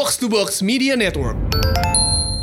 Box 0.00 0.16
to 0.16 0.32
Box 0.32 0.64
Media 0.64 0.96
Network. 0.96 1.36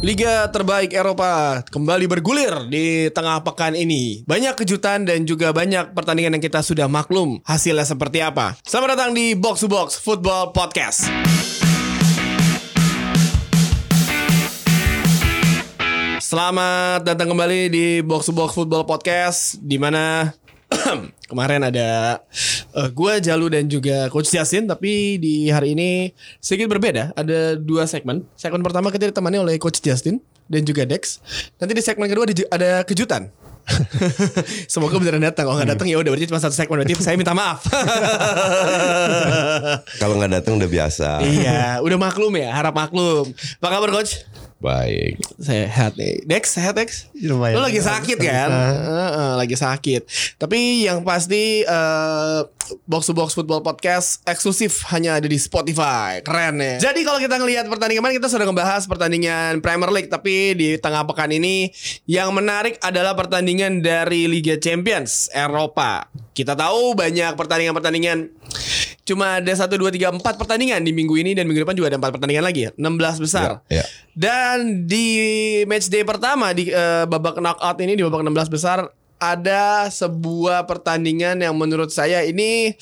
Liga 0.05 0.45
terbaik 0.53 0.93
Eropa 0.93 1.65
kembali 1.65 2.05
bergulir 2.05 2.53
di 2.69 3.09
tengah 3.09 3.41
pekan 3.41 3.73
ini. 3.73 4.21
Banyak 4.29 4.61
kejutan 4.61 5.09
dan 5.09 5.25
juga 5.25 5.49
banyak 5.49 5.89
pertandingan 5.97 6.37
yang 6.37 6.43
kita 6.45 6.61
sudah 6.61 6.85
maklum 6.85 7.41
hasilnya 7.41 7.81
seperti 7.81 8.21
apa. 8.21 8.53
Selamat 8.61 8.93
datang 8.93 9.17
di 9.17 9.33
Box 9.33 9.65
to 9.65 9.67
Box 9.73 9.97
Football 9.97 10.53
Podcast. 10.53 11.09
Selamat 16.21 17.09
datang 17.09 17.33
kembali 17.33 17.73
di 17.73 17.85
Box 18.05 18.29
to 18.29 18.37
Box 18.37 18.53
Football 18.53 18.85
Podcast 18.85 19.57
di 19.65 19.81
mana 19.81 20.29
kemarin 21.31 21.63
ada 21.63 22.19
uh, 22.75 22.89
gua 22.91 23.17
Jalu 23.17 23.55
dan 23.55 23.63
juga 23.67 24.11
Coach 24.11 24.29
Jasin 24.29 24.67
tapi 24.67 25.15
di 25.15 25.47
hari 25.47 25.73
ini 25.75 26.11
sedikit 26.39 26.67
berbeda. 26.67 27.15
Ada 27.15 27.55
dua 27.55 27.87
segmen. 27.87 28.27
Segmen 28.35 28.59
pertama 28.59 28.91
kita 28.91 29.07
ditemani 29.07 29.39
oleh 29.39 29.55
Coach 29.55 29.79
Justin 29.79 30.19
dan 30.47 30.63
juga 30.63 30.83
Dex. 30.83 31.23
Nanti 31.55 31.71
di 31.71 31.83
segmen 31.83 32.11
kedua 32.11 32.27
ada- 32.27 32.51
ada 32.51 32.69
kejutan. 32.83 33.31
Semoga 34.71 34.95
beneran 34.95 35.19
datang. 35.19 35.43
Kalau 35.43 35.59
nggak 35.59 35.75
datang 35.75 35.91
ya 35.91 35.99
udah 35.99 36.07
berarti 36.07 36.31
cuma 36.31 36.39
satu 36.39 36.55
segmen. 36.55 36.79
Berarti 36.79 36.95
saya 37.03 37.19
minta 37.19 37.35
maaf. 37.35 37.67
Kalau 39.99 40.15
nggak 40.15 40.39
datang 40.39 40.55
udah 40.55 40.69
biasa. 40.71 41.19
iya, 41.23 41.83
udah 41.83 41.99
maklum 41.99 42.31
ya, 42.39 42.55
harap 42.55 42.71
maklum. 42.71 43.27
Apa 43.59 43.67
kabar 43.67 43.91
coach? 43.91 44.23
Baik. 44.57 45.21
Sehat 45.37 45.93
nih. 46.01 46.25
Dex, 46.25 46.57
sehat 46.57 46.73
Dex? 46.73 47.13
Lumayan. 47.13 47.61
Lo 47.61 47.69
lagi 47.69 47.77
sakit 47.77 48.17
kan? 48.17 48.49
Heeh, 48.49 49.31
lagi 49.37 49.53
sakit. 49.53 50.01
Tapi 50.41 50.89
yang 50.89 51.05
pasti 51.05 51.61
eh, 51.61 52.39
Box 52.89 53.07
to 53.07 53.13
Box 53.13 53.37
Football 53.37 53.61
Podcast 53.61 54.25
eksklusif 54.25 54.81
hanya 54.89 55.21
ada 55.21 55.29
di 55.29 55.37
Spotify. 55.37 56.25
Keren 56.25 56.57
ya. 56.57 56.89
Jadi 56.89 57.05
kalau 57.05 57.21
kita 57.21 57.37
ngelihat 57.37 57.69
pertandingan 57.69 58.01
kemarin 58.01 58.17
kita 58.17 58.29
sudah 58.33 58.45
ngebahas 58.49 58.83
pertandingan 58.89 59.61
Premier 59.61 59.93
League 59.93 60.09
tapi 60.09 60.57
di 60.57 60.69
tengah 60.81 61.05
pekan 61.05 61.29
ini 61.29 61.69
yang 62.09 62.33
menarik 62.33 62.81
adalah 62.81 63.13
pertandingan 63.13 63.85
dari 63.85 64.25
Liga 64.25 64.57
Champions 64.57 65.29
Eropa. 65.37 66.09
Kita 66.33 66.57
tahu 66.57 66.97
banyak 66.97 67.37
pertandingan-pertandingan 67.37 68.33
Cuma 69.07 69.39
ada 69.39 69.47
1, 69.47 69.71
2, 69.71 69.87
3, 69.87 70.19
4 70.19 70.19
pertandingan 70.19 70.83
di 70.83 70.91
minggu 70.91 71.15
ini 71.15 71.31
Dan 71.31 71.47
minggu 71.47 71.63
depan 71.63 71.79
juga 71.79 71.95
ada 71.95 71.99
4 71.99 72.19
pertandingan 72.19 72.43
lagi 72.43 72.67
16 72.75 73.23
besar 73.23 73.63
Ya, 73.71 73.81
ya. 73.81 73.85
Dan 74.11 74.83
di 74.83 75.07
match 75.63 75.87
day 75.87 76.03
pertama 76.03 76.51
Di 76.51 76.67
eh, 76.67 77.07
babak 77.07 77.39
knockout 77.39 77.79
ini 77.79 77.95
Di 77.95 78.03
babak 78.03 78.27
16 78.27 78.51
besar 78.51 78.91
Ada 79.17 79.87
sebuah 79.87 80.67
pertandingan 80.67 81.39
yang 81.39 81.55
menurut 81.55 81.89
saya 81.89 82.27
ini 82.27 82.75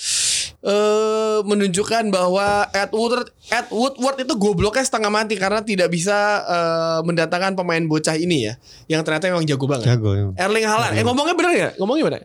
eh 0.66 1.40
menunjukkan 1.46 2.10
bahwa 2.10 2.66
Ed 2.74 2.90
Woodward, 2.90 3.30
Ed 3.54 3.70
Woodward 3.70 4.18
itu 4.26 4.34
gobloknya 4.34 4.82
setengah 4.82 5.14
mati 5.14 5.38
karena 5.38 5.62
tidak 5.62 5.94
bisa 5.94 6.42
eh, 6.42 7.00
mendatangkan 7.06 7.54
pemain 7.54 7.86
bocah 7.86 8.18
ini 8.18 8.50
ya, 8.50 8.54
yang 8.90 9.06
ternyata 9.06 9.30
memang 9.30 9.46
jago 9.46 9.70
banget. 9.70 9.94
Jago. 9.94 10.18
ya. 10.18 10.26
Erling 10.42 10.66
Haaland, 10.66 10.98
eh 10.98 11.04
ngomongnya 11.06 11.36
bener 11.38 11.54
ya? 11.54 11.70
Ngomongnya 11.78 12.04
bener? 12.10 12.22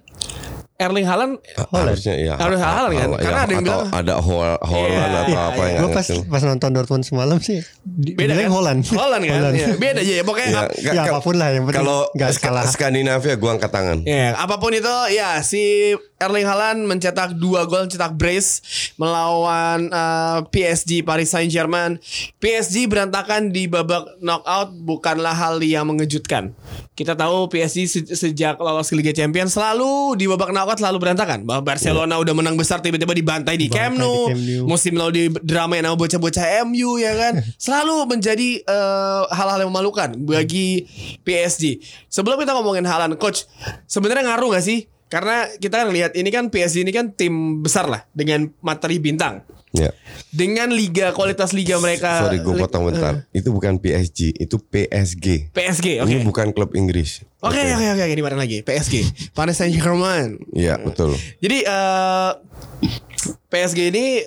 Erling 0.81 1.05
Haaland 1.05 1.33
Harusnya 1.69 2.15
iya. 2.17 2.35
Harus 2.35 2.57
Haaland 2.57 2.91
kan? 2.91 3.01
Haaland, 3.05 3.21
Karena 3.21 3.37
iya. 3.37 3.45
ada 3.45 3.53
yang 3.53 3.61
Atau 3.61 3.77
bilang- 3.77 3.93
ada 3.93 4.15
Holland 4.17 4.89
Iya, 4.91 5.05
atau 5.05 5.29
iya, 5.29 5.41
apa 5.45 5.61
iya. 5.61 5.69
yang 5.69 5.83
Gue 5.83 5.91
pas 5.93 6.07
pas 6.27 6.43
nonton 6.43 6.71
Dortmund 6.73 7.05
semalam 7.05 7.39
sih 7.39 7.59
beda 8.11 8.33
kan? 8.35 8.49
Holland. 8.49 8.81
Holland 8.89 9.23
kan? 9.23 9.37
Holland. 9.37 9.55
Iya, 9.55 9.69
beda 9.77 10.01
aja 10.01 10.13
ya. 10.17 10.23
Pokoknya 10.25 10.49
Ya, 10.49 10.57
ap- 10.59 10.73
nggak- 10.73 10.95
Ya, 10.97 11.03
apa 11.07 11.21
pun 11.21 11.35
lah, 11.37 11.49
yang 11.51 11.65
penting 11.65 11.79
Kalau 11.79 12.01
kalah. 12.41 12.65
Skandinavia 12.67 13.35
gua 13.37 13.51
angkat 13.55 13.71
tangan. 13.71 13.99
Ya, 14.03 14.33
apa 14.35 14.57
pun 14.57 14.73
itu 14.73 14.95
ya 15.13 15.39
si 15.41 15.93
Erling 16.21 16.45
Haaland 16.45 16.85
mencetak 16.85 17.33
dua 17.33 17.65
gol, 17.65 17.89
cetak 17.89 18.13
brace 18.13 18.61
melawan 18.95 19.89
eh, 19.89 20.39
PSG 20.47 21.01
Paris 21.01 21.33
Saint-Germain. 21.33 21.97
PSG 22.37 22.85
berantakan 22.85 23.49
di 23.49 23.65
babak 23.65 24.21
knockout 24.21 24.77
bukanlah 24.77 25.33
hal 25.33 25.57
yang 25.59 25.89
mengejutkan. 25.89 26.53
Kita 26.93 27.17
tahu 27.17 27.49
PSG 27.49 27.79
se- 27.89 28.13
sejak 28.13 28.61
lolos 28.61 28.87
ke 28.87 28.95
Liga 28.95 29.17
Champions 29.17 29.57
selalu 29.57 30.15
di 30.15 30.29
babak 30.29 30.53
knockout 30.53 30.77
selalu 30.79 31.01
berantakan. 31.01 31.49
Bahwa 31.49 31.65
Barcelona 31.67 32.21
udah 32.21 32.35
menang 32.37 32.55
besar 32.55 32.79
tiba-tiba 32.79 33.17
dibantai 33.17 33.57
di 33.57 33.73
Camp 33.73 33.97
Nou. 33.97 34.29
Musim 34.69 34.95
lalu 34.95 35.11
di 35.11 35.25
drama 35.41 35.75
yang 35.75 35.89
nama 35.89 35.97
bocah-bocah 35.97 36.45
MU 36.65 37.01
ya 37.01 37.17
kan. 37.17 37.41
selalu 37.65 37.97
menjadi 38.07 38.61
eh, 38.61 39.23
hal-hal 39.33 39.65
yang 39.65 39.73
memalukan 39.73 40.13
bagi 40.21 40.85
PSG. 41.23 41.81
Sebelum 42.07 42.37
kita 42.37 42.53
ngomongin 42.53 42.85
Haaland, 42.85 43.17
coach, 43.17 43.49
sebenarnya 43.87 44.29
ngaruh 44.29 44.53
gak 44.53 44.69
sih? 44.69 44.85
Karena 45.11 45.51
kita 45.59 45.83
kan 45.83 45.89
lihat 45.91 46.15
ini 46.15 46.31
kan 46.31 46.55
PSG 46.55 46.87
ini 46.87 46.95
kan 46.95 47.11
tim 47.11 47.61
besar 47.61 47.91
lah 47.91 48.07
dengan 48.15 48.47
materi 48.63 49.03
bintang. 49.03 49.43
Ya. 49.71 49.95
Dengan 50.35 50.71
liga 50.75 51.15
kualitas 51.15 51.55
liga 51.55 51.79
mereka. 51.79 52.27
Sorry 52.27 52.43
gue 52.43 52.55
potong 52.59 52.91
bentar. 52.91 53.27
Itu 53.31 53.55
bukan 53.55 53.79
PSG, 53.79 54.35
itu 54.39 54.57
PSG. 54.59 55.51
PSG, 55.55 56.03
oke. 56.03 56.11
Ini 56.11 56.23
bukan 56.27 56.51
klub 56.51 56.75
Inggris. 56.75 57.23
Oke, 57.43 57.59
oke, 57.59 57.87
oke, 57.95 58.03
oke, 58.03 58.15
di 58.15 58.25
mana 58.25 58.37
lagi? 58.39 58.63
PSG, 58.63 58.95
Paris 59.35 59.59
Saint-Germain. 59.59 60.39
Iya 60.55 60.79
betul. 60.83 61.15
Jadi 61.43 61.67
eh 61.67 62.31
PSG 63.47 63.91
ini 63.91 64.23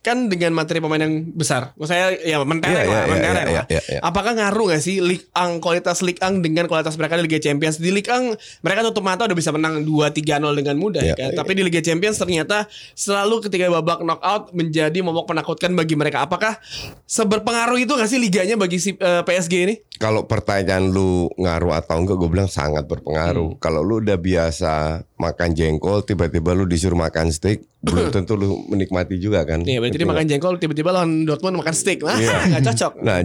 kan 0.00 0.28
dengan 0.28 0.52
materi 0.52 0.76
pemain 0.78 1.00
yang 1.00 1.32
besar. 1.32 1.72
Saya 1.80 2.12
ya 2.14 2.36
mentereng 2.44 2.76
Iya, 2.76 2.84
lah, 2.84 3.00
iya, 3.00 3.08
mentereng 3.08 3.46
iya, 3.48 3.56
lah. 3.56 3.66
iya, 3.66 3.82
iya. 3.88 4.00
Apakah 4.00 4.36
ngaruh 4.36 4.68
gak 4.68 4.82
sih 4.82 5.00
Ligue 5.00 5.24
1 5.30 5.58
kualitas 5.58 6.00
Ligue 6.00 6.20
1 6.20 6.38
dengan 6.38 6.68
kualitas 6.68 6.92
mereka 6.94 7.16
di 7.16 7.24
Liga 7.24 7.40
Champions? 7.40 7.80
Di 7.80 7.88
Ligue 7.88 8.04
1 8.06 8.36
mereka 8.60 8.84
tutup 8.84 9.00
mata 9.00 9.24
udah 9.24 9.32
bisa 9.32 9.48
menang 9.48 9.80
2-3-0 9.80 10.12
dengan 10.52 10.76
mudah 10.76 11.00
Iya, 11.00 11.14
kan. 11.14 11.32
iya. 11.32 11.36
Tapi 11.36 11.52
di 11.54 11.62
Liga 11.62 11.80
Champions 11.80 12.16
ternyata 12.16 12.68
selalu 12.92 13.40
ketika 13.42 13.72
babak 13.72 14.00
knockout 14.00 14.52
menjadi 14.52 14.98
momok 15.00 15.24
menakutkan 15.26 15.72
bagi 15.72 15.96
mereka. 15.96 16.20
Apakah 16.20 16.60
seberpengaruh 17.02 17.78
itu 17.78 17.92
gak 17.92 18.06
sih 18.06 18.18
liganya 18.18 18.54
bagi 18.54 18.76
si 18.76 18.92
eh, 18.94 19.22
PSG 19.22 19.54
ini? 19.62 19.74
Kalau 19.94 20.26
pertanyaan 20.26 20.90
lu 20.90 21.30
ngaruh 21.34 21.72
atau 21.72 21.96
enggak, 21.96 22.18
gue 22.18 22.28
bilang 22.28 22.50
sangat 22.50 22.84
Hmm. 22.84 22.92
berpengaruh. 22.92 23.50
Kalau 23.56 23.80
lu 23.80 24.02
udah 24.02 24.18
biasa 24.18 25.00
makan 25.24 25.56
jengkol, 25.56 26.04
tiba-tiba 26.04 26.52
lu 26.52 26.68
disuruh 26.68 26.94
makan 26.94 27.32
steak, 27.32 27.64
belum 27.80 28.10
tentu 28.14 28.36
lu 28.36 28.60
menikmati 28.68 29.16
juga 29.16 29.48
kan. 29.48 29.64
Iya, 29.64 29.80
berarti 29.80 29.96
dia 29.96 30.04
Ngerti 30.04 30.12
makan 30.12 30.26
jengkol 30.28 30.54
tiba-tiba 30.60 30.90
lawan 30.92 31.24
Dortmund 31.24 31.56
makan 31.56 31.72
steak. 31.72 32.04
Wah, 32.04 32.14
Iya. 32.14 32.36
gak 32.60 32.62
cocok. 32.68 32.92
Nah, 33.00 33.24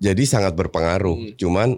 jadi 0.00 0.22
sangat 0.24 0.56
berpengaruh. 0.56 1.16
Hmm. 1.16 1.32
Cuman 1.36 1.68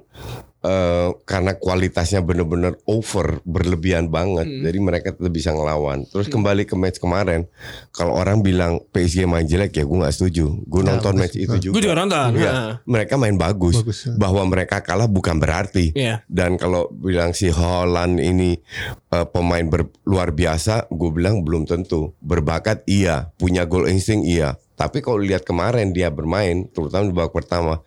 eh, 0.68 1.08
karena 1.24 1.56
kualitasnya 1.56 2.20
bener-bener 2.20 2.76
over, 2.84 3.40
berlebihan 3.42 4.06
banget, 4.06 4.44
Hmm. 4.44 4.62
jadi 4.62 4.78
mereka 4.78 5.08
tetap 5.10 5.30
bisa 5.30 5.50
ngelawan. 5.50 6.04
Terus 6.04 6.28
kembali 6.28 6.62
ke 6.62 6.74
match 6.74 6.98
kemarin, 6.98 7.48
kalau 7.88 8.12
orang 8.12 8.38
bilang 8.38 8.84
PSG 8.86 9.24
main 9.24 9.42
jelek 9.42 9.72
ya, 9.72 9.82
gue 9.82 9.96
nggak 9.96 10.12
setuju. 10.12 10.44
Gue 10.62 10.82
Ya, 10.82 10.92
nonton 10.92 11.12
betul. 11.12 11.22
match 11.22 11.36
itu 11.38 11.56
juga. 11.58 11.72
Gue 11.72 11.82
juga 11.82 11.96
nonton. 11.96 12.28
Iya, 12.36 12.52
Nah. 12.52 12.72
mereka 12.84 13.14
main 13.16 13.34
bagus. 13.34 13.80
Bagus. 13.80 14.12
Bahwa 14.14 14.44
mereka 14.44 14.78
kalah 14.78 15.08
bukan 15.08 15.36
berarti. 15.36 15.90
Iya. 15.90 16.20
Dan 16.28 16.54
kalau 16.54 16.92
bilang 16.92 17.32
si 17.32 17.48
Holland 17.48 18.18
ini 18.18 18.60
eh, 19.08 19.26
pemain 19.26 19.64
ber- 19.64 19.88
luar 20.04 20.30
biasa, 20.30 20.84
gue 20.86 21.10
bilang 21.10 21.40
belum 21.40 21.64
tentu. 21.64 22.12
Berbakat 22.20 22.84
iya, 22.84 23.32
punya 23.34 23.64
goal 23.64 23.88
insting 23.88 24.20
iya. 24.20 24.60
Tapi 24.78 25.02
kalau 25.02 25.18
lihat 25.18 25.42
kemarin 25.42 25.90
dia 25.90 26.06
bermain, 26.06 26.70
terutama 26.70 27.10
di 27.10 27.14
babak 27.18 27.34
pertama, 27.34 27.82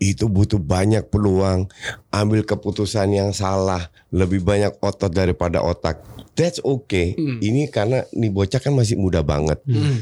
itu 0.00 0.24
butuh 0.32 0.56
banyak 0.56 1.12
peluang, 1.12 1.68
ambil 2.08 2.40
keputusan 2.40 3.12
yang 3.12 3.36
salah, 3.36 3.92
lebih 4.08 4.40
banyak 4.40 4.72
otot 4.80 5.12
daripada 5.12 5.60
otak. 5.60 6.00
That's 6.32 6.58
okay. 6.58 7.12
Ini 7.16 7.68
karena 7.68 8.08
nih 8.08 8.28
bocah 8.28 8.56
kan 8.58 8.72
masih 8.72 8.96
muda 8.96 9.20
banget. 9.20 9.60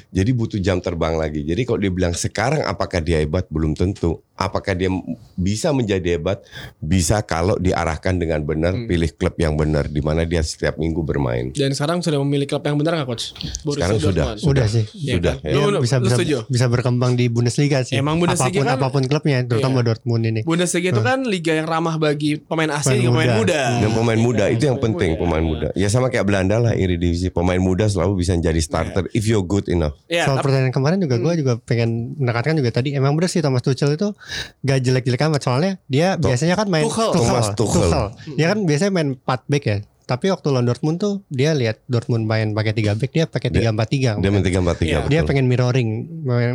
Jadi 0.09 0.31
butuh 0.31 0.59
jam 0.59 0.79
terbang 0.79 1.15
lagi. 1.15 1.43
Jadi 1.43 1.63
kalau 1.63 1.79
dia 1.79 1.91
bilang 1.91 2.13
sekarang 2.13 2.63
apakah 2.63 2.99
dia 2.99 3.19
hebat 3.19 3.47
belum 3.47 3.73
tentu. 3.73 4.23
Apakah 4.33 4.73
dia 4.73 4.89
bisa 5.35 5.69
menjadi 5.69 6.17
hebat? 6.17 6.41
Bisa 6.79 7.21
kalau 7.21 7.61
diarahkan 7.61 8.17
dengan 8.17 8.41
benar, 8.41 8.73
pilih 8.81 9.11
klub 9.11 9.37
yang 9.37 9.53
benar 9.53 9.85
di 9.85 10.01
mana 10.01 10.25
dia 10.25 10.41
setiap 10.41 10.75
minggu 10.77 11.03
bermain. 11.03 11.53
Dan 11.53 11.71
sekarang 11.71 12.01
sudah 12.01 12.17
memilih 12.19 12.49
klub 12.49 12.63
yang 12.63 12.75
benar 12.75 12.97
nggak 12.97 13.05
coach? 13.07 13.37
Borussia 13.61 13.85
Sekarang 13.85 13.99
sudah. 14.01 14.25
Dortmund. 14.33 14.49
Udah 14.49 14.67
sih. 14.67 14.85
Iya 14.95 15.13
Sudah, 15.13 15.35
kan? 15.35 15.45
ya. 15.45 15.53
Lu, 15.53 15.61
Ya, 15.61 15.67
lu- 15.69 15.83
bisa 15.83 15.95
lu 15.95 16.03
bisa 16.03 16.17
setuju? 16.17 16.37
bisa 16.47 16.67
berkembang 16.67 17.13
di 17.15 17.27
Bundesliga 17.27 17.83
sih. 17.83 17.95
Emang 17.95 18.17
Bundesliga 18.17 18.49
apa 18.49 18.57
pun 18.57 18.65
kan- 18.65 18.79
apa 18.79 18.89
pun 18.89 19.03
klubnya, 19.05 19.39
terutama 19.43 19.77
Iya. 19.77 19.87
Dortmund 19.87 20.23
ini. 20.25 20.41
Bundesliga 20.41 20.89
itu 20.89 21.03
kan 21.03 21.19
liga 21.23 21.53
yang 21.53 21.67
ramah 21.67 21.97
bagi 21.97 22.39
pemain 22.39 22.71
asing 22.71 22.97
Pemain 22.97 23.05
dan 23.05 23.13
pemain 23.13 23.31
muda. 23.35 23.61
muda. 23.61 23.61
Dan 23.77 23.91
pemain 23.93 24.21
muda 24.23 24.45
itu 24.49 24.65
yang 24.65 24.79
penting, 24.79 25.11
pemain 25.17 25.45
muda. 25.45 25.69
Ya 25.75 25.87
sama 25.87 26.09
kayak 26.09 26.20
Belanda 26.23 26.57
lah 26.57 26.73
Eredivisie. 26.73 27.29
Pemain 27.29 27.59
muda 27.59 27.87
selalu 27.87 28.21
bisa 28.21 28.33
jadi 28.35 28.59
starter 28.59 29.09
if 29.13 29.25
you're 29.25 29.43
good 29.43 29.67
enough. 29.67 29.97
Ya, 30.07 30.25
Soal 30.25 30.39
tapi- 30.39 30.51
pertanyaan 30.51 30.73
kemarin 30.73 30.99
juga 30.99 31.17
gue 31.17 31.33
juga 31.41 31.53
pengen 31.59 32.17
menekankan 32.17 32.57
juga 32.57 32.71
tadi 32.73 32.93
emang 32.93 33.13
bener 33.15 33.29
sih 33.29 33.41
Thomas 33.41 33.61
Tuchel 33.61 33.95
itu 33.95 34.13
gak 34.61 34.79
jelek-jelek 34.81 35.23
amat 35.27 35.41
soalnya 35.41 35.73
dia 35.87 36.15
biasanya 36.15 36.55
kan 36.55 36.67
main 36.69 36.87
Tuchel. 36.87 37.11
Thomas 37.13 37.47
Tuchel. 37.53 37.91
Dia 38.35 38.47
kan 38.53 38.59
biasanya 38.65 38.93
main 38.93 39.09
4 39.17 39.51
back 39.51 39.65
ya. 39.65 39.77
Tapi 40.11 40.27
waktu 40.27 40.51
lawan 40.51 40.67
Dortmund 40.67 40.99
tuh 40.99 41.23
dia 41.31 41.55
lihat 41.55 41.87
Dortmund 41.87 42.27
main 42.27 42.51
pakai 42.51 42.75
3 42.75 42.99
back 42.99 43.11
dia 43.15 43.31
pakai 43.31 43.47
3-4-3. 43.55 44.19
Dia 44.19 44.31
main 44.35 44.43
tiga 44.43 44.59
empat 44.59 44.77
tiga. 44.77 44.91
Iya. 44.91 45.07
dia 45.07 45.21
pengen 45.23 45.47
mirroring, 45.47 45.89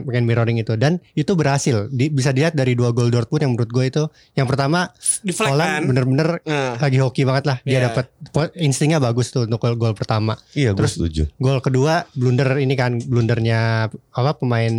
pengen 0.04 0.28
mirroring 0.28 0.60
itu 0.60 0.76
dan 0.76 1.00
itu 1.16 1.32
berhasil. 1.34 1.88
Di- 1.88 2.12
bisa 2.12 2.36
dilihat 2.36 2.52
dari 2.52 2.76
dua 2.76 2.92
gol 2.92 3.08
Dortmund 3.08 3.40
yang 3.40 3.52
menurut 3.56 3.72
gue 3.72 3.86
itu 3.88 4.04
yang 4.36 4.44
pertama 4.44 4.92
Holland 5.40 5.72
kan? 5.72 5.82
bener-bener 5.88 6.28
Nah. 6.44 6.76
lagi 6.76 7.00
hoki 7.00 7.24
banget 7.24 7.48
lah. 7.48 7.58
Dia 7.64 7.80
Iya. 7.80 7.84
dapat 7.88 8.06
instingnya 8.60 9.00
bagus 9.00 9.32
tuh 9.32 9.48
untuk 9.48 9.64
gol, 9.64 9.80
gol 9.80 9.94
pertama. 9.96 10.36
Iya, 10.52 10.76
gue 10.76 10.84
Terus- 10.84 11.00
setuju. 11.00 11.24
Gol 11.40 11.64
kedua 11.64 12.04
blunder 12.12 12.60
ini 12.60 12.76
kan 12.76 13.00
blundernya 13.00 13.88
apa 14.12 14.32
pemain 14.36 14.76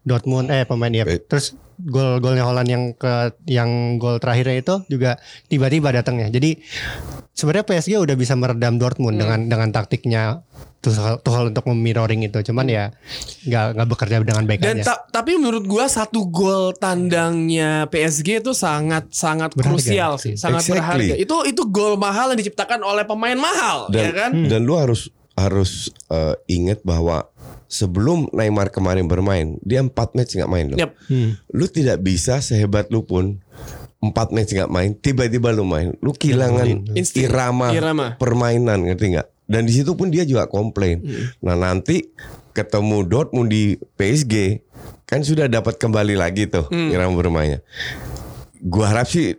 Dortmund 0.00 0.48
eh 0.48 0.64
pemain 0.64 0.88
ya. 0.88 1.04
Eh. 1.04 1.20
Terus 1.20 1.52
gol-golnya 1.80 2.44
Holland 2.44 2.68
yang 2.68 2.84
ke 2.92 3.12
yang 3.48 3.96
gol 3.96 4.20
terakhirnya 4.20 4.60
itu 4.60 4.74
juga 4.86 5.16
tiba-tiba 5.48 5.88
datangnya. 5.90 6.28
Jadi 6.28 6.60
sebenarnya 7.40 7.64
PSG 7.64 7.96
udah 7.96 8.12
bisa 8.14 8.34
meredam 8.34 8.76
Dortmund 8.76 9.16
Hmm. 9.16 9.22
dengan 9.22 9.40
dengan 9.48 9.68
taktiknya 9.70 10.22
Tuchel, 10.78 11.16
Tuchel 11.18 11.48
untuk 11.50 11.64
memirroring 11.66 12.20
itu. 12.22 12.40
Cuman 12.42 12.64
ya 12.64 12.92
nggak 13.42 13.66
nggak 13.74 13.88
bekerja 13.90 14.16
dengan 14.18 14.44
baik 14.44 14.60
Dan 14.60 14.80
aja. 14.80 14.84
ta- 14.90 15.02
tapi 15.10 15.34
menurut 15.34 15.64
gua 15.64 15.84
satu 15.86 16.24
gol 16.26 16.72
tandangnya 16.72 17.84
PSG 17.86 18.40
itu 18.40 18.52
sangat 18.52 19.08
sangat 19.10 19.52
Berharga 19.52 19.76
krusial 19.76 20.12
sih. 20.16 20.34
sangat 20.34 20.60
Exactly. 20.62 20.76
berharga. 20.76 21.14
Itu 21.18 21.36
itu 21.44 21.62
gol 21.66 21.96
mahal 21.96 22.32
yang 22.32 22.38
diciptakan 22.38 22.80
oleh 22.82 23.02
pemain 23.02 23.36
mahal, 23.36 23.88
Dan 23.88 24.00
ya 24.00 24.10
kan? 24.14 24.30
dan 24.46 24.60
lu 24.62 24.72
harus 24.74 25.08
harus 25.34 25.88
eh, 26.06 26.36
ingat 26.50 26.80
bahwa 26.80 27.28
sebelum 27.66 28.28
Neymar 28.30 28.68
kemarin 28.68 29.04
bermain, 29.04 29.56
dia 29.60 29.78
empat 29.78 30.12
match 30.12 30.34
nggak 30.34 30.48
main 30.48 30.66
loh. 30.66 30.76
Yap. 30.76 30.92
Hmm. 31.06 31.36
Lu 31.50 31.64
tidak 31.66 32.00
bisa 32.00 32.38
sehebat 32.38 32.88
lu 32.88 33.00
pun 33.02 33.38
empat 34.00 34.32
match 34.32 34.56
nggak 34.56 34.72
main, 34.72 34.90
tiba-tiba 34.96 35.52
lu 35.52 35.68
main, 35.68 35.92
lu 36.00 36.16
kehilangan 36.16 36.88
irama, 37.14 37.68
Irama. 37.72 38.06
permainan, 38.16 38.88
ngerti 38.88 39.16
nggak? 39.16 39.28
Dan 39.44 39.68
di 39.68 39.72
situ 39.76 39.92
pun 39.92 40.08
dia 40.08 40.24
juga 40.24 40.48
komplain. 40.48 41.04
Nah 41.44 41.58
nanti 41.58 42.08
ketemu 42.56 43.04
Dortmund 43.04 43.52
di 43.52 43.76
PSG 43.98 44.62
kan 45.04 45.20
sudah 45.20 45.50
dapat 45.50 45.76
kembali 45.76 46.14
lagi 46.14 46.46
tuh 46.46 46.70
irama 46.70 47.18
bermainnya. 47.18 47.60
Gua 48.62 48.88
harap 48.88 49.10
sih 49.10 49.36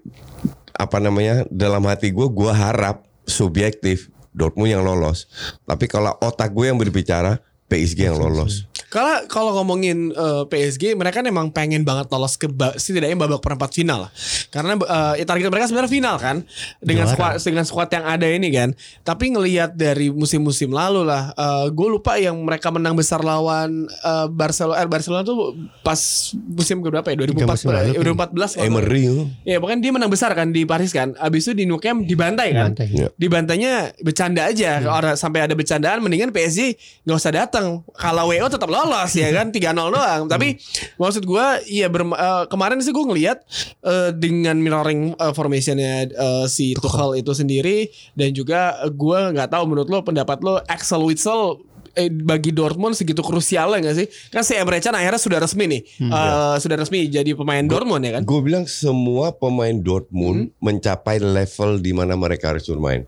apa 0.75 0.97
namanya 0.99 1.45
dalam 1.49 1.81
hati 1.87 2.11
gue, 2.11 2.27
gua 2.27 2.51
harap 2.53 3.07
subjektif 3.23 4.11
Dortmund 4.31 4.71
yang 4.71 4.83
lolos. 4.83 5.27
Tapi 5.63 5.85
kalau 5.87 6.15
otak 6.19 6.51
gue 6.51 6.71
yang 6.71 6.79
berbicara 6.79 7.39
PSG 7.67 8.11
yang 8.11 8.19
lolos. 8.19 8.67
Kalau 8.91 9.23
kalau 9.25 9.51
ngomongin 9.55 10.11
eh, 10.11 10.43
PSG, 10.45 10.93
mereka 10.93 11.19
kan 11.19 11.25
emang 11.25 11.47
pengen 11.47 11.81
banget 11.81 12.11
lolos 12.11 12.35
ke 12.35 12.45
ba- 12.45 12.75
setidaknya 12.75 13.15
babak 13.15 13.39
perempat 13.39 13.71
final 13.71 14.03
lah. 14.03 14.11
Karena 14.49 14.75
eh, 15.15 15.23
target 15.23 15.47
mereka 15.47 15.65
sebenarnya 15.65 15.87
final 15.89 16.15
kan 16.17 16.43
dengan 16.77 17.07
Juara. 17.07 17.15
squad 17.31 17.41
dengan 17.41 17.63
squad 17.63 17.87
yang 17.89 18.03
ada 18.03 18.27
ini 18.27 18.51
kan. 18.51 18.75
Tapi 18.99 19.31
ngelihat 19.31 19.73
dari 19.73 20.11
musim-musim 20.11 20.69
lalu 20.69 21.01
lah, 21.01 21.31
gue 21.67 21.87
lupa 21.89 22.15
yang 22.15 22.35
mereka 22.37 22.67
menang 22.67 22.93
besar 22.93 23.21
lawan 23.21 23.87
eh, 23.87 24.27
Barcelona. 24.27 24.77
Eh, 24.77 24.87
Barcelona 24.87 25.23
tuh 25.23 25.55
pas 25.79 25.95
musim 26.35 26.83
berapa 26.83 27.07
ya? 27.07 27.15
Tiga 27.15 27.47
musim 27.47 27.71
lalu. 27.71 27.95
2014. 27.95 27.95
2014. 27.95 28.51
kalau- 28.51 28.67
Emery 28.67 29.03
Ya 29.43 29.57
pokoknya 29.57 29.79
dia 29.79 29.91
menang 29.91 30.09
besar 30.09 30.31
kan 30.33 30.49
di 30.49 30.63
Paris 30.63 30.91
kan. 30.91 31.15
Abis 31.15 31.47
itu 31.47 31.55
di 31.55 31.63
Nou 31.63 31.79
Camp 31.79 32.03
dibantai 32.03 32.51
kan. 32.51 32.75
Dibantai. 32.75 32.87
Iya. 32.91 33.07
Dibantainya 33.15 33.71
bercanda 33.99 34.45
aja. 34.45 34.83
Kalau 34.83 34.93
Orang 34.93 35.15
sampai 35.15 35.39
ada 35.41 35.55
bercandaan 35.55 36.03
mendingan 36.03 36.29
PSG 36.29 36.75
nggak 37.05 37.15
usah 37.15 37.31
datang. 37.31 37.87
Kalau 37.93 38.27
WO 38.27 38.47
tetap 38.47 38.67
lolos 38.67 38.80
ya 39.13 39.29
kan 39.31 39.49
3-0 39.49 39.61
doang. 39.91 40.21
Tapi 40.25 40.57
maksud 40.95 41.23
gua 41.23 41.59
iya 41.63 41.87
eh, 41.87 42.43
kemarin 42.47 42.79
sih 42.79 42.89
gue 42.89 43.05
ngelihat 43.05 43.37
eh, 43.81 44.09
dengan 44.13 44.57
mirroring 44.57 45.13
eh, 45.13 45.33
formationnya 45.33 46.07
eh, 46.07 46.45
si 46.45 46.73
Tuchel 46.73 47.19
itu 47.19 47.31
sendiri 47.31 47.89
dan 48.13 48.31
juga 48.31 48.75
gua 48.89 49.29
nggak 49.29 49.51
tahu 49.51 49.63
menurut 49.67 49.89
lo 49.89 49.99
pendapat 50.01 50.37
lo 50.41 50.57
Axel 50.65 51.03
Witsel 51.03 51.59
eh, 51.91 52.07
bagi 52.07 52.55
Dortmund 52.55 52.95
segitu 52.95 53.19
krusialnya 53.19 53.83
nggak 53.83 53.97
sih? 53.99 54.07
Kan 54.31 54.47
si 54.47 54.55
Emre 54.55 54.79
Can 54.79 54.95
akhirnya 54.95 55.19
sudah 55.19 55.43
resmi 55.43 55.67
nih, 55.67 55.81
Eh, 55.99 56.55
sudah 56.57 56.79
resmi 56.79 57.11
jadi 57.11 57.35
pemain 57.35 57.63
Dortmund 57.67 58.03
ya 58.07 58.15
kan? 58.15 58.23
Gue 58.23 58.39
bilang 58.39 58.63
semua 58.63 59.35
pemain 59.35 59.75
Dortmund 59.75 60.55
mencapai 60.63 61.19
level 61.19 61.83
di 61.83 61.91
mana 61.91 62.15
mereka 62.15 62.55
harus 62.55 62.63
bermain. 62.63 63.03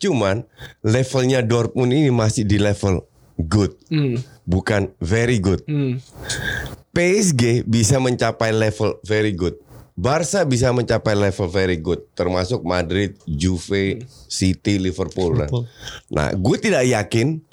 Cuman 0.00 0.42
levelnya 0.80 1.44
Dortmund 1.44 1.92
ini 1.92 2.08
masih 2.08 2.42
di 2.42 2.56
level 2.56 3.04
good, 3.36 3.76
Hmm. 3.88 4.20
bukan 4.44 4.92
very 5.00 5.38
good. 5.38 5.64
Hmm. 5.64 6.00
PSG 6.92 7.64
bisa 7.64 7.96
mencapai 7.96 8.52
level 8.52 9.00
very 9.04 9.32
good. 9.32 9.56
Barca 9.92 10.44
bisa 10.48 10.72
mencapai 10.72 11.12
level 11.12 11.48
very 11.52 11.76
good, 11.76 12.00
termasuk 12.16 12.64
Madrid, 12.64 13.12
Juve, 13.28 14.00
City, 14.08 14.80
Liverpool. 14.80 15.36
Nah, 15.36 15.48
Liverpool. 15.48 15.64
Nah, 16.08 16.28
gue 16.32 16.56
tidak 16.56 16.84
yakin 16.88 17.44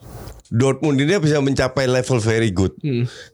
Dortmund 0.49 0.97
ini 0.97 1.19
bisa 1.21 1.37
mencapai 1.43 1.85
level 1.85 2.17
very 2.17 2.49
good. 2.49 2.73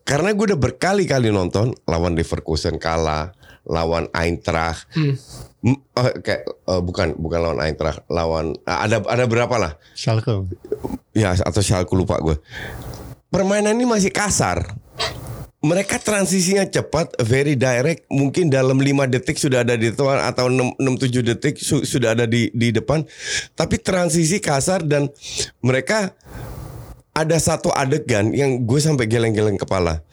Karena 0.03 0.36
gue 0.36 0.51
udah 0.51 0.59
berkali-kali 0.59 1.31
nonton 1.31 1.71
lawan 1.88 2.12
Leverkusen 2.12 2.75
kalah, 2.75 3.31
lawan 3.66 4.08
Eintracht. 4.12 4.88
M- 4.96 5.82
eh, 5.98 6.14
kayak 6.22 6.42
eh, 6.46 6.82
bukan 6.82 7.18
bukan 7.18 7.40
lawan 7.42 7.60
Eintracht, 7.62 8.06
lawan 8.08 8.54
eh, 8.56 8.78
ada 8.80 9.02
ada 9.04 9.26
berapa 9.26 9.56
lah? 9.58 9.74
Schalke. 9.94 10.46
Ya 11.12 11.34
atau 11.34 11.60
Schalke 11.60 11.94
lupa 11.94 12.22
gue. 12.22 12.38
Permainan 13.28 13.76
ini 13.76 13.84
masih 13.84 14.10
kasar. 14.10 14.78
Mereka 15.66 15.98
transisinya 15.98 16.62
cepat, 16.64 17.18
very 17.26 17.58
direct. 17.58 18.06
Mungkin 18.06 18.54
dalam 18.54 18.78
5 18.78 18.86
detik 19.10 19.34
sudah 19.36 19.66
ada 19.66 19.74
di 19.74 19.90
depan 19.90 20.22
atau 20.22 20.46
6 20.46 20.78
7 20.78 21.26
detik 21.26 21.58
su- 21.58 21.82
sudah 21.82 22.14
ada 22.14 22.30
di 22.30 22.54
di 22.54 22.70
depan. 22.70 23.02
Tapi 23.52 23.82
transisi 23.82 24.38
kasar 24.38 24.86
dan 24.86 25.10
mereka 25.60 26.14
ada 27.12 27.34
satu 27.42 27.74
adegan 27.74 28.30
yang 28.30 28.62
gue 28.62 28.78
sampai 28.78 29.10
geleng-geleng 29.10 29.58
kepala. 29.58 30.06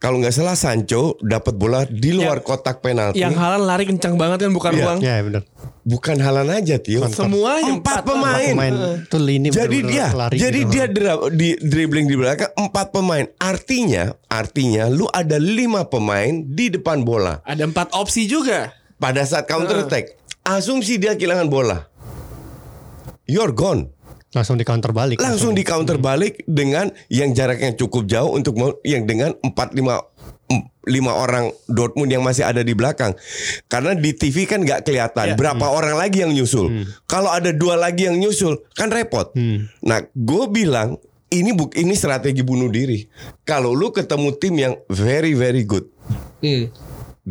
Kalau 0.00 0.16
nggak 0.16 0.32
salah 0.32 0.56
Sancho 0.56 1.20
dapat 1.20 1.60
bola 1.60 1.84
di 1.84 2.16
luar 2.16 2.40
kotak 2.40 2.80
penalti. 2.80 3.20
Yang 3.20 3.36
Halan 3.36 3.68
lari 3.68 3.84
kencang 3.84 4.16
banget 4.16 4.48
kan 4.48 4.50
bukan 4.50 4.72
Iya. 4.72 4.80
ruang. 4.80 4.98
Ya 4.98 5.14
benar. 5.20 5.42
Bukan 5.80 6.16
halan 6.16 6.48
aja 6.50 6.76
Tio. 6.76 7.04
Semua 7.06 7.60
yang 7.60 7.80
empat 7.80 8.00
empat 8.00 8.08
pemain. 8.08 8.52
Pemain 8.52 8.74
itu 8.96 9.18
lini 9.18 9.46
Jadi 9.48 9.78
dia, 9.84 10.08
lari 10.12 10.36
jadi 10.36 10.60
gitu. 10.62 10.72
dia 10.72 10.84
dra- 10.88 11.28
di 11.28 11.52
dribbling 11.56 12.04
di 12.06 12.16
belakang 12.16 12.48
empat 12.54 12.86
pemain. 12.90 13.28
Artinya, 13.36 14.08
artinya 14.26 14.88
lu 14.88 15.04
ada 15.06 15.36
lima 15.36 15.84
pemain 15.84 16.32
di 16.42 16.68
depan 16.70 17.00
bola. 17.00 17.44
Ada 17.44 17.68
empat 17.68 17.92
opsi 17.92 18.24
juga. 18.24 18.72
Pada 18.96 19.20
saat 19.22 19.44
counter 19.44 19.84
attack, 19.84 20.16
asumsi 20.42 20.96
dia 20.96 21.12
kehilangan 21.12 21.48
bola, 21.48 21.88
you're 23.24 23.52
gone. 23.52 23.88
Langsung 24.30 24.54
di 24.54 24.62
counter 24.62 24.90
balik. 24.90 25.18
Langsung 25.18 25.52
di 25.52 25.62
counter 25.62 25.98
balik 25.98 26.42
dengan 26.44 26.86
yang 27.08 27.30
jaraknya 27.30 27.74
cukup 27.74 28.06
jauh 28.06 28.30
untuk 28.30 28.54
yang 28.82 29.04
dengan 29.04 29.34
empat 29.36 29.74
lima 29.74 29.98
em- 30.46 30.66
lima 30.82 31.12
orang 31.12 31.50
Dortmund 31.66 32.08
yang 32.08 32.22
masih 32.22 32.42
ada 32.42 32.62
di 32.62 32.72
belakang. 32.72 33.12
Karena 33.66 33.92
di 33.92 34.10
TV 34.10 34.46
kan 34.46 34.62
nggak 34.62 34.82
kelihatan 34.82 35.34
Iya. 35.34 35.36
berapa 35.36 35.66
orang 35.66 35.94
lagi 35.94 36.22
yang 36.22 36.30
nyusul. 36.30 36.86
Kalau 37.04 37.28
ada 37.28 37.50
dua 37.50 37.74
lagi 37.74 38.06
yang 38.06 38.16
nyusul 38.16 38.58
kan 38.72 38.88
repot. 38.88 39.34
Nah, 39.82 39.98
gue 40.10 40.44
bilang 40.48 40.96
ini 41.28 41.50
buk 41.50 41.74
ini 41.74 41.94
strategi 41.94 42.42
bunuh 42.42 42.66
diri. 42.66 43.06
Kalau 43.42 43.70
lu 43.70 43.90
ketemu 43.90 44.28
tim 44.34 44.54
yang 44.56 44.74
very 44.88 45.34
very 45.34 45.62
good 45.62 45.86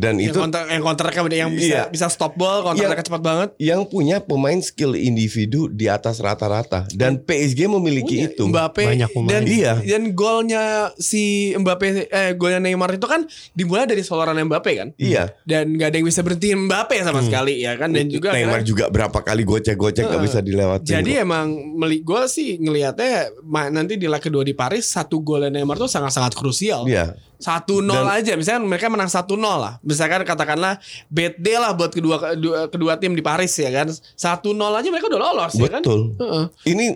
dan 0.00 0.16
Yang 0.16 0.32
itu 0.32 0.38
counter 0.40 0.62
yang 0.64 0.82
counter 0.82 1.06
yang 1.28 1.50
bisa 1.52 1.68
Iya. 1.68 1.82
bisa 1.86 2.08
stop 2.08 2.32
ball, 2.34 2.64
attack 2.64 3.04
cepat 3.04 3.20
banget. 3.20 3.48
yang 3.60 3.84
punya 3.84 4.16
pemain 4.18 4.56
skill 4.58 4.96
individu 4.96 5.68
di 5.68 5.86
atas 5.86 6.16
rata-rata 6.18 6.88
dan 6.90 7.20
PSG 7.20 7.68
memiliki 7.68 8.24
itu. 8.24 8.48
Mbappe 8.48 8.88
Banyak 8.88 9.10
pemain. 9.12 9.28
dan 9.28 9.42
Iya. 9.44 9.72
dan 9.78 10.02
golnya 10.12 10.64
si 10.96 11.52
Mbappe 11.52 12.08
eh 12.08 12.32
golnya 12.32 12.56
Neymar 12.58 12.96
itu 12.96 13.04
kan 13.04 13.28
dimulai 13.52 13.84
dari 13.84 14.00
soloran 14.00 14.40
Mbappe 14.40 14.72
kan. 14.72 14.88
Iya. 14.96 15.36
Dan 15.44 15.76
gak 15.76 15.92
ada 15.92 15.96
yang 16.00 16.08
bisa 16.08 16.24
berhentiin 16.24 16.64
Mbappe 16.64 16.96
sama 17.04 17.20
sekali 17.20 17.60
ya 17.60 17.76
kan 17.76 17.92
dan 17.92 18.08
juga 18.08 18.32
Neymar 18.32 18.64
akhirnya- 18.64 18.64
juga 18.64 18.84
berapa 18.88 19.18
kali 19.20 19.44
gocek-gocek 19.44 20.08
nggak 20.08 20.22
bisa 20.24 20.38
dilewati. 20.40 20.88
Jadi 20.88 21.12
emang 21.18 21.52
meli 21.76 22.00
gue 22.00 22.22
sih 22.24 22.56
ngelihatnya 22.56 23.28
nanti 23.68 24.00
di 24.00 24.08
leg 24.08 24.18
kedua 24.18 24.40
di 24.40 24.56
Paris 24.56 24.88
satu 24.88 25.20
golnya 25.20 25.52
Neymar 25.52 25.76
tuh 25.76 25.90
sangat-sangat 25.90 26.32
krusial. 26.32 26.88
Iya. 26.88 27.12
Satu 27.40 27.80
nol 27.80 28.04
aja, 28.04 28.36
misalkan 28.36 28.68
mereka 28.68 28.86
menang 28.86 29.08
satu 29.08 29.32
nol 29.32 29.56
lah. 29.58 29.74
Misalkan 29.80 30.22
katakanlah 30.22 30.76
bad 31.08 31.40
day 31.40 31.56
lah 31.56 31.72
buat 31.72 31.88
kedua 31.88 32.36
kedua, 32.36 32.68
kedua 32.68 32.92
tim 33.00 33.16
di 33.16 33.24
Paris 33.24 33.56
ya 33.56 33.72
kan. 33.72 33.88
Satu 34.14 34.52
nol 34.52 34.70
aja 34.70 34.86
mereka 34.86 35.08
udah 35.08 35.20
lolos 35.20 35.56
ya 35.56 35.66
kan. 35.66 35.80
Betul. 35.80 36.14
Heeh. 36.20 36.44
Ini 36.68 36.86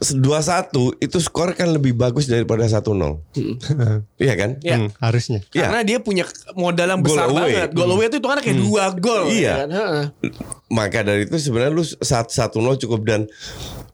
2-1 0.00 0.72
itu 0.96 1.18
skor 1.18 1.52
kan 1.52 1.68
lebih 1.70 1.92
bagus 1.92 2.24
daripada 2.24 2.64
1-0. 2.64 2.80
Iya 4.24 4.34
kan? 4.34 4.50
Ya. 4.60 4.76
Hmm, 4.80 4.88
harusnya. 4.96 5.44
Iya. 5.52 5.68
Karena 5.68 5.80
dia 5.84 5.98
punya 6.00 6.24
modal 6.54 6.88
yang 6.88 7.02
Goal 7.04 7.12
besar 7.12 7.26
away. 7.28 7.52
banget. 7.52 7.70
Gol 7.72 7.90
away 7.90 8.06
itu 8.08 8.18
kan 8.18 8.40
kayak 8.40 8.58
dua 8.58 8.84
gol 8.96 9.28
Iya. 9.28 9.44
ya 9.44 9.52
kan. 9.60 9.70
Heeh. 9.70 10.04
Maka 10.72 10.98
dari 11.04 11.28
itu 11.28 11.36
sebenarnya 11.36 11.72
lu 11.72 11.84
saat 11.84 12.32
1-0 12.32 12.56
cukup 12.80 13.00
dan 13.04 13.28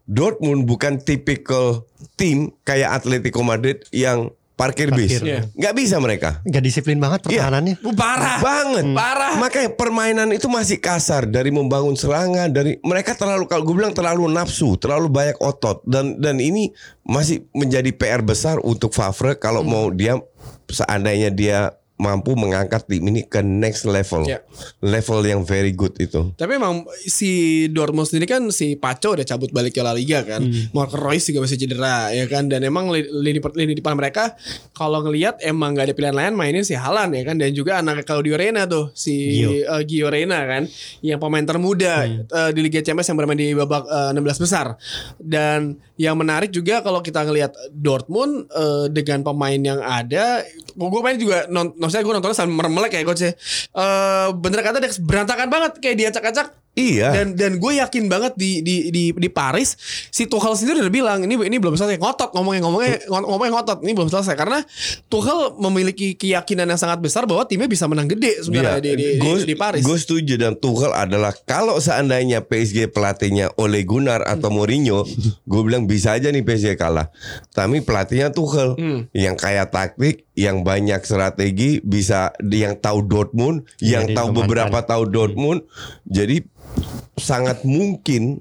Dortmund 0.07 0.67
bukan 0.67 0.99
tipikal 0.99 1.87
tim 2.15 2.51
kayak 2.63 3.03
Atletico 3.03 3.43
Madrid 3.43 3.83
yang 3.91 4.31
parkir 4.61 4.89
bis. 4.93 5.17
Parkir. 5.17 5.23
Iya. 5.25 5.41
Nggak 5.57 5.75
bisa 5.81 5.97
mereka. 5.97 6.31
Gak 6.45 6.61
disiplin 6.61 7.01
banget 7.01 7.25
pertahanannya. 7.25 7.81
Uh, 7.81 7.97
parah. 7.97 8.39
Banget. 8.45 8.85
Parah. 8.93 9.33
Makanya 9.41 9.71
permainan 9.73 10.29
itu 10.37 10.53
masih 10.53 10.77
kasar 10.77 11.25
dari 11.25 11.49
membangun 11.49 11.97
serangan 11.97 12.53
dari 12.53 12.77
mereka 12.85 13.17
terlalu 13.17 13.49
kalau 13.49 13.65
gue 13.65 13.75
bilang 13.81 13.97
terlalu 13.97 14.29
nafsu, 14.29 14.77
terlalu 14.77 15.09
banyak 15.09 15.41
otot 15.41 15.81
dan 15.89 16.21
dan 16.21 16.37
ini 16.37 16.69
masih 17.09 17.49
menjadi 17.57 17.89
PR 17.97 18.21
besar 18.21 18.61
untuk 18.61 18.93
Favre 18.93 19.41
kalau 19.41 19.65
mau 19.65 19.89
dia 19.89 20.21
seandainya 20.69 21.33
dia 21.33 21.73
mampu 22.01 22.33
mengangkat 22.33 22.89
tim 22.89 23.05
ini 23.05 23.21
ke 23.23 23.45
next 23.45 23.85
level. 23.85 24.25
Ya. 24.25 24.41
Level 24.81 25.21
yang 25.23 25.45
very 25.45 25.71
good 25.71 25.93
itu. 26.01 26.33
Tapi 26.35 26.57
emang 26.57 26.89
si 27.05 27.31
Dortmund 27.69 28.09
sendiri 28.09 28.25
kan 28.27 28.49
si 28.49 28.73
Paco 28.75 29.13
udah 29.13 29.23
cabut 29.23 29.53
balik 29.53 29.77
ke 29.77 29.85
La 29.85 29.93
Liga 29.93 30.25
kan. 30.25 30.41
Marco 30.73 30.97
Reus 30.97 31.29
juga 31.29 31.45
masih 31.45 31.61
cedera 31.61 32.09
ya 32.09 32.25
kan 32.25 32.49
dan 32.49 32.65
emang 32.65 32.89
li- 32.89 33.05
lini 33.05 33.37
lini 33.53 33.77
depan 33.77 33.93
mereka 33.93 34.33
kalau 34.73 35.05
ngelihat 35.05 35.37
emang 35.41 35.77
gak 35.77 35.91
ada 35.91 35.95
pilihan 35.95 36.17
lain 36.17 36.33
mainin 36.33 36.65
si 36.65 36.73
Halan 36.73 37.13
ya 37.13 37.23
kan 37.23 37.37
dan 37.37 37.53
juga 37.53 37.79
anak 37.79 38.03
Claudio 38.03 38.35
Reyna 38.35 38.65
tuh 38.65 38.89
si 38.93 39.37
Gio. 39.37 39.51
eh, 39.53 39.83
Gio 39.85 40.09
Reyna 40.09 40.41
kan 40.47 40.63
yang 41.03 41.19
pemain 41.19 41.45
termuda 41.45 42.09
eh, 42.09 42.51
di 42.51 42.61
Liga 42.63 42.81
Champions 42.81 43.07
yang 43.07 43.19
bermain 43.19 43.37
di 43.37 43.53
babak 43.53 43.85
eh, 43.85 44.17
16 44.17 44.41
besar. 44.41 44.79
Dan 45.19 45.77
yang 46.01 46.17
menarik 46.17 46.49
juga 46.49 46.81
kalau 46.81 47.05
kita 47.05 47.29
ngelihat 47.29 47.53
Dortmund 47.77 48.49
eh, 48.49 48.89
dengan 48.89 49.21
pemain 49.21 49.61
yang 49.61 49.85
ada 49.85 50.41
gue 50.73 51.01
main 51.05 51.21
juga 51.21 51.45
non, 51.53 51.77
maksudnya 51.77 52.09
gue 52.09 52.15
nontonnya 52.17 52.39
sambil 52.41 52.57
merem-melek 52.57 52.97
ya 52.97 53.05
coach 53.05 53.21
ya. 53.29 53.33
Eh, 53.77 54.29
bener 54.33 54.65
kata 54.65 54.81
Dex 54.81 54.97
berantakan 54.97 55.53
banget 55.53 55.77
kayak 55.77 55.97
diacak-acak 56.01 56.57
Iya. 56.73 57.11
dan 57.13 57.35
dan 57.35 57.53
gue 57.57 57.73
yakin 57.77 58.07
banget 58.07 58.33
di 58.35 58.61
di 58.61 58.89
di 58.89 59.11
di 59.11 59.29
Paris 59.29 59.75
si 60.07 60.25
Tuchel 60.25 60.55
sendiri 60.55 60.81
udah 60.81 60.89
bilang 60.89 61.19
ini 61.21 61.35
ini 61.37 61.57
belum 61.57 61.75
selesai 61.75 61.99
ngotot 61.99 62.31
ngomongnya 62.31 62.63
ngomongnya 62.63 62.95
ngomongnya 63.11 63.53
ngotot 63.53 63.79
ini 63.81 63.93
belum 63.93 64.07
selesai 64.07 64.35
karena 64.35 64.63
Tuchel 65.07 65.59
memiliki 65.59 66.15
keyakinan 66.15 66.65
yang 66.67 66.79
sangat 66.79 66.99
besar 66.99 67.27
bahwa 67.27 67.43
timnya 67.45 67.67
bisa 67.67 67.85
menang 67.85 68.07
gede 68.07 68.39
sebenarnya 68.41 68.79
di, 68.79 68.91
di, 68.93 69.07
di, 69.13 69.19
Gue- 69.19 69.43
di 69.45 69.55
Paris. 69.55 69.83
Gue 69.83 69.97
setuju 69.97 70.35
dan 70.37 70.55
Tuchel 70.55 70.91
adalah 70.91 71.35
kalau 71.35 71.77
seandainya 71.77 72.41
PSG 72.41 72.87
pelatihnya 72.89 73.51
Ole 73.57 73.83
Gunnar 73.83 74.23
atau 74.23 74.49
Mourinho, 74.49 75.03
gue 75.51 75.61
bilang 75.61 75.85
bisa 75.85 76.15
aja 76.15 76.29
nih 76.29 76.41
PSG 76.41 76.75
kalah. 76.77 77.11
Tapi 77.51 77.81
pelatihnya 77.81 78.31
Tuchel 78.31 78.73
Hmm. 78.73 79.11
yang 79.13 79.35
kaya 79.35 79.67
taktik, 79.67 80.30
yang 80.41 80.65
banyak 80.65 81.05
strategi, 81.05 81.85
bisa 81.85 82.33
yang 82.41 82.81
tahu 82.81 83.05
Dortmund, 83.05 83.69
Iya, 83.77 84.01
yang 84.01 84.17
tahu 84.17 84.41
beberapa 84.41 84.81
tahu 84.81 85.05
Dortmund. 85.13 85.69
Jadi 86.09 86.41
sangat 87.21 87.61
mungkin 87.69 88.41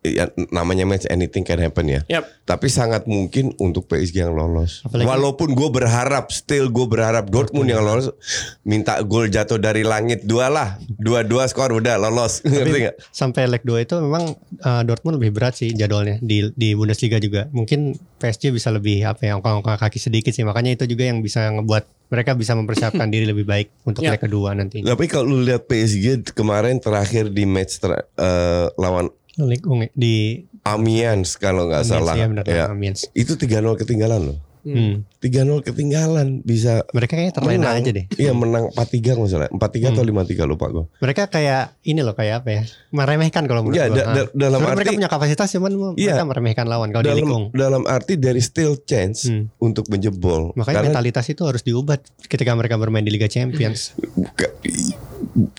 ya, 0.00 0.24
namanya 0.48 0.82
match 0.82 1.04
anything 1.06 1.42
can 1.42 1.58
happen 1.58 1.86
ya. 1.86 2.00
Yap. 2.06 2.24
Tapi 2.44 2.66
sangat 2.66 3.04
mungkin 3.04 3.52
untuk 3.56 3.84
PSG 3.84 4.20
yang 4.20 4.32
lolos. 4.32 4.80
Apalagi- 4.82 5.06
Walaupun 5.06 5.48
gue 5.52 5.68
berharap, 5.68 6.30
still 6.30 6.68
gue 6.68 6.86
berharap 6.86 7.26
Dortmund 7.26 7.66
yang 7.66 7.82
lolos, 7.82 8.14
minta 8.62 8.96
gol 9.00 9.26
jatuh 9.26 9.56
dari 9.56 9.82
langit 9.82 10.22
dua 10.22 10.46
lah, 10.46 10.68
dua-dua 10.90 11.46
skor 11.46 11.72
udah 11.72 11.96
lolos. 11.96 12.40
Nggak? 12.46 12.96
Sampai 13.10 13.46
leg 13.46 13.62
2 13.62 13.82
itu 13.82 13.94
memang 13.96 14.32
uh, 14.60 14.82
Dortmund 14.82 15.16
lebih 15.16 15.32
berat 15.32 15.54
sih 15.54 15.70
jadwalnya 15.70 16.20
di 16.20 16.48
di 16.52 16.72
Bundesliga 16.72 17.16
juga. 17.16 17.48
Mungkin 17.48 17.92
PSG 18.16 18.48
bisa 18.48 18.68
lebih 18.68 19.02
apa 19.02 19.22
ya 19.22 19.34
ongkang-ongkang 19.34 19.76
kaki 19.78 19.98
sedikit 19.98 20.30
sih. 20.30 20.42
Makanya 20.42 20.74
itu 20.74 20.84
juga 20.86 21.04
yang 21.04 21.20
bisa 21.20 21.50
ngebuat 21.50 21.84
mereka 22.06 22.32
bisa 22.32 22.54
mempersiapkan 22.54 23.06
diri 23.06 23.26
lebih 23.26 23.42
baik 23.42 23.82
untuk 23.82 24.00
Ya. 24.00 24.14
leg 24.14 24.20
kedua 24.20 24.54
nanti. 24.54 24.78
Tapi 24.78 25.04
kalau 25.06 25.26
lu 25.28 25.42
lihat 25.42 25.66
PSG 25.66 26.22
kemarin 26.30 26.78
terakhir 26.78 27.28
di 27.28 27.42
match 27.42 27.76
ter- 27.76 28.06
eh, 28.14 28.66
lawan 28.76 29.10
Leg 29.38 29.60
unge- 29.62 29.92
di 29.92 30.44
Amiens 30.62 31.36
kalau 31.36 31.68
nggak 31.68 31.84
salah, 31.84 32.14
ya 32.14 32.26
benar, 32.26 32.44
Ya. 32.44 32.66
Amiens. 32.66 33.06
itu 33.12 33.34
3-0 33.34 33.76
ketinggalan 33.76 34.22
loh. 34.24 34.38
Hmm. 34.66 35.06
3-0 35.22 35.62
ketinggalan 35.62 36.42
bisa 36.42 36.82
Mereka 36.90 37.14
kayaknya 37.14 37.34
terlena 37.34 37.70
menang. 37.70 37.76
aja 37.78 37.90
deh. 37.92 38.04
Iya 38.16 38.34
menang 38.34 38.64
4-3 38.74 39.14
nggak 39.14 39.30
salah. 39.30 39.46
4-3 39.48 39.94
atau 39.94 40.02
5-3 40.02 40.42
lupa 40.42 40.66
gue. 40.66 40.84
Mereka 40.98 41.30
kayak 41.30 41.78
ini 41.84 42.02
loh 42.02 42.10
kayak 42.12 42.42
apa 42.42 42.48
ya? 42.50 42.62
Meremehkan 42.90 43.46
kalau 43.46 43.62
menurut 43.62 43.78
Iya, 43.78 43.86
gua. 43.86 43.94
da- 43.94 44.02
da- 44.02 44.10
Ah. 44.10 44.14
dalam 44.26 44.58
Sebenarnya 44.58 44.74
mereka 44.74 44.90
arti- 44.90 44.98
punya 44.98 45.06
kapasitas 45.08 45.48
cuman 45.52 45.70
Iya. 45.70 45.86
mereka 46.10 46.24
meremehkan 46.26 46.66
lawan 46.66 46.88
kalau 46.90 47.04
dalam 47.04 47.14
dilikung. 47.16 47.44
dalam 47.52 47.82
arti 47.86 48.18
dari 48.18 48.40
still 48.40 48.82
chance 48.82 49.30
Hmm. 49.30 49.54
untuk 49.56 49.86
menjebol. 49.86 50.50
Makanya 50.52 50.82
Karena 50.82 50.88
mentalitas 50.90 51.26
itu 51.28 51.42
harus 51.44 51.62
diubah 51.62 51.96
ketika 52.20 52.50
mereka 52.50 52.74
bermain 52.74 53.06
di 53.06 53.12
Liga 53.12 53.30
Champions. 53.30 53.94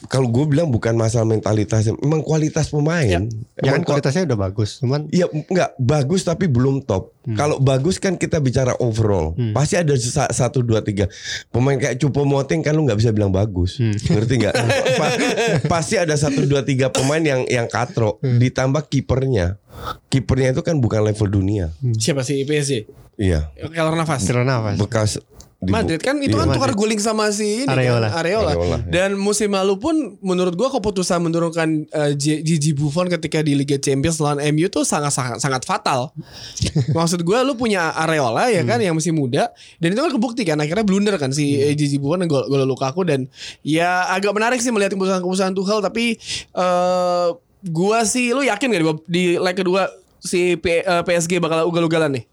Kalau 0.05 0.27
gue 0.27 0.45
bilang 0.47 0.67
bukan 0.67 0.93
masalah 0.93 1.23
mentalitas, 1.23 1.85
memang 1.95 2.19
kualitas 2.19 2.67
pemain. 2.67 3.29
Ya 3.55 3.69
kan 3.69 3.81
kualitasnya 3.81 4.25
udah 4.25 4.39
bagus, 4.39 4.77
cuman 4.77 5.05
Iya 5.07 5.25
enggak 5.27 5.77
bagus 5.77 6.21
tapi 6.21 6.45
belum 6.45 6.81
top. 6.81 7.13
Kalau 7.29 7.57
bagus 7.57 7.97
kan 7.97 8.15
kita 8.15 8.37
bicara 8.37 8.71
overall. 8.77 9.35
Pasti 9.51 9.75
ada 9.75 9.91
sa- 9.95 10.27
satu 10.27 10.59
dua 10.59 10.79
tiga 10.79 11.11
pemain 11.47 11.75
kayak 11.75 11.97
Cupo 11.97 12.23
Moting 12.23 12.59
kan 12.59 12.71
lu 12.71 12.83
nggak 12.83 12.95
bisa 12.95 13.11
bilang 13.11 13.29
bagus. 13.29 13.77
Ngerti 13.77 14.33
nggak? 14.39 14.55
Pa- 14.95 15.17
pasti 15.73 15.95
ada 15.95 16.13
satu 16.13 16.41
dua 16.41 16.61
tiga 16.61 16.87
pemain 16.87 17.19
yang 17.19 17.43
yang 17.45 17.65
katro. 17.65 18.17
Ditambah 18.19 18.87
kipernya. 18.87 19.59
Kipernya 20.07 20.51
itu 20.51 20.61
kan 20.61 20.75
bukan 20.75 21.03
level 21.03 21.27
dunia. 21.27 21.69
Siapa 21.93 22.21
sih 22.21 22.41
PSG? 22.41 22.87
Iya. 23.15 23.51
Keylor 23.67 23.93
Navas. 23.93 24.23
Keylor 24.23 24.41
Navas. 24.41 24.75
Bekas 24.75 25.19
Madrid 25.57 25.97
kan 25.97 26.13
itu 26.21 26.37
iya. 26.37 26.45
kan 26.45 26.53
tukar 26.53 26.71
guling 26.77 27.01
sama 27.01 27.33
si 27.33 27.65
ini 27.65 27.69
Areola. 27.69 28.13
kan, 28.13 28.21
Areola. 28.21 28.51
Areola. 28.53 28.77
Dan 28.85 29.17
musim 29.17 29.49
lalu 29.49 29.73
pun 29.81 29.95
menurut 30.21 30.53
gua 30.53 30.69
keputusan 30.69 31.17
menurunkan 31.17 31.89
G- 32.13 32.45
Gigi 32.45 32.77
Buffon 32.77 33.09
ketika 33.09 33.41
di 33.41 33.57
Liga 33.57 33.73
Champions 33.81 34.21
lawan 34.21 34.37
MU 34.53 34.69
tuh 34.69 34.85
sangat 34.85 35.09
sangat 35.09 35.41
sangat 35.41 35.65
fatal. 35.65 36.13
Maksud 36.97 37.25
gua 37.25 37.41
lu 37.41 37.57
punya 37.57 37.89
Areola 37.89 38.53
ya 38.53 38.61
kan 38.61 38.77
yang 38.77 38.93
masih 38.93 39.17
muda 39.17 39.49
dan 39.81 39.97
itu 39.97 39.97
kan 39.97 40.13
kebukti 40.13 40.45
kan 40.45 40.61
akhirnya 40.61 40.85
blunder 40.85 41.17
kan 41.17 41.33
si 41.33 41.57
eh, 41.57 41.73
Gigi 41.73 41.97
Buffon 41.97 42.29
gol 42.29 42.45
gol 42.45 42.61
Lukaku 42.61 43.01
dan 43.01 43.25
ya 43.65 44.05
agak 44.13 44.37
menarik 44.37 44.61
sih 44.61 44.69
melihat 44.69 44.93
keputusan-keputusan 44.93 45.57
Tuchel 45.57 45.81
tapi 45.81 46.21
eh 46.53 47.27
gua 47.65 48.05
sih 48.05 48.29
lu 48.29 48.45
yakin 48.45 48.69
gak 48.69 48.81
di, 48.85 48.87
di 49.09 49.23
leg 49.41 49.57
kedua 49.57 49.89
si 50.21 50.53
P- 50.53 50.85
eh, 50.85 51.01
PSG 51.01 51.41
bakal 51.41 51.65
ugal-ugalan 51.65 52.13
nih? 52.13 52.23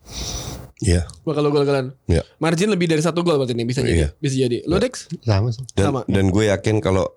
Iya. 0.84 1.02
Bakal 1.24 1.42
ugal-ugalan. 1.48 1.96
Iya. 2.04 2.22
Margin 2.38 2.68
lebih 2.68 2.86
dari 2.92 3.00
satu 3.00 3.24
gol 3.24 3.40
berarti 3.40 3.56
nih 3.56 3.66
bisa 3.66 3.80
jadi. 3.80 3.96
Iya. 3.96 4.08
Bisa 4.20 4.34
jadi. 4.36 4.56
Lo 4.68 4.76
Dex? 4.76 5.08
sama 5.24 5.48
sih. 5.48 5.64
Dan, 5.72 5.84
Sama. 5.88 6.00
dan 6.04 6.28
gue 6.28 6.44
yakin 6.52 6.84
kalau 6.84 7.08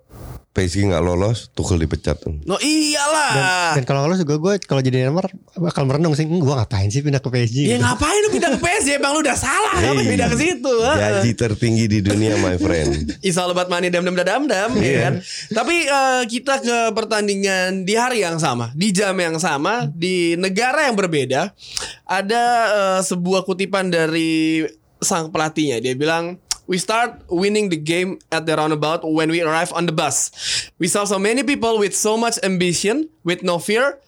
PSG 0.58 0.90
nggak 0.90 0.98
lolos, 1.00 1.54
Tuchel 1.54 1.78
dipecat. 1.78 2.18
No 2.42 2.58
iyalah. 2.58 3.78
Dan 3.78 3.86
kalau 3.86 4.02
kalau 4.02 4.18
juga 4.18 4.34
gue 4.34 4.54
kalau 4.66 4.82
jadi 4.82 5.06
Neymar 5.06 5.30
bakal 5.54 5.86
merenung 5.86 6.18
sih, 6.18 6.26
gue 6.26 6.42
ngapain 6.42 6.90
sih 6.90 6.98
pindah 6.98 7.22
ke 7.22 7.30
PSG? 7.30 7.70
Ya 7.70 7.78
ngapain 7.78 8.18
lu 8.26 8.34
pindah 8.34 8.50
ke 8.50 8.58
PSG 8.58 8.98
Bang 8.98 9.14
lu 9.14 9.22
udah 9.22 9.38
salah 9.38 9.78
Ngapain 9.78 10.02
Hey, 10.02 10.10
pindah 10.10 10.28
ke 10.28 10.36
situ 10.36 10.74
Gaji 10.82 11.30
tertinggi 11.32 11.84
di 11.86 11.98
dunia, 12.02 12.34
my 12.36 12.58
friend. 12.58 13.14
Is 13.28 13.38
all 13.38 13.48
about 13.48 13.70
money 13.70 13.86
dam 13.86 14.02
dam 14.02 14.18
dam 14.18 14.42
dam 14.44 14.70
ya 14.74 14.82
Iya. 14.82 14.98
kan. 14.98 15.14
Tapi 15.54 15.76
eh, 15.86 16.22
kita 16.26 16.54
ke 16.58 16.78
pertandingan 16.90 17.86
di 17.86 17.94
hari 17.94 18.26
yang 18.26 18.42
sama, 18.42 18.74
di 18.74 18.90
jam 18.90 19.14
yang 19.14 19.38
sama, 19.38 19.86
di 19.86 20.34
negara 20.34 20.90
yang 20.90 20.98
berbeda. 20.98 21.54
Ada 22.02 22.42
eh, 22.66 23.00
sebuah 23.06 23.46
kutipan 23.46 23.94
dari 23.94 24.64
sang 24.98 25.30
pelatihnya. 25.30 25.78
Dia 25.78 25.94
bilang 25.94 26.40
We 26.68 26.76
start 26.76 27.24
winning 27.32 27.70
the 27.70 27.80
game 27.80 28.20
at 28.30 28.44
the 28.44 28.54
roundabout 28.54 29.00
when 29.00 29.30
we 29.32 29.40
arrive 29.40 29.72
on 29.72 29.86
the 29.86 29.92
bus. 29.92 30.68
We 30.78 30.86
saw 30.86 31.04
so 31.08 31.18
many 31.18 31.42
people 31.42 31.78
with 31.78 31.96
so 31.96 32.20
much 32.20 32.38
ambition, 32.44 33.08
with 33.24 33.42
no 33.42 33.58
fear. 33.58 33.98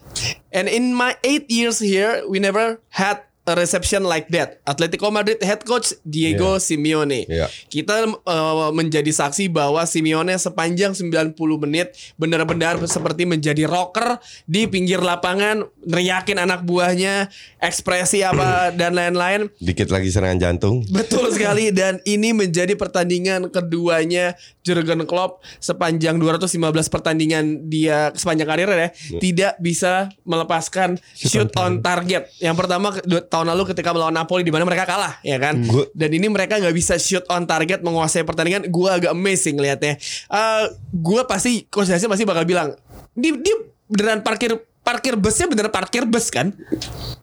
And 0.52 0.68
in 0.68 0.92
my 0.92 1.16
eight 1.24 1.50
years 1.50 1.78
here, 1.80 2.22
we 2.28 2.38
never 2.38 2.78
had 2.90 3.24
a 3.50 3.58
reception 3.58 4.06
like 4.06 4.30
that. 4.30 4.62
Atletico 4.62 5.10
Madrid 5.10 5.42
head 5.42 5.66
coach 5.66 5.90
Diego 6.06 6.62
Simeone. 6.62 7.26
Yeah. 7.26 7.50
Kita 7.66 8.06
uh, 8.06 8.70
menjadi 8.70 9.10
saksi 9.10 9.50
bahwa 9.50 9.82
Simeone 9.82 10.38
sepanjang 10.38 10.94
90 10.94 11.34
menit 11.66 11.92
benar-benar 12.14 12.78
seperti 12.86 13.26
menjadi 13.26 13.66
rocker 13.66 14.22
di 14.46 14.70
pinggir 14.70 15.02
lapangan, 15.02 15.66
neriakin 15.82 16.38
anak 16.38 16.62
buahnya, 16.62 17.26
ekspresi 17.58 18.22
apa 18.22 18.70
dan 18.78 18.94
lain-lain. 18.94 19.50
Dikit 19.58 19.90
lagi 19.90 20.14
serangan 20.14 20.38
jantung. 20.38 20.86
Betul 20.86 21.34
sekali 21.34 21.74
dan 21.74 21.98
ini 22.06 22.30
menjadi 22.30 22.78
pertandingan 22.78 23.50
keduanya 23.50 24.38
Jurgen 24.62 25.02
Klopp 25.08 25.42
sepanjang 25.58 26.20
215 26.20 26.92
pertandingan 26.92 27.66
dia 27.66 28.12
sepanjang 28.12 28.46
karirnya 28.46 28.78
ya 28.78 28.90
tidak 29.18 29.52
bisa 29.58 30.12
melepaskan 30.22 31.00
shoot, 31.16 31.50
on 31.56 31.80
target. 31.80 32.28
Yang 32.38 32.56
pertama 32.60 32.94
tahun 33.40 33.48
lalu 33.48 33.62
ketika 33.66 33.90
melawan 33.90 34.12
Napoli 34.12 34.40
di 34.40 34.52
mana 34.52 34.62
mereka 34.62 34.84
kalah 34.84 35.16
ya 35.20 35.36
kan. 35.36 35.56
Gua- 35.62 35.88
Dan 35.90 36.12
ini 36.12 36.28
mereka 36.28 36.56
nggak 36.56 36.72
bisa 36.72 36.94
shoot 36.94 37.24
on 37.26 37.44
target 37.44 37.80
menguasai 37.80 38.20
pertandingan. 38.22 38.68
Gua 38.68 38.94
agak 38.94 39.10
amazing 39.10 39.56
lihatnya. 39.56 39.96
Eh 40.26 40.64
gua 40.92 41.24
pasti 41.24 41.64
konsentrasi 41.64 42.04
pasti 42.04 42.22
bakal 42.22 42.44
bilang 42.44 42.76
dia, 43.12 43.32
dia 43.34 43.56
beneran 43.86 44.20
parkir 44.20 44.54
parkir 44.80 45.12
busnya 45.14 45.44
beneran 45.46 45.68
parkir 45.68 46.04
bus 46.04 46.28
kan? 46.28 46.52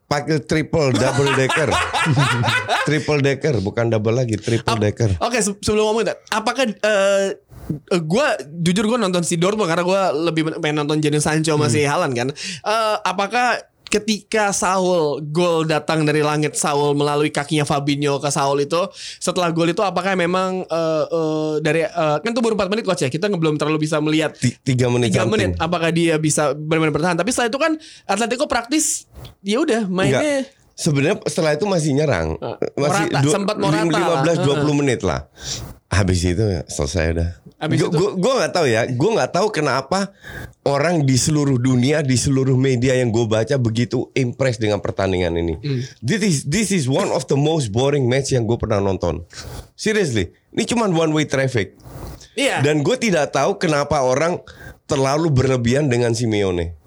Pakai 0.06 0.40
triple 0.40 0.94
double 0.94 1.36
decker. 1.36 1.70
triple 2.88 3.20
decker 3.20 3.60
bukan 3.60 3.88
double 3.88 4.16
lagi, 4.16 4.36
triple 4.36 4.78
decker. 4.78 5.14
Oke, 5.20 5.38
se- 5.38 5.58
sebelum 5.60 5.92
ngomong 5.92 6.06
apakah 6.30 6.64
eh 6.66 7.38
gue 7.92 8.28
jujur 8.62 8.88
gue 8.88 8.96
nonton 8.98 9.20
si 9.22 9.36
Dortmund 9.36 9.68
karena 9.68 9.84
gue 9.84 10.02
lebih 10.24 10.42
pengen 10.58 10.80
nonton 10.80 11.04
Jadon 11.04 11.20
Sancho 11.20 11.52
sama 11.52 11.68
si 11.68 11.84
Haaland 11.84 12.14
kan. 12.14 12.28
Eh, 12.32 12.96
apakah 13.04 13.60
ketika 13.88 14.52
Saul 14.52 15.24
gol 15.26 15.64
datang 15.64 16.04
dari 16.04 16.20
langit 16.20 16.54
Saul 16.54 16.94
melalui 16.94 17.28
kakinya 17.28 17.64
Fabinho 17.64 18.18
ke 18.18 18.28
Saul 18.28 18.62
itu 18.62 18.80
setelah 19.18 19.50
gol 19.50 19.68
itu 19.68 19.80
apakah 19.80 20.14
memang 20.14 20.62
eh, 20.62 21.06
eh, 21.06 21.54
dari 21.60 21.82
eh, 21.82 22.18
kan 22.18 22.30
itu 22.30 22.40
baru 22.40 22.54
4 22.54 22.68
menit 22.70 22.84
coach 22.84 23.02
ya 23.02 23.10
kita 23.10 23.28
belum 23.30 23.56
terlalu 23.56 23.82
bisa 23.82 23.98
melihat 23.98 24.32
Ti- 24.34 24.60
Tiga 24.62 24.88
menit 24.88 25.10
tiga 25.10 25.24
something. 25.24 25.52
menit 25.52 25.52
apakah 25.58 25.90
dia 25.90 26.16
bisa 26.16 26.52
benar-benar 26.52 26.94
bertahan 26.94 27.16
tapi 27.16 27.30
setelah 27.30 27.48
itu 27.48 27.60
kan 27.60 27.72
Atletico 28.06 28.46
praktis 28.46 29.08
ya 29.40 29.58
udah 29.58 29.88
mainnya 29.88 30.20
Enggak. 30.44 30.56
Sebenarnya 30.78 31.18
setelah 31.26 31.58
itu 31.58 31.66
masih 31.66 31.90
nyerang. 31.92 32.38
Eh, 32.38 32.54
Masih 32.78 33.10
Morata, 33.10 33.34
sempat 33.34 33.56
Morata 33.58 33.98
lah. 33.98 34.22
15 34.22 34.46
20 34.62 34.78
menit 34.78 35.02
lah. 35.02 35.26
Habis 35.88 36.20
itu 36.22 36.44
ya 36.44 36.62
selesai 36.68 37.06
udah. 37.16 37.30
Habis 37.58 37.80
Gu- 37.80 37.90
itu- 37.90 38.20
nggak 38.20 38.54
tahu 38.54 38.66
ya. 38.68 38.86
Gue 38.86 39.10
nggak 39.18 39.32
tahu 39.34 39.48
kenapa 39.50 40.12
orang 40.62 41.08
di 41.08 41.16
seluruh 41.16 41.58
dunia, 41.58 42.04
di 42.04 42.14
seluruh 42.14 42.54
media 42.54 42.94
yang 42.94 43.10
gue 43.10 43.26
baca 43.26 43.56
begitu 43.58 44.12
impress 44.14 44.60
dengan 44.60 44.78
pertandingan 44.84 45.34
ini. 45.34 45.56
Hmm. 45.58 45.82
This 46.04 46.22
is 46.22 46.38
this 46.46 46.70
is 46.70 46.86
one 46.86 47.10
of 47.10 47.26
the 47.26 47.40
most 47.40 47.72
boring 47.72 48.06
match 48.06 48.36
yang 48.36 48.46
gue 48.46 48.60
pernah 48.60 48.78
nonton. 48.78 49.24
Seriously, 49.74 50.36
ini 50.54 50.64
cuma 50.68 50.86
one 50.86 51.16
way 51.16 51.26
traffic. 51.26 51.74
iya 52.38 52.62
Dan 52.62 52.86
gue 52.86 52.94
tidak 53.00 53.34
tahu 53.34 53.58
kenapa 53.58 54.06
orang 54.06 54.38
terlalu 54.86 55.34
berlebihan 55.34 55.90
dengan 55.90 56.14
Simeone. 56.14 56.78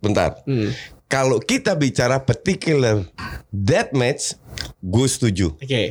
Bentar. 0.00 0.42
Hmm. 0.44 0.72
Kalau 1.06 1.42
kita 1.42 1.74
bicara 1.74 2.22
particular 2.22 3.02
death 3.48 3.90
match, 3.90 4.36
gue 4.76 5.06
setuju. 5.06 5.46
oke 5.56 5.82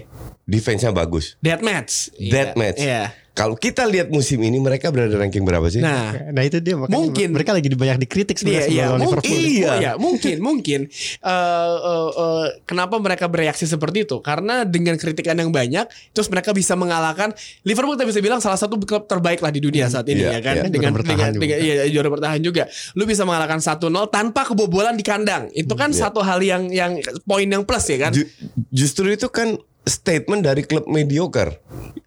Defense-nya 0.44 0.90
bagus. 0.90 1.38
dead 1.38 1.60
match 1.60 2.10
Death 2.16 2.52
Iya. 2.52 2.58
match. 2.58 2.80
iya 2.80 3.02
Kalau 3.40 3.56
kita 3.56 3.88
lihat 3.88 4.12
musim 4.12 4.36
ini 4.44 4.60
mereka 4.60 4.92
berada 4.92 5.16
ranking 5.16 5.48
berapa 5.48 5.64
sih? 5.66 5.80
nah 5.80 6.12
Nah 6.30 6.44
itu 6.44 6.60
dia 6.60 6.76
makanya 6.76 7.00
Mungkin. 7.00 7.28
mereka 7.32 7.56
lagi 7.56 7.72
banyak 7.72 7.98
dikritik 8.04 8.36
Iya, 8.36 8.44
sebenarnya 8.44 8.68
iya, 8.68 8.84
sebelum 8.84 9.00
mungkin, 9.00 9.16
Liverpool. 9.32 9.56
Iya. 9.56 9.72
iya, 9.80 9.92
mungkin, 9.96 10.36
mungkin. 10.40 10.80
Eh, 11.24 11.32
eh, 11.80 12.10
eh, 12.12 12.46
kenapa 12.64 12.96
mereka 12.98 13.26
bereaksi 13.26 13.64
seperti 13.64 14.04
itu? 14.04 14.20
Karena 14.20 14.68
dengan 14.68 15.00
kritikan 15.00 15.40
yang 15.40 15.50
banyak, 15.50 15.88
terus 16.12 16.28
mereka 16.28 16.52
bisa 16.52 16.76
mengalahkan 16.76 17.32
Liverpool. 17.64 17.96
Kita 17.96 18.04
bisa 18.04 18.20
bilang 18.20 18.44
salah 18.44 18.60
satu 18.60 18.76
klub 18.76 19.08
terbaik 19.08 19.40
lah 19.40 19.50
di 19.50 19.64
dunia 19.64 19.88
saat 19.88 20.04
ini 20.06 20.20
Iya, 20.20 20.36
ya 20.36 20.40
kan, 20.44 20.56
iya. 20.58 20.68
dengan 20.68 20.92
Juara 20.92 20.98
bertahan 21.00 21.16
dengan, 21.16 21.32
juga. 21.32 21.44
dengan 21.56 21.58
iya, 21.64 21.86
juara 21.88 22.10
bertahan 22.12 22.40
juga. 22.42 22.64
Lu 22.94 23.04
bisa 23.06 23.24
mengalahkan 23.24 23.60
1-0 23.60 23.80
tanpa 24.10 24.42
kebobolan 24.44 25.00
di 25.00 25.06
kandang. 25.06 25.48
Itu 25.54 25.74
kan 25.74 25.96
Iya. 25.96 26.12
satu 26.12 26.20
hal 26.20 26.44
yang 26.44 26.68
yang 26.68 26.92
poin 27.24 27.48
yang 27.48 27.64
plus 27.64 27.88
ya 27.88 27.98
kan. 28.04 28.12
Ju- 28.12 28.28
justru 28.70 29.08
itu 29.10 29.32
kan 29.32 29.56
statement 29.90 30.46
dari 30.46 30.64
klub 30.64 30.86
mediocre 30.86 31.60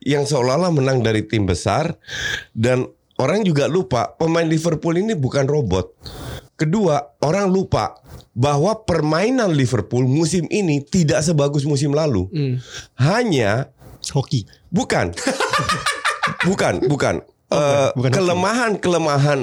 yang 0.02 0.24
seolah-olah 0.24 0.70
menang 0.70 1.02
dari 1.02 1.26
tim 1.26 1.44
besar 1.44 1.98
dan 2.54 2.86
orang 3.18 3.42
juga 3.42 3.66
lupa 3.66 4.14
pemain 4.16 4.46
Liverpool 4.46 4.98
ini 4.98 5.18
bukan 5.18 5.44
robot. 5.46 5.92
Kedua, 6.56 7.18
orang 7.26 7.50
lupa 7.50 7.98
bahwa 8.32 8.86
permainan 8.86 9.50
Liverpool 9.52 10.06
musim 10.06 10.46
ini 10.48 10.80
tidak 10.80 11.20
sebagus 11.26 11.66
musim 11.66 11.90
lalu. 11.92 12.30
Hmm. 12.30 12.54
Hanya 12.96 13.74
Hoki. 14.02 14.46
bukan. 14.70 15.14
bukan, 16.48 16.74
bukan. 16.86 17.14
Eh, 17.52 17.88
bukan 17.92 18.10
hoki. 18.10 18.18
kelemahan-kelemahan 18.18 19.40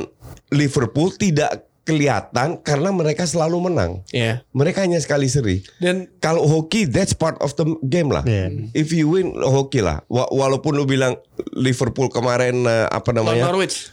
Liverpool 0.50 1.14
tidak 1.14 1.69
kelihatan 1.90 2.62
karena 2.62 2.90
mereka 2.90 3.26
selalu 3.26 3.66
menang. 3.66 4.06
Iya. 4.10 4.46
Mereka 4.50 4.82
hanya 4.82 4.98
sekali 4.98 5.26
seri. 5.26 5.66
Dan 5.78 6.06
Kalau 6.20 6.46
hoki 6.46 6.86
that's 6.86 7.12
part 7.12 7.36
of 7.40 7.54
the 7.54 7.66
game 7.84 8.08
lah. 8.08 8.22
Iya. 8.22 8.70
If 8.72 8.90
you 8.90 9.10
win 9.10 9.34
hoki 9.36 9.82
lah. 9.82 10.06
Wa- 10.06 10.30
walaupun 10.30 10.72
lu 10.72 10.86
bilang 10.86 11.18
Liverpool 11.52 12.08
kemarin 12.08 12.62
eh, 12.64 12.86
apa 12.86 13.10
lawan 13.10 13.34
namanya? 13.34 13.50
Norwich. 13.50 13.90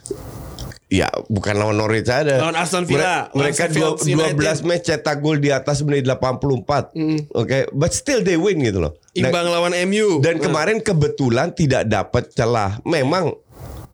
Ya 0.87 1.11
bukan 1.27 1.57
lawan 1.57 1.75
Norwich 1.75 2.07
ada. 2.07 2.39
Lawan 2.39 2.55
Aston 2.55 2.87
Villa, 2.87 3.27
Mere- 3.33 3.51
Mereka 3.51 3.67
dua- 3.69 3.99
Sheffield 3.99 4.39
12 4.39 4.63
match 4.63 4.85
cetak 4.87 5.19
gol 5.19 5.43
di 5.43 5.51
atas 5.51 5.83
menit 5.83 6.07
84. 6.07 6.95
Oke, 7.33 7.67
but 7.73 7.91
still 7.91 8.23
they 8.23 8.39
win 8.39 8.63
gitu 8.63 8.79
loh. 8.79 8.95
Imbang 9.11 9.49
lawan 9.49 9.75
MU. 9.83 10.23
dan 10.23 10.39
kemarin 10.39 10.79
kebetulan 10.79 11.51
tidak 11.51 11.89
dapat 11.89 12.31
celah. 12.31 12.79
Memang 12.85 13.35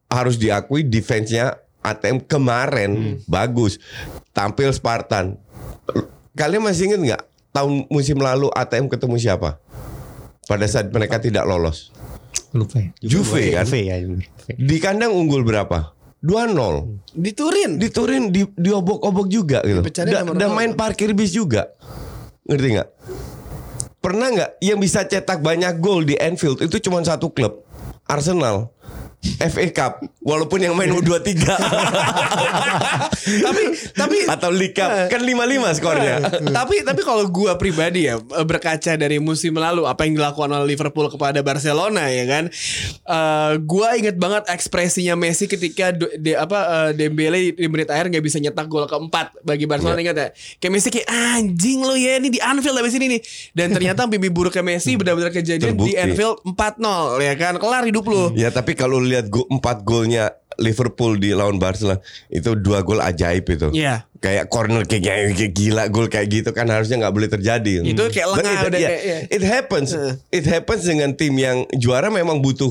harus 0.05 0.37
diakui 0.37 0.85
defense-nya 0.85 1.62
ATM 1.83 2.23
kemarin 2.25 3.21
bagus. 3.27 3.83
Tampil 4.31 4.71
Spartan. 4.71 5.37
Kalian 6.33 6.65
masih 6.65 6.89
ingat 6.89 7.01
nggak 7.03 7.23
tahun 7.53 7.85
musim 7.93 8.17
lalu 8.17 8.49
ATM 8.55 8.89
ketemu 8.89 9.19
siapa? 9.19 9.61
Pada 10.47 10.67
saat 10.67 10.89
mereka 10.89 11.19
tidak 11.19 11.45
lolos. 11.45 11.93
Lupa 12.53 12.81
ya. 12.81 12.91
Juve 13.03 13.53
kan? 13.53 13.65
Juve 13.67 13.81
ya. 13.85 13.97
Juve. 14.01 14.25
Di 14.49 14.77
kandang 14.81 15.13
unggul 15.13 15.45
berapa? 15.45 15.93
2-0. 16.23 17.03
di 17.19 17.31
Turin. 17.35 17.71
Di 17.83 17.89
Turin 17.91 18.31
di 18.31 18.47
diobok-obok 18.47 19.27
juga 19.27 19.59
gitu. 19.67 19.83
Da- 20.07 20.23
dan 20.23 20.51
main 20.55 20.73
parkir 20.73 21.11
bis 21.13 21.35
juga. 21.35 21.75
Ngerti 22.47 22.69
nggak? 22.79 22.89
Pernah 24.03 24.29
nggak 24.31 24.51
yang 24.59 24.79
bisa 24.79 25.03
cetak 25.03 25.39
banyak 25.39 25.79
gol 25.79 26.03
di 26.03 26.19
Anfield 26.19 26.59
itu 26.59 26.79
cuma 26.83 27.03
satu 27.03 27.31
klub, 27.31 27.63
Arsenal. 28.07 28.71
FA 29.23 29.67
Cup 29.71 29.93
walaupun 30.19 30.59
yang 30.59 30.75
main 30.75 30.91
U23 30.91 31.47
tapi 33.47 33.63
tapi 33.95 34.17
atau 34.27 34.51
League 34.51 34.75
Cup 34.75 34.91
kan 35.07 35.23
5-5 35.23 35.79
skornya. 35.79 36.17
tapi 36.59 36.83
tapi 36.83 37.01
kalau 37.03 37.31
gua 37.31 37.55
pribadi 37.55 38.11
ya 38.11 38.19
berkaca 38.19 38.99
dari 38.99 39.23
musim 39.23 39.55
lalu 39.55 39.87
apa 39.87 40.07
yang 40.07 40.19
dilakukan 40.19 40.51
oleh 40.51 40.75
Liverpool 40.75 41.07
kepada 41.07 41.39
Barcelona 41.41 42.11
ya 42.11 42.25
kan? 42.27 42.45
Eh 43.07 43.53
gua 43.63 43.95
inget 43.95 44.19
banget 44.19 44.51
ekspresinya 44.51 45.15
Messi 45.15 45.47
ketika 45.47 45.95
do- 45.95 46.11
de, 46.19 46.35
apa 46.35 46.91
eh, 46.91 46.99
Dembele 46.99 47.55
di 47.55 47.67
menit 47.71 47.89
akhir 47.91 48.11
nggak 48.11 48.25
bisa 48.25 48.43
nyetak 48.43 48.67
gol 48.67 48.91
keempat. 48.91 49.39
Bagi 49.47 49.71
Barcelona 49.71 50.03
ingat 50.03 50.17
ya? 50.19 50.29
Kayak 50.59 50.73
Messi 50.75 50.89
kayak 50.91 51.09
anjing 51.09 51.79
lo 51.83 51.95
ya 51.95 52.19
ini 52.19 52.29
di 52.31 52.41
Anfield 52.43 52.75
habis 52.75 52.95
ini 52.99 53.07
nih. 53.19 53.21
Dan 53.55 53.71
ternyata 53.71 54.11
mimpi 54.11 54.31
buruknya 54.31 54.67
Messi 54.67 54.99
benar-benar 54.99 55.31
kejadian 55.31 55.79
di 55.79 55.95
Terbukti. 55.95 55.99
Anfield 55.99 56.37
4-0 56.43 57.23
ya 57.23 57.35
kan? 57.39 57.55
Kelar 57.63 57.83
hidup 57.87 58.05
lu. 58.11 58.35
Ya 58.35 58.51
tapi 58.51 58.75
kalau 58.75 58.99
lihat 59.13 59.29
go, 59.29 59.45
4 59.47 59.61
golnya 59.83 60.33
Liverpool 60.57 61.17
di 61.17 61.33
lawan 61.33 61.57
Barcelona 61.57 61.97
itu 62.29 62.53
dua 62.55 62.81
gol 62.81 63.01
ajaib 63.01 63.45
itu. 63.47 63.69
Iya. 63.73 64.05
Kayak 64.19 64.49
corner 64.49 64.85
kayak, 64.85 65.03
kayak- 65.03 65.35
kayak 65.35 65.53
gila 65.53 65.83
gol 65.89 66.07
kayak 66.07 66.29
gitu 66.29 66.51
kan 66.53 66.69
harusnya 66.69 67.01
nggak 67.01 67.15
boleh 67.15 67.29
terjadi. 67.29 67.81
Itu 67.83 68.05
kayak 68.09 68.29
lengah 68.31 68.53
it, 68.55 68.69
udah 68.69 68.79
yeah, 68.79 68.91
kayak- 68.93 69.23
it 69.29 69.43
happens. 69.43 69.91
It 70.29 70.45
happens 70.45 70.83
dengan 70.85 71.13
tim 71.13 71.35
yang 71.35 71.65
juara 71.73 72.09
memang 72.09 72.41
butuh 72.41 72.69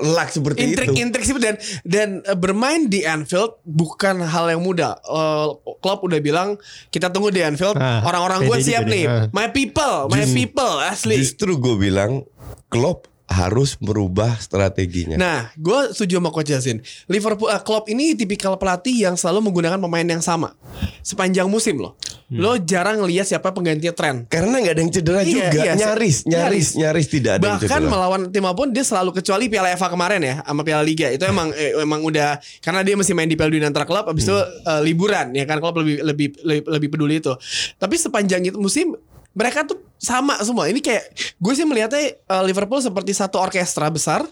luck 0.00 0.32
seperti 0.32 0.56
itu. 0.56 0.68
intrik-intrik 0.72 1.20
sih 1.20 1.36
dan 1.36 1.56
dan 1.84 2.08
bermain 2.38 2.88
di 2.88 3.04
Anfield 3.04 3.60
bukan 3.60 4.24
hal 4.24 4.48
yang 4.48 4.64
mudah. 4.64 4.96
Eh, 4.96 5.46
Klopp 5.80 6.00
udah 6.00 6.16
bilang 6.16 6.56
kita 6.88 7.12
tunggu 7.12 7.28
di 7.28 7.44
Anfield. 7.44 7.76
Ah, 7.76 8.00
Orang-orang 8.00 8.48
gue 8.48 8.56
siap 8.58 8.88
nih. 8.88 9.04
Ah. 9.04 9.24
My 9.32 9.52
people, 9.52 10.08
my 10.08 10.24
Just- 10.24 10.32
people 10.32 10.72
asli. 10.80 11.16
Justru 11.18 11.60
gue 11.60 11.76
bilang 11.76 12.24
Klopp 12.72 13.09
harus 13.30 13.78
merubah 13.78 14.34
strateginya. 14.42 15.14
Nah, 15.14 15.54
gue 15.54 15.94
setuju 15.94 16.18
sama 16.18 16.34
Coach 16.34 16.50
Yasin. 16.50 16.82
Liverpool 17.06 17.46
uh, 17.46 17.62
Klopp 17.62 17.86
ini 17.86 18.18
tipikal 18.18 18.58
pelatih 18.58 19.06
yang 19.06 19.14
selalu 19.14 19.46
menggunakan 19.46 19.78
pemain 19.78 20.02
yang 20.02 20.18
sama 20.18 20.58
sepanjang 21.00 21.46
musim 21.46 21.78
loh. 21.78 21.94
Hmm. 22.26 22.42
Lo 22.42 22.52
jarang 22.58 23.02
lihat 23.06 23.30
siapa 23.30 23.54
penggantinya 23.54 23.94
tren. 23.94 24.26
Karena 24.26 24.58
nggak 24.58 24.74
ada 24.74 24.82
yang 24.82 24.92
cedera 24.92 25.20
Iya, 25.22 25.30
juga, 25.30 25.62
iya, 25.62 25.72
nyaris, 25.78 26.26
nyaris. 26.26 26.26
nyaris, 26.26 26.68
nyaris 26.74 27.06
tidak 27.06 27.32
ada 27.38 27.42
yang 27.42 27.58
Bahkan 27.62 27.70
cedera. 27.70 27.90
melawan 27.90 28.20
tim 28.30 28.44
apa 28.46 28.56
pun 28.58 28.68
dia 28.70 28.84
selalu 28.84 29.10
kecuali 29.14 29.44
Piala 29.46 29.74
FA 29.74 29.88
kemarin 29.90 30.20
ya 30.22 30.34
sama 30.42 30.62
Piala 30.62 30.82
Liga 30.82 31.06
itu 31.10 31.22
emang 31.22 31.54
eh, 31.58 31.74
emang 31.78 32.02
udah 32.02 32.38
karena 32.60 32.80
dia 32.82 32.94
masih 32.98 33.14
main 33.14 33.26
di 33.26 33.38
Piala 33.38 33.50
Dunia 33.50 33.70
antar 33.70 33.86
klub 33.86 34.06
habis 34.06 34.26
itu 34.26 34.34
eh, 34.36 34.80
liburan 34.82 35.34
ya 35.34 35.46
kan 35.46 35.58
klub 35.58 35.78
lebih 35.78 36.02
lebih 36.02 36.28
lebih, 36.42 36.62
lebih 36.66 36.88
peduli 36.90 37.18
itu. 37.18 37.34
Tapi 37.78 37.94
sepanjang 37.94 38.42
itu 38.42 38.58
musim 38.58 38.94
mereka 39.30 39.62
tuh 39.62 39.78
sama 39.96 40.40
semua. 40.42 40.66
Ini 40.66 40.80
kayak 40.80 41.04
gue 41.38 41.52
sih 41.54 41.62
melihatnya 41.62 42.16
eh, 42.18 42.42
Liverpool 42.44 42.80
seperti 42.80 43.14
satu 43.14 43.38
orkestra 43.38 43.86
besar 43.88 44.26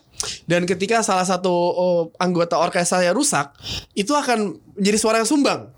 dan 0.50 0.66
ketika 0.66 1.04
salah 1.06 1.22
satu 1.22 1.52
oh, 1.52 2.00
anggota 2.18 2.58
orkestranya 2.58 3.14
rusak 3.14 3.54
itu 3.94 4.10
akan 4.16 4.58
menjadi 4.74 4.98
suara 4.98 5.16
yang 5.22 5.28
sumbang. 5.28 5.70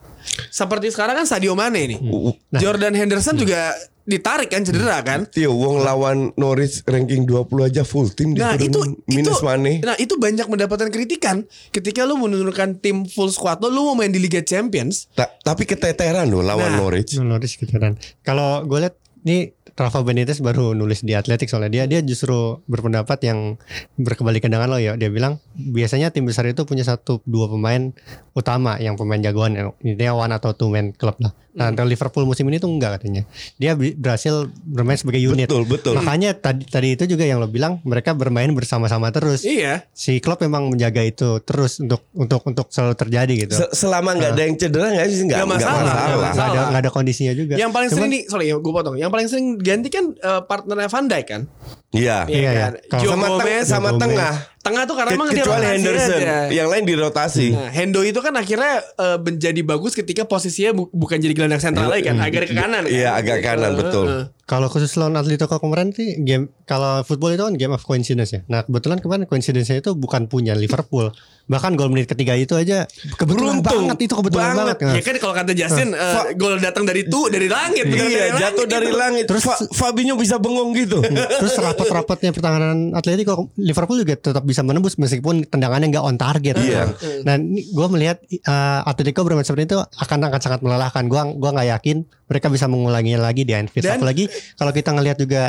Seperti 0.53 0.93
sekarang 0.93 1.25
kan 1.25 1.27
Sadio 1.27 1.57
Mane 1.57 1.97
nih. 1.97 1.99
Uh, 2.01 2.29
uh, 2.29 2.61
Jordan 2.61 2.93
Henderson 2.93 3.41
juga 3.41 3.73
ditarik 4.05 4.53
kan 4.53 4.61
cedera 4.61 5.01
kan. 5.01 5.25
Tio, 5.25 5.57
Wong 5.57 5.81
lawan 5.81 6.37
Norwich 6.37 6.85
ranking 6.85 7.25
20 7.25 7.49
aja 7.65 7.83
full 7.89 8.11
tim 8.13 8.37
Nah 8.37 8.53
itu 8.61 8.81
minus 9.09 9.41
itu, 9.41 9.47
Mane. 9.47 9.81
Nah 9.81 9.97
itu 9.97 10.21
banyak 10.21 10.45
mendapatkan 10.45 10.93
kritikan 10.93 11.49
ketika 11.73 12.05
lu 12.05 12.21
menurunkan 12.21 12.77
tim 12.85 13.09
full 13.09 13.33
squad 13.33 13.65
lo, 13.65 13.73
lu 13.73 13.81
mau 13.93 13.97
main 13.97 14.13
di 14.13 14.21
Liga 14.21 14.45
Champions. 14.45 15.09
Ta- 15.17 15.31
tapi 15.41 15.65
keteteran 15.65 16.29
loh 16.29 16.45
lawan 16.45 16.77
Nah. 16.77 16.85
Norwich. 16.85 17.17
Norwich 17.17 17.57
gitu 17.57 17.73
kan. 17.81 17.97
Kalau 18.21 18.61
gue 18.69 18.77
lihat 18.77 18.97
ini 19.25 19.53
Rafa 19.73 20.01
Benitez 20.01 20.39
baru 20.39 20.73
nulis 20.73 21.01
di 21.01 21.13
Atletik 21.13 21.47
soalnya 21.47 21.71
dia 21.71 21.85
dia 21.87 22.01
justru 22.01 22.35
berpendapat 22.65 23.19
yang 23.23 23.59
berkebalikan 23.95 24.49
dengan 24.49 24.67
lo 24.67 24.77
ya. 24.77 24.95
Dia 24.95 25.09
bilang 25.09 25.37
biasanya 25.53 26.09
tim 26.09 26.25
besar 26.25 26.45
itu 26.45 26.63
punya 26.63 26.83
satu 26.83 27.21
dua 27.25 27.47
pemain 27.47 27.93
utama 28.33 28.77
yang 28.77 28.95
pemain 28.95 29.19
jagoan 29.19 29.53
yang 29.53 29.69
intinya 29.81 30.15
one 30.17 30.33
atau 30.33 30.53
two 30.53 30.69
man 30.69 30.91
club 30.91 31.19
lah. 31.19 31.33
Nah, 31.51 31.67
Hmm. 31.71 31.83
Liverpool 31.83 32.23
musim 32.23 32.47
ini 32.47 32.57
tuh 32.57 32.71
enggak 32.71 32.97
katanya. 32.97 33.27
Dia 33.57 33.75
berhasil 33.75 34.47
bermain 34.63 34.95
sebagai 34.95 35.19
unit. 35.19 35.51
Betul, 35.51 35.67
betul. 35.67 35.99
Makanya 35.99 36.31
tadi 36.33 36.63
tadi 36.63 36.95
itu 36.95 37.11
juga 37.11 37.27
yang 37.27 37.43
lo 37.43 37.51
bilang 37.51 37.83
mereka 37.83 38.15
bermain 38.15 38.47
bersama-sama 38.51 39.11
terus. 39.11 39.43
Iya. 39.43 39.83
Si 39.91 40.23
Klopp 40.23 40.39
memang 40.41 40.71
menjaga 40.71 41.03
itu 41.03 41.43
terus 41.43 41.83
untuk 41.83 42.07
untuk 42.15 42.47
untuk 42.47 42.71
selalu 42.71 42.95
terjadi 42.95 43.35
gitu. 43.41 43.55
Se- 43.57 43.73
selama 43.75 44.15
nggak 44.15 44.31
ada 44.31 44.43
yang 44.45 44.55
cedera 44.55 44.87
nggak 44.89 45.07
sih 45.11 45.27
nggak 45.27 45.43
masalah, 45.43 45.95
nggak 46.31 46.47
ada 46.47 46.61
ada 46.79 46.89
kondisinya 46.89 47.35
juga. 47.35 47.59
Yang 47.59 47.71
paling 47.75 47.89
sering 47.89 47.99
Cuman- 48.01 48.15
nih, 48.15 48.23
sorry 48.31 48.47
ya 48.47 48.57
gue 48.57 48.73
potong. 48.73 48.95
Yang 48.95 49.11
paling 49.11 49.27
sering 49.27 49.47
ganti 49.71 49.89
kan 49.89 50.05
eh, 50.11 50.43
partnernya 50.43 50.89
Van 50.89 51.07
Dijk 51.07 51.25
kan? 51.25 51.43
Iya. 51.91 52.27
Iya, 52.27 52.51
kan? 52.51 52.73
iya. 52.77 52.83
Kalau 52.87 53.01
Joe 53.01 53.13
Sama, 53.13 53.23
teng- 53.23 53.35
Gomez 53.37 53.65
sama 53.65 53.89
Gomez. 53.89 54.01
tengah. 54.03 54.35
Tengah 54.61 54.85
tuh 54.85 54.93
karena 54.93 55.11
Ke- 55.11 55.17
emang 55.17 55.29
dia 55.29 55.41
kecuali 55.41 55.57
rotasi 55.63 55.73
Henderson, 55.75 56.21
aja. 56.21 56.37
yang 56.51 56.69
lain 56.69 56.85
dirotasi. 56.85 57.47
Nah, 57.51 57.71
Hendo 57.71 58.01
itu 58.03 58.19
kan 58.19 58.35
akhirnya 58.35 58.73
eh, 58.95 59.19
menjadi 59.19 59.61
bagus 59.63 59.93
ketika 59.93 60.23
posisinya 60.23 60.73
bu- 60.75 60.91
bukan 60.91 61.17
jadi 61.17 61.33
gelandang 61.33 61.59
sentral 61.59 61.89
lagi 61.89 62.05
kan, 62.05 62.17
agak 62.19 62.45
ke 62.45 62.53
kanan. 62.53 62.85
kan? 62.85 62.85
Iya, 62.87 63.09
agak 63.15 63.39
kanan, 63.41 63.73
Eh, 63.73 63.79
betul. 63.79 64.07
eh, 64.07 64.15
eh. 64.15 64.25
Kalau 64.43 64.67
khusus 64.67 64.91
lawan 64.97 65.15
Atletico 65.15 65.57
kemarin 65.57 65.91
sih 65.91 66.19
game 66.19 66.51
kalau 66.65 67.01
football 67.01 67.31
itu 67.31 67.41
kan 67.41 67.55
game 67.55 67.71
of 67.71 67.81
coincidence 67.81 68.33
ya. 68.33 68.43
Nah 68.45 68.61
kebetulan 68.61 68.99
kemarin 68.99 69.23
coincidence 69.25 69.71
itu 69.71 69.95
bukan 69.95 70.27
punya 70.27 70.53
Liverpool. 70.53 71.07
Bahkan 71.47 71.73
gol 71.73 71.87
menit 71.89 72.07
ketiga 72.09 72.35
itu 72.35 72.55
aja 72.55 72.83
kebetulan 73.13 73.63
Beruntung 73.63 73.87
banget 73.87 73.99
itu 74.03 74.15
kebetulan 74.17 74.51
banget. 74.53 74.77
banget. 74.77 74.95
Ya 74.97 75.03
kan 75.05 75.15
kalau 75.17 75.35
kata 75.37 75.53
Justin 75.55 75.89
eh, 75.93 76.35
gol 76.35 76.59
datang 76.59 76.83
dari 76.83 77.07
tuh 77.07 77.27
dari 77.27 77.47
langit 77.47 77.87
Iya, 77.87 78.35
jatuh 78.41 78.67
dari 78.67 78.91
langit. 78.91 79.25
Terus 79.25 79.47
Terus- 79.47 79.71
Fabinho 79.71 80.15
bisa 80.15 80.35
bengong 80.37 80.75
gitu. 80.75 80.99
Terus 81.41 81.55
rapat-rapatnya 81.57 82.31
pertahanan 82.33 82.91
Atletico 82.93 83.55
Liverpool 83.55 84.03
juga 84.03 84.15
tetap 84.17 84.43
bisa 84.51 84.67
menembus 84.67 84.99
meskipun 84.99 85.47
tendangannya 85.47 85.95
nggak 85.95 86.03
on 86.03 86.19
target. 86.19 86.59
Iya. 86.59 86.91
Nah, 87.23 87.39
gue 87.39 87.87
melihat 87.95 88.19
uh, 88.45 88.83
Atletico 88.83 89.23
bermain 89.23 89.47
seperti 89.47 89.71
itu 89.71 89.79
akan 89.79 90.27
akan 90.27 90.41
sangat 90.43 90.61
melelahkan. 90.61 91.07
Gua 91.07 91.31
gua 91.31 91.55
nggak 91.55 91.69
yakin 91.79 92.03
mereka 92.27 92.47
bisa 92.47 92.67
mengulanginya 92.67 93.23
lagi 93.23 93.47
di 93.47 93.55
Anfield. 93.55 93.87
Dan- 93.87 94.03
Apalagi 94.03 94.27
kalau 94.55 94.71
kita 94.71 94.91
ngelihat 94.91 95.19
juga 95.19 95.43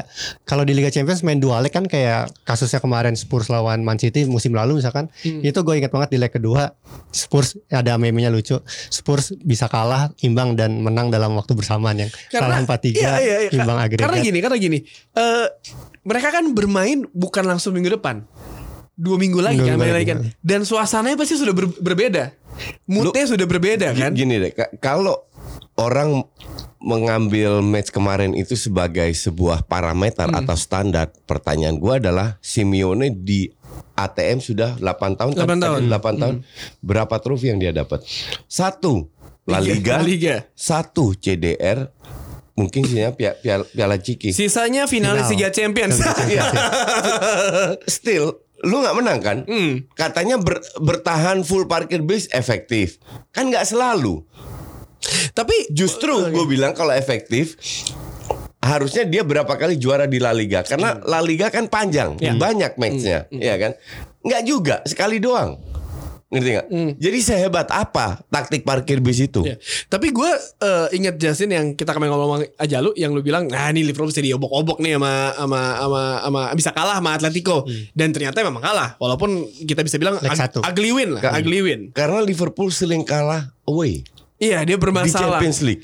kalau 0.46 0.62
di 0.62 0.74
Liga 0.74 0.90
Champions 0.90 1.22
main 1.22 1.42
dua 1.42 1.62
leg 1.62 1.70
kan 1.70 1.86
kayak 1.86 2.30
kasusnya 2.46 2.78
kemarin 2.78 3.18
Spurs 3.18 3.50
lawan 3.50 3.82
Man 3.82 3.98
City 3.98 4.26
musim 4.26 4.54
lalu 4.54 4.78
misalkan. 4.78 5.10
Hmm. 5.26 5.42
Itu 5.42 5.66
gue 5.66 5.78
ingat 5.78 5.90
banget 5.90 6.14
di 6.14 6.18
leg 6.22 6.30
kedua 6.30 6.74
Spurs 7.10 7.58
ada 7.70 7.98
meme-nya 7.98 8.30
lucu. 8.30 8.58
Spurs 8.90 9.34
bisa 9.42 9.66
kalah, 9.68 10.12
imbang 10.22 10.54
dan 10.54 10.82
menang 10.82 11.10
dalam 11.10 11.34
waktu 11.38 11.54
bersamaan 11.54 11.96
yang 11.96 12.12
kalah 12.32 12.60
4-3, 12.64 12.98
iya, 12.98 13.14
iya, 13.20 13.38
iya. 13.48 13.50
imbang 13.52 13.78
agregat. 13.78 14.08
Karena 14.08 14.18
gini, 14.20 14.40
karena 14.42 14.58
gini. 14.58 14.80
eh 15.12 15.48
mereka 16.02 16.34
kan 16.34 16.50
bermain 16.52 17.06
bukan 17.14 17.46
langsung 17.46 17.78
minggu 17.78 17.94
depan. 18.00 18.26
Dua 19.02 19.18
minggu 19.18 19.42
lagi 19.42 19.58
Dua 19.58 19.66
kan, 19.66 19.76
minggu 19.76 19.82
main 19.84 19.98
lagi, 19.98 20.08
kan. 20.08 20.20
Dan 20.40 20.62
suasananya 20.62 21.18
pasti 21.18 21.34
sudah 21.34 21.50
ber- 21.52 21.74
berbeda. 21.76 22.38
Moodnya 22.86 23.26
sudah 23.26 23.44
berbeda 23.44 23.90
kan. 23.92 24.14
Gini 24.14 24.38
deh, 24.38 24.54
ka- 24.54 24.70
kalau 24.78 25.18
orang 25.74 26.22
mengambil 26.78 27.62
match 27.62 27.90
kemarin 27.90 28.34
itu 28.34 28.54
sebagai 28.54 29.10
sebuah 29.12 29.64
parameter 29.64 30.26
Hmm. 30.26 30.40
atau 30.40 30.54
standar, 30.54 31.10
pertanyaan 31.24 31.76
gua 31.76 31.98
adalah 31.98 32.38
Simeone 32.40 33.10
di 33.10 33.50
ATM 33.94 34.38
sudah 34.38 34.78
8 34.78 35.14
tahun, 35.16 35.32
kan? 35.34 35.46
8 35.46 35.58
tahun. 35.60 35.82
Hmm. 35.82 35.92
8 35.92 36.14
tahun. 36.16 36.36
Berapa 36.80 37.16
trofi 37.18 37.50
yang 37.50 37.58
dia 37.58 37.70
dapat? 37.72 38.06
Satu 38.46 39.10
La 39.44 39.58
Liga, 39.58 39.98
La 39.98 40.06
Liga. 40.06 40.36
satu 40.54 41.14
CDR, 41.14 41.90
mungkin 42.54 42.86
sihnya 42.86 43.10
piala, 43.12 43.36
piala, 43.36 43.64
piala 43.66 43.98
Ciki. 43.98 44.30
Sisanya 44.30 44.86
finalis 44.86 45.26
Final. 45.26 45.34
Liga 45.34 45.50
Champions. 45.50 45.98
Iya. 46.30 46.46
Still 47.86 48.38
lu 48.64 48.80
nggak 48.80 48.96
menang 48.96 49.20
kan? 49.20 49.38
Hmm. 49.44 49.86
Katanya 49.92 50.38
ber- 50.38 50.62
bertahan 50.78 51.42
full 51.42 51.66
parkir 51.66 52.02
base 52.02 52.30
efektif. 52.30 53.02
Kan 53.30 53.50
nggak 53.50 53.66
selalu. 53.66 54.22
Tapi 55.32 55.72
Justru 55.72 56.14
gue 56.28 56.46
bilang 56.46 56.72
kalau 56.72 56.92
efektif 56.92 57.58
harusnya 58.62 59.04
dia 59.04 59.26
berapa 59.26 59.50
kali 59.50 59.76
juara 59.76 60.06
di 60.06 60.22
La 60.22 60.30
Liga 60.30 60.62
karena 60.62 61.02
La 61.02 61.18
Liga 61.20 61.50
kan 61.50 61.66
panjang, 61.66 62.16
Ya. 62.16 62.38
banyak 62.38 62.78
matchnya, 62.78 63.26
ya 63.30 63.58
kan? 63.58 63.74
Nggak 64.22 64.42
juga 64.46 64.76
sekali 64.86 65.18
doang. 65.18 65.58
Ngerti 66.32 66.50
nggak? 66.50 66.68
Jadi 66.96 67.18
sehebat 67.20 67.68
apa 67.68 68.24
taktik 68.26 68.64
parkir 68.64 68.98
bis 68.98 69.20
itu? 69.20 69.44
Ya. 69.44 69.60
Tapi 69.86 70.10
gue 70.10 70.32
eh, 70.58 70.88
ingat 70.96 71.16
Justin 71.16 71.52
yang 71.52 71.66
kita 71.72 71.92
kemarin 71.92 72.10
ngomong 72.10 72.48
aja 72.56 72.80
lu 72.80 72.96
yang 72.96 73.12
lu 73.12 73.20
bilang, 73.20 73.46
nah 73.46 73.68
ini 73.68 73.84
Liverpool 73.84 74.08
bisa 74.08 74.24
diobok-obok 74.24 74.80
nih 74.80 74.96
sama 74.96 75.12
sama 75.36 75.60
sama 75.76 76.02
sama 76.24 76.42
bisa 76.56 76.72
kalah 76.72 76.96
sama 76.96 77.12
Atletico 77.14 77.68
dan 77.92 78.10
ternyata 78.10 78.40
memang 78.42 78.64
kalah 78.64 78.96
walaupun 78.96 79.30
kita 79.62 79.84
bisa 79.84 79.96
bilang 79.96 80.16
ag- 80.18 80.40
satu. 80.40 80.64
ugly 80.64 80.90
win 80.90 81.14
lah, 81.14 81.22
Kan. 81.22 81.36
ugly 81.38 81.60
win. 81.60 81.82
Karena 81.92 82.24
Liverpool 82.24 82.72
sering 82.72 83.04
kalah 83.04 83.52
away 83.64 84.08
Iya 84.40 84.64
dia 84.64 84.74
di 84.74 84.82
bermasalah. 84.82 85.38
Champions 85.38 85.62
League. 85.62 85.84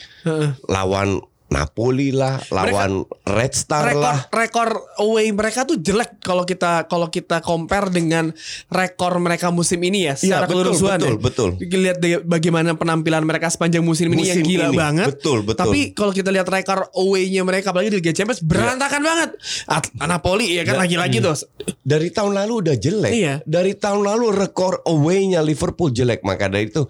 Lawan 0.65 1.21
Napoli 1.47 2.11
lah, 2.11 2.43
lawan 2.49 3.01
Red 3.23 3.53
Star 3.53 3.87
rekor 3.87 4.03
lah. 4.03 4.19
rekor 4.27 4.67
away 4.99 5.31
mereka 5.31 5.63
tuh 5.63 5.77
jelek 5.77 6.19
kalau 6.19 6.43
kita 6.43 6.85
kalau 6.85 7.07
kita 7.07 7.39
compare 7.39 7.87
dengan 7.87 8.35
rekor 8.67 9.15
mereka 9.17 9.47
musim 9.47 9.79
ini 9.79 10.05
ya 10.05 10.13
secara 10.13 10.43
Iya, 10.43 10.51
betul, 10.51 10.63
keseluruhan 10.67 10.99
betul, 10.99 11.07
ya. 11.09 11.23
betul. 11.23 11.49
Lihat 11.79 11.97
deh 11.97 12.11
bagaimana 12.19 12.69
penampilan 12.73 13.23
mereka 13.23 13.47
sepanjang 13.47 13.79
musim, 13.79 14.09
ini 14.09 14.27
yang 14.27 14.37
Musim 14.37 14.45
gila 14.45 14.65
ini, 14.65 14.75
banget. 14.75 15.07
betul, 15.09 15.39
betul. 15.41 15.61
Tapi 15.63 15.79
kalau 15.91 16.11
kita 16.11 16.29
lihat 16.29 16.45
rekor 16.45 16.91
away-nya 16.93 17.41
mereka 17.41 17.71
apalagi 17.71 17.89
di 17.89 17.97
Liga 17.97 18.11
Champions 18.11 18.43
berantakan 18.43 19.01
banget. 19.01 19.29
At 19.65 19.87
Napoli 19.97 20.51
ya 20.51 20.63
kan 20.63 20.75
lagi-lagi 20.77 21.17
tuh. 21.17 21.31
Dari 21.79 22.11
tahun 22.11 22.35
lalu 22.35 22.53
udah 22.61 22.75
jelek. 22.75 23.11
Iya. 23.13 23.33
Dari 23.41 23.71
tahun 23.73 24.03
lalu 24.03 24.35
rekor 24.35 24.83
away-nya 24.83 25.39
Liverpool 25.39 25.89
jelek. 25.89 26.19
Maka 26.21 26.47
dari 26.47 26.67
itu 26.67 26.83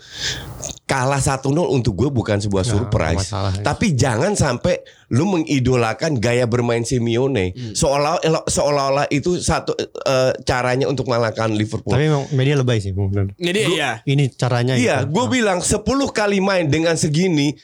kalah 0.84 1.20
1-0 1.20 1.46
untuk 1.68 1.94
gue 1.96 2.10
bukan 2.10 2.40
sebuah 2.40 2.64
Nah, 2.64 2.72
surprise. 2.72 3.20
masalah, 3.22 3.52
ya. 3.54 3.64
Tapi 3.64 3.88
jangan 3.94 4.34
sampai 4.48 4.80
lu 5.08 5.24
mengidolakan 5.24 6.20
gaya 6.20 6.44
bermain 6.44 6.84
Simeone 6.84 7.56
Hmm. 7.56 7.72
seolah 7.72 8.20
seolah-olah 8.44 9.08
itu 9.08 9.40
satu 9.40 9.72
eh, 9.78 10.32
caranya 10.44 10.86
untuk 10.86 11.08
mengalahkan 11.08 11.48
Liverpool. 11.50 11.96
Tapi 11.96 12.06
memang 12.06 12.28
media 12.32 12.60
lebay 12.60 12.78
sih, 12.78 12.92
bener. 12.92 13.32
Jadi 13.36 13.62
iya. 13.72 14.04
Ini 14.04 14.28
caranya 14.34 14.76
Iya, 14.76 15.08
gitu. 15.08 15.16
gue 15.16 15.26
bilang 15.32 15.64
10 15.64 15.80
kali 16.12 16.44
main 16.44 16.68
dengan 16.68 17.00
segini, 17.00 17.56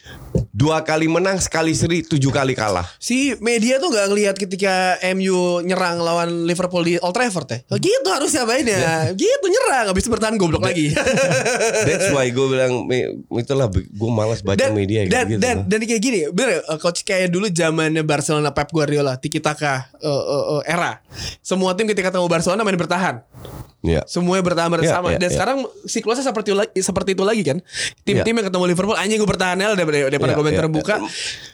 dua 0.50 0.82
kali 0.82 1.12
menang, 1.12 1.38
sekali 1.38 1.74
seri, 1.74 2.00
tujuh 2.00 2.32
kali 2.32 2.54
kalah. 2.54 2.88
Si 2.96 3.36
media 3.40 3.76
tuh 3.78 3.92
gak 3.92 4.08
ngelihat 4.08 4.36
ketika 4.38 4.96
MU 5.12 5.60
nyerang 5.62 6.00
lawan 6.00 6.48
Liverpool 6.48 6.84
di 6.84 6.96
Old 6.98 7.12
Trafford 7.12 7.48
ya. 7.50 7.60
Oh, 7.68 7.78
gitu 7.78 8.08
harusnya 8.08 8.48
mainnya. 8.48 9.12
gitu 9.14 9.46
nyerang 9.46 9.92
habis 9.92 10.06
bertahan 10.06 10.38
goblok 10.38 10.64
lagi. 10.64 10.94
That's 11.88 12.14
why 12.14 12.30
gue 12.30 12.46
bilang 12.48 12.88
itulah 13.34 13.68
gue 13.70 14.10
malas 14.10 14.40
baca 14.40 14.58
dan, 14.58 14.72
media 14.72 15.04
dan, 15.10 15.26
gitu. 15.28 15.42
dan, 15.42 15.56
dan 15.66 15.80
kayak 15.84 16.02
gini 16.02 16.20
bener 16.30 16.62
uh, 16.66 16.78
coach 16.78 17.02
kayak 17.04 17.33
dulu 17.34 17.50
zamannya 17.50 18.06
Barcelona 18.06 18.54
Pep 18.54 18.69
Guardiola 18.69 19.17
Tiki 19.17 19.41
Taka 19.41 19.89
uh, 19.98 20.08
uh, 20.08 20.46
uh, 20.60 20.62
era. 20.63 21.02
Semua 21.41 21.74
tim 21.74 21.89
ketika 21.89 22.13
ketemu 22.13 22.30
Barcelona 22.30 22.62
main 22.62 22.78
bertahan. 22.78 23.26
Ya. 23.84 24.00
semuanya 24.08 24.48
bertahan 24.48 24.72
bersama. 24.72 25.12
Ya, 25.12 25.19
ya, 25.19 25.28
dan 25.28 25.30
ya. 25.30 25.36
sekarang 25.36 25.58
siklusnya 25.84 26.24
seperti 26.24 26.56
seperti 26.80 27.19
itu 27.19 27.24
lagi 27.28 27.43
kan? 27.43 27.60
Tim-tim 28.08 28.32
yang 28.32 28.48
ketemu 28.48 28.63
Liverpool 28.72 28.96
anjing 28.96 29.19
gue 29.19 29.28
bertahan 29.28 29.60
ya 29.60 29.76
daripada, 29.76 30.08
daripada 30.08 30.32
Ya, 30.32 30.38
gue 30.39 30.46
main 30.48 30.56
ya, 30.56 30.62
terbuka. 30.63 30.96
Ya. 31.04 31.10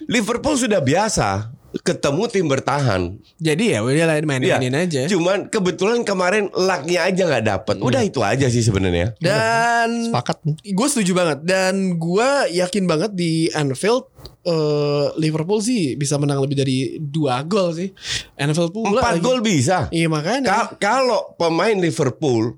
Liverpool 0.06 0.54
sudah 0.54 0.78
biasa 0.78 1.50
ketemu 1.78 2.24
tim 2.26 2.46
bertahan. 2.46 3.02
jadi 3.36 3.64
ya 3.74 3.80
udah 3.80 4.08
lain 4.10 4.26
main 4.26 4.42
Ya, 4.42 4.56
mainin 4.56 4.74
aja 4.74 5.06
Cuman 5.06 5.48
kebetulan 5.48 6.02
kemarin 6.02 6.50
lucknya 6.50 7.06
aja 7.06 7.22
nggak 7.24 7.46
dapet. 7.46 7.76
Udah 7.78 8.02
itu 8.02 8.20
aja 8.20 8.46
sih 8.46 8.60
sebenarnya. 8.60 9.14
dan 9.18 10.10
Sepakat. 10.10 10.42
gue 10.64 10.88
setuju 10.88 11.12
banget 11.14 11.40
dan 11.44 11.74
gue 11.96 12.30
yakin 12.52 12.84
banget 12.84 13.12
di 13.12 13.32
Anfield 13.52 14.10
eh, 14.42 15.08
Liverpool 15.16 15.60
sih 15.60 15.94
bisa 15.94 16.16
menang 16.16 16.40
lebih 16.40 16.56
dari 16.56 16.78
dua 16.98 17.44
gol 17.44 17.70
sih 17.72 17.94
Anfield 18.36 18.72
pula 18.72 18.90
Empat 18.96 19.14
lagi. 19.16 19.22
gol 19.22 19.40
bisa. 19.40 19.86
iya 19.90 20.08
makanya 20.08 20.50
Ka- 20.50 20.74
kalau 20.76 21.36
pemain 21.36 21.76
Liverpool 21.76 22.58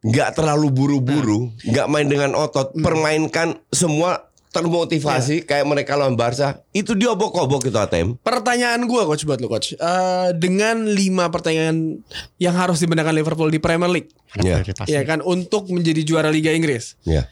nggak 0.00 0.32
terlalu 0.32 0.72
buru-buru, 0.72 1.52
nggak 1.60 1.84
main 1.86 2.08
dengan 2.08 2.32
otot, 2.32 2.72
permainkan 2.74 3.60
semua 3.68 4.29
termotivasi 4.50 5.42
kayak 5.42 5.62
mereka 5.62 5.94
lawan 5.94 6.14
Barca, 6.14 6.62
itu 6.70 6.92
dia 6.92 7.10
obok-obok 7.10 7.62
itu 7.62 7.74
ATM. 7.74 8.18
Pertanyaan 8.18 8.82
gue 8.82 9.02
coach 9.04 9.22
buat 9.22 9.38
lu 9.38 9.46
coach 9.46 9.72
Eh, 9.72 10.28
Dengan 10.34 10.84
lima 10.84 11.26
pertanyaan 11.28 12.02
Yang 12.36 12.54
harus 12.56 12.78
dibenarkan 12.78 13.14
Liverpool 13.14 13.46
di 13.46 13.56
Premier 13.56 13.88
League 13.88 14.10
Iya. 14.36 14.62
prioritas. 14.62 14.86
Ya 14.86 15.02
kan 15.02 15.18
Untuk 15.20 15.66
menjadi 15.68 16.02
juara 16.02 16.28
Liga 16.28 16.50
Inggris 16.50 16.94
Ya. 17.02 17.26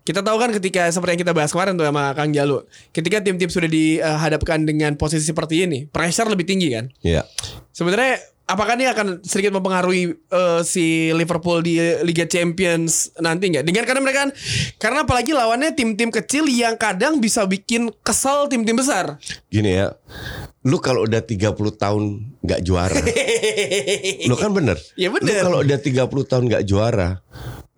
Kita 0.00 0.20
tahu 0.20 0.34
kan 0.36 0.50
ketika 0.52 0.86
Seperti 0.88 1.14
yang 1.14 1.22
kita 1.22 1.32
bahas 1.32 1.50
kemarin 1.50 1.74
tuh 1.74 1.84
sama 1.84 2.10
Kang 2.12 2.30
Jalu 2.30 2.62
Ketika 2.90 3.18
tim-tim 3.20 3.46
sudah 3.46 3.66
dihadapkan 3.66 4.62
dengan 4.62 4.94
posisi 4.94 5.22
seperti 5.24 5.62
ini 5.62 5.86
Pressure 5.86 6.26
lebih 6.26 6.42
tinggi 6.44 6.70
kan 6.70 6.90
Ya. 7.00 7.26
Sebenarnya 7.70 8.18
Apakah 8.50 8.74
ini 8.74 8.90
akan 8.90 9.22
sedikit 9.22 9.54
mempengaruhi 9.54 10.10
eh, 10.10 10.60
si 10.66 11.14
Liverpool 11.14 11.62
di 11.62 11.78
Liga 12.02 12.26
Champions 12.26 13.14
nanti 13.16 13.46
nggak? 13.46 13.62
Dengan 13.62 13.86
karena 13.86 14.02
mereka 14.02 14.18
kan, 14.26 14.30
karena 14.76 14.98
apalagi 15.06 15.30
lawannya 15.30 15.70
tim-tim 15.70 16.10
kecil 16.10 16.50
yang 16.50 16.74
kadang 16.74 17.22
bisa 17.22 17.46
bikin 17.46 17.94
kesel 18.02 18.50
tim-tim 18.50 18.74
besar. 18.74 19.22
Gini 19.46 19.78
ya. 19.78 19.94
lu 20.60 20.76
kalau 20.76 21.08
udah 21.08 21.24
30 21.24 21.56
tahun 21.56 22.02
nggak 22.44 22.60
juara, 22.60 22.92
lu 24.28 24.34
kan 24.36 24.52
bener. 24.52 24.76
Ya 24.92 25.08
Lu 25.08 25.16
bener. 25.16 25.40
kalau 25.40 25.64
udah 25.64 25.78
30 25.80 26.04
tahun 26.28 26.44
nggak 26.52 26.64
juara, 26.68 27.24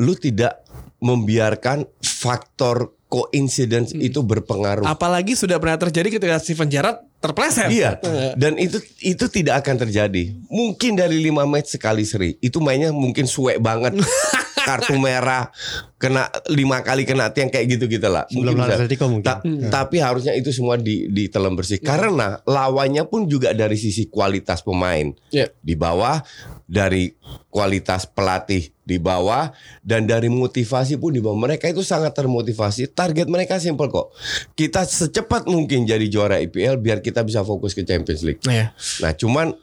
lu 0.02 0.18
tidak 0.18 0.66
membiarkan 0.98 1.87
faktor 2.02 2.90
coincidence 3.12 3.92
Hmm. 3.92 4.01
itu 4.01 4.25
berpengaruh. 4.25 4.88
Apalagi 4.88 5.37
sudah 5.37 5.61
pernah 5.61 5.77
terjadi 5.77 6.16
ketika 6.16 6.40
Steven 6.40 6.72
Gerrard 6.72 7.05
terpleset. 7.20 7.68
Iya, 7.68 8.01
dan 8.40 8.57
itu 8.57 8.81
itu 9.05 9.29
tidak 9.29 9.61
akan 9.61 9.85
terjadi. 9.85 10.33
Mungkin 10.48 10.96
dari 10.96 11.20
lima 11.20 11.44
match 11.44 11.77
sekali 11.77 12.09
seri. 12.09 12.40
Itu 12.40 12.64
mainnya 12.64 12.88
mungkin 12.90 13.29
suwe 13.29 13.61
banget. 13.61 14.01
Kartu 14.62 14.94
merah, 14.96 15.51
kena 15.96 16.27
lima 16.48 16.81
kali 16.81 17.03
kena 17.03 17.31
tiang 17.31 17.46
kayak 17.46 17.66
gitu 17.70 17.85
gitu 17.87 18.07
lah. 18.07 18.27
Mungkin 18.29 18.57
bisa. 18.57 18.75
Atletico 18.77 19.05
mungkin. 19.07 19.27
Ta- 19.27 19.42
Tapi 19.72 19.98
harusnya 19.98 20.33
itu 20.33 20.51
semua 20.51 20.75
di 20.75 21.07
ditelan 21.07 21.53
bersih. 21.53 21.79
Karena 21.79 22.42
lawannya 22.42 23.05
pun 23.05 23.27
juga 23.27 23.51
dari 23.51 23.75
sisi 23.75 24.07
kualitas 24.07 24.61
pemain 24.61 25.11
Iya. 25.29 25.51
di 25.57 25.75
bawah, 25.75 26.22
dari 26.64 27.14
kualitas 27.48 28.05
pelatih 28.05 28.72
di 28.83 28.98
bawah, 28.98 29.55
dan 29.81 30.05
dari 30.05 30.27
motivasi 30.27 30.96
pun 30.96 31.11
di 31.11 31.20
bawah. 31.20 31.38
Mereka 31.38 31.68
itu 31.68 31.81
sangat 31.81 32.12
termotivasi. 32.12 32.90
Target 32.90 33.27
mereka 33.27 33.57
simpel 33.57 33.87
kok. 33.87 34.11
Kita 34.53 34.83
secepat 34.83 35.46
mungkin 35.46 35.85
jadi 35.85 36.03
juara 36.05 36.38
IPL 36.38 36.77
biar 36.77 36.98
kita 36.98 37.22
bisa 37.22 37.42
fokus 37.42 37.72
ke 37.72 37.83
Champions 37.83 38.22
League. 38.22 38.42
Nah, 38.42 38.55
ya. 38.55 38.66
Nah, 38.98 39.12
cuman 39.12 39.55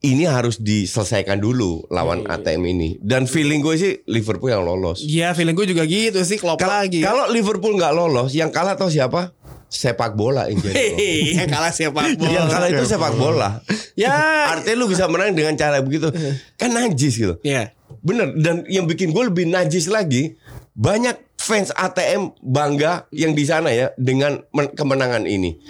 ini 0.00 0.24
harus 0.24 0.56
diselesaikan 0.56 1.36
dulu 1.36 1.84
lawan 1.88 2.24
ATM 2.24 2.62
ini. 2.66 2.88
Dan 2.98 3.28
feeling 3.28 3.60
gue 3.60 3.76
sih 3.76 3.92
Liverpool 4.08 4.48
yang 4.48 4.64
lolos. 4.64 5.04
Iya, 5.04 5.36
feeling 5.36 5.52
gue 5.52 5.68
juga 5.68 5.84
gitu 5.84 6.20
sih, 6.24 6.40
klop 6.40 6.56
Kal- 6.56 6.72
lagi. 6.84 7.04
Kalau 7.04 7.28
Liverpool 7.28 7.76
nggak 7.76 7.92
lolos, 7.92 8.32
yang 8.32 8.48
kalah 8.48 8.74
tahu 8.74 8.88
siapa? 8.88 9.36
Sepak 9.70 10.18
bola 10.18 10.48
yang 10.48 10.58
jadi. 10.58 10.74
yang 11.38 11.46
kalah 11.46 11.70
siapa? 11.70 12.02
Yang 12.34 12.46
kalah 12.50 12.68
itu 12.68 12.84
sepak 12.84 13.14
bola. 13.14 13.62
Ya. 13.94 14.10
Artinya 14.56 14.74
lu 14.74 14.90
bisa 14.90 15.06
menang 15.06 15.30
dengan 15.30 15.54
cara 15.54 15.78
begitu. 15.78 16.10
Kan 16.56 16.74
najis 16.74 17.14
gitu. 17.14 17.38
Iya. 17.46 17.70
Bener. 18.02 18.34
Dan 18.34 18.66
yang 18.66 18.90
bikin 18.90 19.14
gue 19.14 19.30
lebih 19.30 19.46
najis 19.46 19.86
lagi, 19.86 20.34
banyak 20.74 21.14
fans 21.36 21.70
ATM 21.70 22.34
bangga 22.42 23.06
yang 23.12 23.30
di 23.30 23.46
sana 23.46 23.70
ya 23.70 23.94
dengan 23.94 24.42
men- 24.50 24.74
kemenangan 24.74 25.22
ini. 25.24 25.60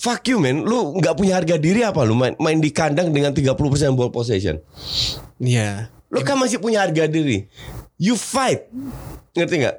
Fuck 0.00 0.24
you 0.26 0.40
man, 0.40 0.64
lu 0.64 0.96
nggak 0.96 1.12
punya 1.12 1.36
harga 1.36 1.60
diri 1.60 1.84
apa 1.84 2.00
lu 2.02 2.16
main, 2.16 2.32
main 2.40 2.56
di 2.56 2.72
kandang 2.72 3.12
dengan 3.12 3.36
30% 3.36 3.52
ball 3.92 4.08
possession. 4.08 4.56
Iya. 5.36 5.92
Lu 6.08 6.24
kan 6.24 6.34
masih 6.34 6.56
punya 6.56 6.80
harga 6.80 7.04
diri. 7.04 7.44
You 8.00 8.16
fight. 8.16 8.64
Ngerti 9.30 9.60
nggak? 9.60 9.76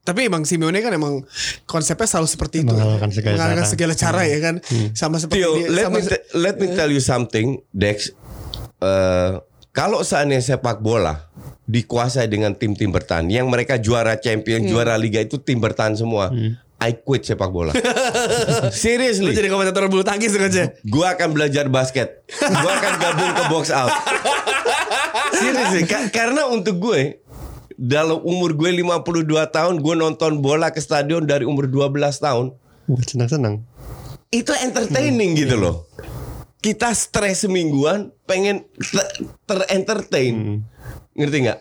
Tapi 0.00 0.26
emang 0.26 0.42
Simeone 0.42 0.80
kan 0.80 0.90
emang 0.90 1.20
konsepnya 1.64 2.08
selalu 2.08 2.26
seperti 2.26 2.64
itu. 2.64 2.72
Mengalahkan 2.72 3.12
segala 3.12 3.34
Mengalahkan 3.36 3.62
cara. 3.62 3.70
segala 3.70 3.92
cara 3.94 4.22
ya 4.24 4.38
kan. 4.40 4.54
Sama 4.90 5.20
seperti 5.20 5.36
Tio, 5.38 5.50
dia- 5.54 5.68
let 5.70 5.84
sama 5.84 5.92
me 5.92 6.00
se- 6.00 6.24
let 6.34 6.54
me 6.56 6.66
tell 6.72 6.88
you 6.88 6.98
something, 6.98 7.46
Dex. 7.68 8.16
Eh, 8.80 9.32
kalau 9.70 10.00
seandainya 10.00 10.40
sepak 10.40 10.80
bola 10.80 11.28
dikuasai 11.68 12.26
dengan 12.26 12.56
tim-tim 12.56 12.88
bertahan, 12.88 13.28
yang 13.28 13.46
mereka 13.46 13.76
juara 13.76 14.16
champion, 14.16 14.64
juara 14.64 14.96
liga 14.96 15.20
itu 15.20 15.36
tim 15.36 15.60
bertahan 15.60 15.92
semua. 15.92 16.32
I 16.80 16.96
quit 16.96 17.22
sepak 17.22 17.48
bola. 17.48 17.72
Lu 17.76 18.72
Seriously. 18.72 19.30
jadi 19.30 19.46
komentator 19.46 19.84
bulu 19.86 20.00
tangkis 20.00 20.32
aja. 20.32 20.72
Gua 20.82 21.12
akan 21.12 21.28
belajar 21.30 21.68
basket. 21.68 22.24
Gua 22.32 22.72
akan 22.72 22.92
gabung 22.96 23.30
ke 23.30 23.42
box 23.46 23.68
out. 23.68 23.92
Seriously, 25.32 25.84
ka- 25.84 26.08
karena 26.08 26.46
untuk 26.46 26.80
gue 26.80 27.20
dalam 27.74 28.18
umur 28.18 28.52
gue 28.52 28.70
52 28.74 29.24
tahun, 29.46 29.74
gue 29.78 29.94
nonton 29.94 30.40
bola 30.40 30.68
ke 30.68 30.78
stadion 30.78 31.22
dari 31.22 31.44
umur 31.44 31.64
12 31.64 31.96
tahun. 32.16 32.52
Buat 32.86 33.06
senang-senang. 33.06 33.64
itu 34.30 34.52
entertaining 34.54 35.34
gitu 35.34 35.56
loh. 35.56 35.84
Kita 36.58 36.92
stres 36.92 37.42
semingguan, 37.42 38.12
pengen 38.24 38.62
te- 38.78 39.12
ter-entertain. 39.44 40.60
Ngerti 41.12 41.36
nggak? 41.42 41.58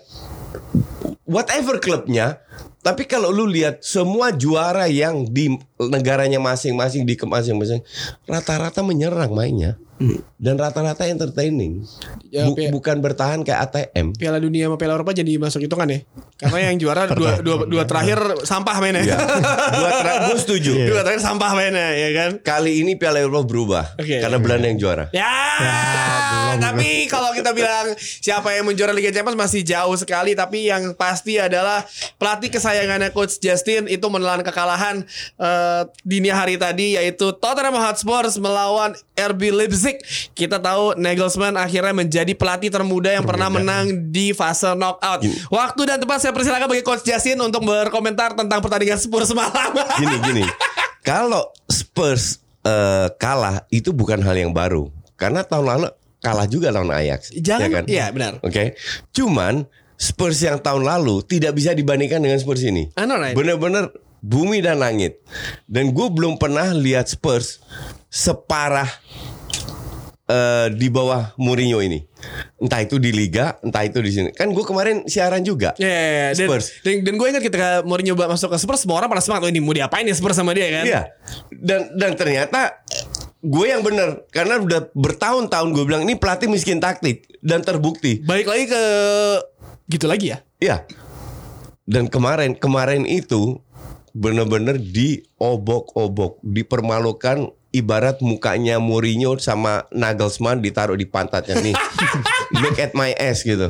Whatever 1.24 1.78
klubnya, 1.78 2.42
tapi 2.80 3.04
kalau 3.04 3.28
lu 3.28 3.44
lihat 3.44 3.84
semua 3.84 4.32
juara 4.32 4.88
yang 4.88 5.28
di 5.28 5.52
negaranya 5.76 6.40
masing-masing 6.40 7.04
di 7.04 7.20
masing-masing 7.20 7.84
rata-rata 8.24 8.80
menyerang 8.80 9.36
mainnya. 9.36 9.76
Dan 10.40 10.56
rata-rata 10.56 11.04
entertaining. 11.04 11.84
Ya, 12.32 12.48
Bu- 12.48 12.56
Pi- 12.56 12.72
bukan 12.72 13.04
bertahan 13.04 13.44
kayak 13.44 13.68
ATM. 13.68 14.16
Piala 14.16 14.40
Dunia 14.40 14.72
sama 14.72 14.80
Piala 14.80 14.96
Eropa 14.96 15.12
jadi 15.12 15.36
masuk 15.36 15.60
hitungan 15.60 15.92
ya. 15.92 16.00
Karena 16.40 16.72
yang 16.72 16.80
juara 16.80 17.04
dua, 17.12 17.44
dua, 17.44 17.56
dua 17.76 17.84
terakhir 17.84 18.16
sampah 18.48 18.80
mainnya. 18.80 19.04
Ya. 19.04 19.20
Dua 19.76 19.90
gue 20.32 20.38
setuju. 20.40 20.72
Dua 20.88 21.04
terakhir 21.04 21.20
sampah 21.20 21.52
mainnya 21.52 21.92
ya 21.92 22.10
kan. 22.16 22.30
Kali 22.40 22.80
ini 22.80 22.96
Piala 22.96 23.20
Eropa 23.20 23.44
berubah 23.44 24.00
Oke. 24.00 24.24
karena 24.24 24.40
Belanda 24.40 24.72
yang 24.72 24.80
juara. 24.80 25.06
Ya, 25.12 25.36
tapi 26.58 27.06
kalau 27.08 27.36
kita 27.36 27.52
bilang 27.52 27.92
siapa 28.00 28.56
yang 28.56 28.64
menjuara 28.64 28.96
Liga 28.96 29.12
Champions 29.12 29.36
masih 29.36 29.62
jauh 29.62 29.96
sekali. 29.96 30.32
Tapi 30.32 30.72
yang 30.72 30.96
pasti 30.96 31.36
adalah 31.36 31.84
pelatih 32.16 32.48
kesayangannya 32.48 33.12
Coach 33.12 33.44
Justin 33.44 33.86
itu 33.86 34.08
menelan 34.08 34.42
kekalahan 34.42 35.04
eh, 35.36 35.82
dini 36.02 36.32
hari 36.32 36.56
tadi 36.56 36.96
yaitu 36.96 37.36
Tottenham 37.36 37.76
Hotspur 37.76 38.24
melawan 38.40 38.96
RB 39.18 39.52
Leipzig. 39.52 39.89
Kita 40.36 40.62
tahu 40.62 41.00
Nagelsmann 41.00 41.58
akhirnya 41.58 41.96
menjadi 41.96 42.34
pelatih 42.38 42.70
termuda 42.70 43.10
yang 43.16 43.26
pernah 43.26 43.50
menang 43.50 44.12
di 44.14 44.36
fase 44.36 44.76
knockout. 44.78 45.26
Waktu 45.50 45.82
dan 45.88 45.98
tempat 45.98 46.20
saya 46.22 46.34
persilakan 46.36 46.68
bagi 46.70 46.84
Coach 46.86 47.08
Justin 47.08 47.42
untuk 47.42 47.66
berkomentar 47.66 48.38
tentang 48.38 48.62
pertandingan 48.62 49.00
Spurs 49.02 49.32
semalam. 49.32 49.74
gini 49.98 50.18
gini. 50.22 50.44
Kalau 51.10 51.50
Spurs 51.66 52.44
eh, 52.62 53.08
kalah 53.18 53.66
itu 53.74 53.90
bukan 53.96 54.22
hal 54.22 54.36
yang 54.38 54.54
baru. 54.54 54.92
Karena 55.18 55.42
tahun 55.42 55.66
lalu 55.66 55.88
kalah 56.20 56.48
juga 56.48 56.70
lawan 56.70 56.92
Ajax. 56.92 57.32
Jangan, 57.36 57.64
ya 57.64 57.68
kan? 57.72 57.84
iya, 57.88 58.06
benar. 58.12 58.44
Oke. 58.44 58.76
Cuman 59.16 59.68
Spurs 60.00 60.40
yang 60.40 60.60
tahun 60.64 60.88
lalu 60.88 61.28
tidak 61.28 61.56
bisa 61.60 61.76
dibandingkan 61.76 62.24
dengan 62.24 62.40
Spurs 62.40 62.64
ini. 62.64 62.88
Right? 62.96 63.36
Bener-bener 63.36 63.92
bumi 64.24 64.64
dan 64.64 64.80
langit. 64.80 65.20
Dan 65.68 65.92
gue 65.92 66.08
belum 66.08 66.40
pernah 66.40 66.72
lihat 66.72 67.12
Spurs 67.12 67.60
separah 68.08 68.88
eh, 70.30 70.68
di 70.72 70.88
bawah 70.94 71.34
Mourinho 71.42 71.82
ini. 71.82 72.06
Entah 72.62 72.86
itu 72.86 73.02
di 73.02 73.10
liga, 73.10 73.58
entah 73.66 73.82
itu 73.82 73.98
di 74.00 74.12
sini. 74.14 74.30
Kan 74.32 74.54
gue 74.54 74.62
kemarin 74.62 75.10
siaran 75.10 75.42
juga. 75.42 75.74
Ya, 75.82 75.90
ya, 75.90 76.10
ya. 76.10 76.28
Dan, 76.38 76.48
Spurs. 76.48 76.66
dan, 76.86 76.94
dan 77.02 77.14
gue 77.18 77.28
ingat 77.34 77.44
ketika 77.44 77.70
Mourinho 77.82 78.14
masuk 78.14 78.54
ke 78.54 78.58
Spurs, 78.62 78.86
semua 78.86 79.02
orang 79.02 79.10
pada 79.10 79.24
semangat, 79.26 79.50
oh 79.50 79.52
ini 79.52 79.60
mau 79.60 79.74
diapain 79.74 80.06
ya 80.06 80.14
Spurs 80.14 80.38
sama 80.38 80.54
dia 80.54 80.70
kan? 80.70 80.86
Iya. 80.86 81.02
Dan 81.50 81.98
dan 81.98 82.12
ternyata 82.14 82.86
gue 83.40 83.66
yang 83.72 83.82
bener 83.82 84.28
karena 84.36 84.60
udah 84.60 84.92
bertahun-tahun 84.92 85.72
gue 85.72 85.84
bilang 85.88 86.04
ini 86.04 86.20
pelatih 86.20 86.52
miskin 86.52 86.78
taktik 86.78 87.26
dan 87.42 87.66
terbukti. 87.66 88.22
Balik 88.22 88.48
lagi 88.52 88.66
ke 88.70 88.84
gitu 89.90 90.06
lagi 90.06 90.36
ya? 90.36 90.38
Iya. 90.60 90.86
Dan 91.90 92.06
kemarin 92.06 92.54
kemarin 92.54 93.08
itu 93.10 93.58
bener-bener 94.14 94.78
diobok-obok, 94.78 96.42
dipermalukan 96.44 97.50
ibarat 97.72 98.18
mukanya 98.20 98.78
Mourinho 98.78 99.38
sama 99.38 99.86
Nagelsmann 99.90 100.60
ditaruh 100.60 100.94
di 100.94 101.06
pantatnya 101.06 101.60
nih. 101.60 101.76
Look 102.52 102.78
at 102.78 102.92
my 102.92 103.14
ass 103.14 103.42
gitu. 103.42 103.70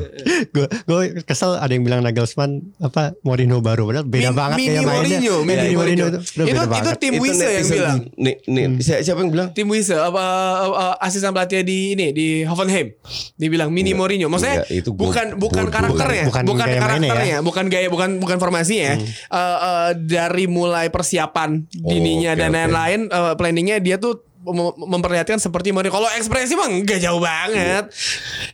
Gue 0.50 0.64
gue 0.82 1.00
kesel 1.22 1.52
ada 1.54 1.68
yang 1.68 1.82
bilang 1.82 2.00
Nagelsmann 2.00 2.64
apa 2.78 3.12
Mourinho 3.20 3.60
baru 3.60 3.84
padahal 3.84 4.06
beda 4.06 4.20
Min- 4.26 4.38
banget 4.38 4.56
mini 4.56 4.68
kayak 4.70 4.80
mainnya. 4.80 4.96
Mourinho, 4.96 5.20
Iya, 5.20 5.36
mini 5.42 5.68
Mourinho 5.68 5.76
Mourinho. 5.76 6.06
itu, 6.08 6.18
Itu 6.24 6.42
beda 6.42 6.52
itu 6.56 6.70
banget. 6.70 6.96
tim 6.98 7.12
Wise 7.14 7.44
yang 7.44 7.68
bilang. 7.68 7.98
Nih, 8.16 8.34
nih, 8.42 8.64
si- 8.80 9.02
siapa 9.02 9.20
yang 9.20 9.30
bilang? 9.30 9.48
Tim 9.52 9.68
Wise 9.68 9.92
apa 9.92 10.24
uh, 10.64 10.94
asisten 10.98 11.30
pelatih 11.30 11.60
di 11.60 11.92
ini 11.92 12.06
di 12.10 12.26
Hoffenheim. 12.42 12.96
Dibilang 13.34 13.68
mini 13.68 13.92
Mourinho. 13.92 14.26
Maksudnya 14.26 14.64
Enggak, 14.64 14.72
itu 14.74 14.90
bukan 14.90 15.26
bodoh. 15.30 15.40
bukan 15.42 15.64
karakternya, 15.68 16.24
Bukan 16.24 16.42
bukan, 16.46 16.58
gaya 16.62 16.72
mainnya 16.72 16.86
karakternya, 17.10 17.28
ya. 17.30 17.38
bukan 17.40 17.64
gaya 17.68 17.88
bukan 17.88 18.10
bukan 18.16 18.36
formasinya. 18.38 18.92
Hmm. 18.96 19.04
Eh, 19.30 19.58
eh, 19.60 19.90
dari 20.00 20.44
mulai 20.46 20.88
persiapan 20.88 21.50
dininya 21.70 22.32
Oh, 22.32 22.34
oke, 22.34 22.40
dan 22.40 22.50
lain-lain 22.50 23.00
eh, 23.06 23.34
planningnya 23.36 23.76
dia 23.78 23.89
tuh 23.96 24.20
mem- 24.42 24.76
memperlihatkan 24.76 25.36
seperti 25.36 25.70
Mourinho. 25.70 25.90
Kalau 25.90 26.06
ekspresi 26.08 26.54
mah 26.54 26.68
enggak 26.68 26.98
jauh 26.98 27.18
banget. 27.18 27.90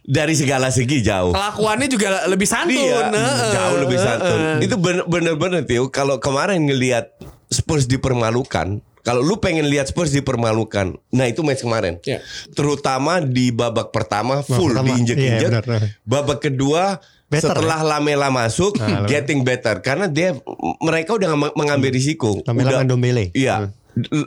Dari 0.01 0.33
segala 0.33 0.68
segi 0.68 1.01
jauh. 1.01 1.31
Kelakuannya 1.31 1.87
juga 1.87 2.25
lebih 2.25 2.46
santun. 2.46 2.72
Iya, 2.72 3.11
Heeh. 3.11 3.53
jauh 3.53 3.77
lebih 3.83 3.99
santun. 3.99 4.38
Itu 4.61 4.77
bener- 4.77 5.05
bener-bener 5.05 5.62
Tio, 5.62 5.88
kalau 5.88 6.16
kemarin 6.16 6.62
ngelihat 6.62 7.11
Spurs 7.46 7.87
dipermalukan, 7.87 8.79
kalau 9.01 9.20
lu 9.20 9.37
pengen 9.37 9.64
lihat 9.64 9.87
Spurs 9.87 10.11
dipermalukan, 10.11 10.99
nah 11.09 11.27
itu 11.27 11.42
match 11.42 11.62
kemarin. 11.62 12.03
Iya. 12.03 12.18
Terutama 12.51 13.18
di 13.20 13.51
babak 13.51 13.90
pertama 13.90 14.42
full 14.42 14.75
pertama. 14.75 14.90
diinjek-injek. 14.90 15.51
Iya, 15.53 15.79
babak 16.03 16.42
kedua 16.42 16.99
Better, 17.27 17.51
setelah 17.51 17.83
Lamela 17.83 18.31
masuk, 18.31 18.75
Nah, 18.77 19.03
getting 19.05 19.42
better 19.42 19.79
karena 19.79 20.07
dia 20.07 20.35
mereka 20.79 21.14
udah 21.14 21.31
meng- 21.33 21.55
mengambil 21.55 21.90
risiko. 21.90 22.38
Lamela 22.42 22.83
Udah-. 22.83 23.31
Iya. 23.31 23.55
l- 23.62 23.70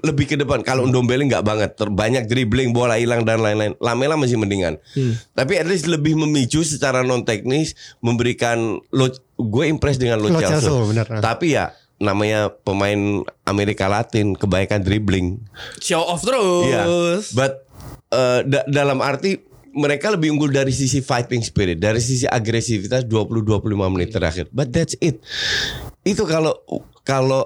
Lebih 0.02 0.26
ke 0.26 0.36
depan. 0.36 0.66
Kalau 0.66 0.90
Ndombele 0.90 1.30
nggak 1.30 1.46
banget, 1.46 1.78
terbanyak 1.78 2.26
dribbling, 2.26 2.74
bola 2.74 2.98
hilang 2.98 3.22
dan 3.22 3.38
lain-lain. 3.38 3.78
Lamela 3.78 4.18
masih 4.18 4.42
mendingan. 4.42 4.82
Tapi 5.38 5.62
at 5.62 5.70
least 5.70 5.86
lebih 5.86 6.18
memicu 6.18 6.66
secara 6.66 7.06
non 7.06 7.22
teknis, 7.22 7.78
memberikan 8.02 8.82
lo, 8.90 9.06
gue 9.38 9.66
impress 9.70 10.02
dengan 10.02 10.18
Lo 10.18 10.34
Lo 10.34 10.42
Celso. 10.42 10.58
Celso, 10.58 10.76
benar. 10.90 11.06
Tapi 11.22 11.54
ya 11.54 11.70
namanya 12.02 12.50
pemain 12.50 13.22
Amerika 13.46 13.86
Latin 13.86 14.34
kebanyakan 14.34 14.82
dribbling. 14.82 15.38
Show 15.78 16.02
off 16.02 16.26
terus. 16.26 16.66
Iya. 16.66 16.84
But 17.38 17.54
uh, 18.10 18.42
da- 18.48 18.66
dalam 18.66 19.06
arti 19.06 19.38
mereka 19.70 20.10
lebih 20.10 20.34
unggul 20.34 20.50
dari 20.50 20.74
sisi 20.74 20.98
fighting 21.04 21.46
spirit, 21.46 21.78
dari 21.78 22.02
sisi 22.02 22.26
agresivitas 22.26 23.06
20-25 23.06 23.70
menit 23.94 24.10
terakhir. 24.10 24.50
But 24.50 24.74
that's 24.74 24.98
it. 24.98 25.22
Itu 26.02 26.26
kalau 26.26 26.58
kalau 27.06 27.46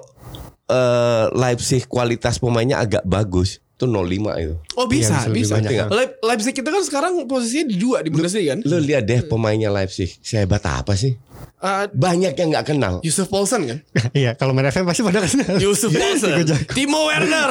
uh, 0.66 1.28
Leipzig 1.30 1.84
kualitas 1.84 2.36
pemainnya 2.36 2.78
agak 2.78 3.02
bagus, 3.02 3.58
itu 3.70 3.84
05 3.84 4.04
itu. 4.38 4.54
Oh 4.74 4.86
bisa, 4.86 5.18
Iya, 5.18 5.26
bisa 5.26 5.28
lebih 5.28 5.40
bisa. 5.40 5.54
banyak. 5.54 5.86
Leip- 5.90 6.16
Leipzig 6.20 6.54
itu 6.54 6.66
kan 6.66 6.82
sekarang 6.82 7.12
posisinya 7.24 7.64
di 7.66 7.76
dua 7.76 8.00
di 8.00 8.08
Bundesliga 8.08 8.52
kan. 8.52 8.60
Lo 8.62 8.78
lihat 8.78 9.04
deh 9.04 9.20
pemainnya 9.22 9.68
Leipzig, 9.68 10.16
sehebat 10.18 10.62
apa 10.62 10.94
sih? 10.94 11.16
Uh, 11.58 11.88
Banyak 11.90 12.32
yang 12.34 12.48
nggak 12.50 12.66
kenal. 12.66 12.94
Yusuf 13.00 13.26
Paulsen 13.26 13.64
kan? 13.64 13.78
Iya, 14.14 14.32
kalau 14.34 14.52
main 14.52 14.64
FM 14.66 14.84
pasti 14.84 15.00
pada 15.00 15.20
kenal. 15.20 15.56
Yusuf 15.56 15.90
Paulsen. 15.96 16.44
Timo 16.70 17.08
Werner. 17.08 17.50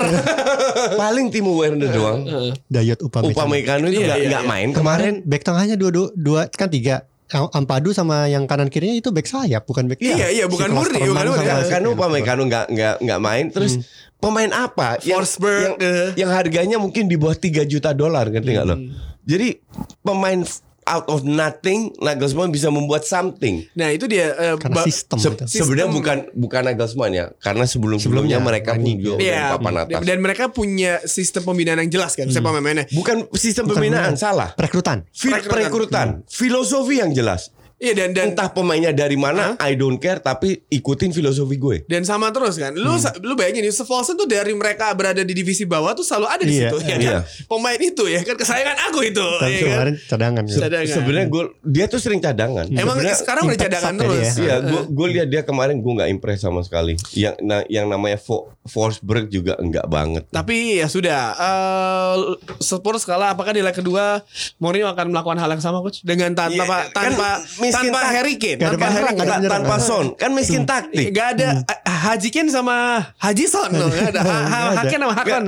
Paling 1.02 1.28
Timo 1.30 1.58
Werner 1.58 1.89
doang. 1.89 2.21
Dayot 2.67 3.02
Upamecano. 3.02 3.34
Upamecano 3.34 3.86
itu 3.88 3.99
Iya, 3.99 4.06
nggak 4.08 4.19
iya, 4.19 4.30
nggak 4.30 4.43
iya. 4.43 4.49
main 4.49 4.69
kemarin. 4.69 5.13
Back 5.23 5.41
tengahnya 5.41 5.76
dua, 5.76 5.89
dua, 5.89 6.08
dua 6.13 6.41
kan 6.47 6.69
tiga. 6.69 7.06
Am- 7.34 7.52
Ampadu 7.54 7.89
sama 7.91 8.30
yang 8.30 8.46
kanan 8.46 8.69
kirinya 8.69 8.93
itu 8.93 9.10
back 9.10 9.26
sayap 9.26 9.65
bukan 9.65 9.89
back 9.89 10.00
Iya, 10.00 10.30
iya, 10.30 10.46
bukan 10.46 10.69
Si 10.69 10.76
murni, 10.76 11.00
bukan 11.02 11.26
murni. 11.34 11.69
Kan 11.69 11.84
Upamecano 11.89 12.41
nggak 12.46 12.65
nggak 12.69 12.96
nggak 13.02 13.19
main 13.19 13.46
terus 13.50 13.82
pemain 14.22 14.52
apa 14.54 15.02
yang, 15.04 15.19
Forsberg, 15.19 15.76
yang, 15.76 15.76
eh. 15.82 16.10
yang 16.15 16.32
harganya 16.32 16.78
mungkin 16.80 17.12
di 17.12 17.19
bawah 17.19 17.36
3 17.36 17.67
juta 17.67 17.91
dolar 17.91 18.32
ngerti 18.32 18.50
nggak 18.56 18.67
lo? 18.67 18.76
Jadi 19.24 19.60
pemain 20.00 20.39
out 20.86 21.08
of 21.08 21.24
nothing 21.24 21.89
Nagelsmann 21.98 22.50
bisa 22.50 22.67
membuat 22.67 23.04
something. 23.04 23.63
Nah 23.74 23.89
itu 23.89 24.06
dia. 24.06 24.32
eh, 24.32 24.56
Karena 24.56 24.82
sistem 24.82 25.17
Se- 25.17 25.30
itu. 25.30 25.43
sebenarnya 25.48 25.88
Sistem. 25.88 25.98
bukan 25.98 26.17
bukan 26.34 26.62
Nagelsmann 26.63 27.12
ya, 27.12 27.26
karena 27.38 27.63
sebelum 27.63 27.98
sebelumnya 27.98 28.38
Sebelumnya, 28.38 28.38
mereka 28.39 28.72
pun 28.74 28.86
juga 28.96 29.17
Iya, 29.17 29.41
di 29.41 29.54
papan 29.54 29.72
dan, 29.74 29.84
atas. 29.84 30.02
dan 30.04 30.17
mereka 30.19 30.43
punya 30.48 30.93
sistem 31.04 31.41
pembinaan 31.43 31.80
yang 31.80 31.91
jelas 31.91 32.13
kan, 32.13 32.26
siapa 32.26 32.50
pemainnya. 32.50 32.86
Bukan 32.89 33.28
sistem 33.34 33.65
pembinaan 33.65 34.13
salah. 34.13 34.52
Perekrutan. 34.54 35.08
Fil- 35.10 35.34
Perekrutan. 35.34 35.52
perekrutan, 35.52 36.08
filosofi 36.26 37.00
yang 37.00 37.12
jelas. 37.12 37.50
Iya 37.84 37.93
dan 37.93 38.10
dan 38.10 38.26
Entah 38.32 38.48
pemainnya 38.48 38.89
dari 38.89 39.13
mana, 39.15 39.60
I 39.60 39.76
don't 39.76 40.00
care, 40.00 40.17
tapi 40.17 40.63
ikutin 40.65 41.12
filosofi 41.12 41.56
gue. 41.56 41.78
dan 41.84 42.02
sama 42.02 42.32
terus 42.32 42.56
kan. 42.56 42.72
Lu 42.72 42.96
sa- 42.96 43.12
lu 43.19 43.36
bayangin 43.36 43.60
Yusuf 43.62 43.84
Paulsen 43.84 44.15
tuh 44.15 44.24
dari 44.24 44.54
mereka 44.54 44.88
berada 44.93 45.19
di 45.19 45.34
divisi 45.34 45.63
bawah 45.63 45.91
tuh 45.91 46.02
selalu 46.02 46.28
ada 46.30 46.43
di 46.43 46.54
Iya, 46.54 46.72
situ 46.72 46.78
ya 46.82 46.96
iya. 46.96 47.12
kan. 47.19 47.22
Pemain 47.46 47.76
itu 47.78 48.04
ya 48.06 48.24
kan 48.24 48.36
kesayangan 48.36 48.78
aku 48.88 49.00
itu 49.04 49.19
Tapi 49.19 49.52
ya 49.52 49.60
kan. 49.60 49.67
kemarin 49.67 49.96
cadangan. 50.02 50.43
ya. 50.46 50.56
Cadangan. 50.58 50.88
Sebenarnya 50.89 51.28
gue 51.28 51.43
dia 51.62 51.86
tuh 51.86 52.00
sering 52.00 52.17
cadangan. 52.17 52.65
Emang 52.65 52.96
Sebenarnya- 52.96 53.19
sekarang 53.19 53.43
udah 53.46 53.60
cadangan 53.60 53.93
terus. 53.93 54.15
dia. 54.15 54.32
Iya, 54.39 54.56
gue 54.63 54.82
gue 54.88 55.08
lihat 55.12 55.28
dia 55.28 55.41
kemarin 55.43 55.76
gue 55.78 55.91
nggak 55.93 56.10
impress 56.10 56.39
sama 56.41 56.63
sekali. 56.63 56.96
Yang 57.12 57.36
na- 57.41 57.67
yang 57.67 57.86
namanya 57.86 58.15
Fo- 58.17 58.48
Forsberg 58.63 59.28
juga 59.28 59.60
enggak 59.60 59.84
banget. 59.86 60.24
Tapi 60.30 60.80
ya 60.80 60.88
sudah. 60.88 61.36
eh 61.36 62.15
Spurs 62.60 63.04
kalah. 63.04 63.34
Apakah 63.34 63.52
di 63.52 63.60
leg 63.60 63.74
kedua 63.74 64.24
Mourinho 64.58 64.88
akan 64.88 65.10
melakukan 65.10 65.36
hal 65.36 65.50
yang 65.50 65.60
sama 65.60 65.80
coach 65.80 66.00
dengan 66.02 66.32
tanpa 66.32 66.56
Iya, 66.56 66.63
tanpa 66.63 66.78
kan 66.88 67.12
tanpa, 67.12 67.30
miskin 67.74 67.90
tanpa 67.90 68.00
tak- 68.00 68.14
Harry 68.14 68.36
Kane, 68.38 68.60
tanpa 68.62 68.88
Harry 68.88 69.12
Kane. 69.12 69.26
Tanpa, 69.26 69.50
tanpa 69.50 69.76
Son, 69.80 70.06
kan 70.14 70.30
miskin 70.30 70.64
taktik. 70.64 71.10
Gak 71.10 71.28
ada 71.34 71.66
eh, 71.66 71.80
Haji 71.84 72.30
Ken 72.30 72.48
sama 72.48 72.76
Haji 73.18 73.46
Son 73.46 73.72
loh, 73.72 73.90
gak 73.90 74.14
ada. 74.14 74.22
Ha, 74.22 74.30
ha, 74.30 74.38
Nggak 74.38 74.62
ada. 74.62 74.80
Haken 74.80 75.00
sama 75.02 75.14
Hakan. 75.16 75.44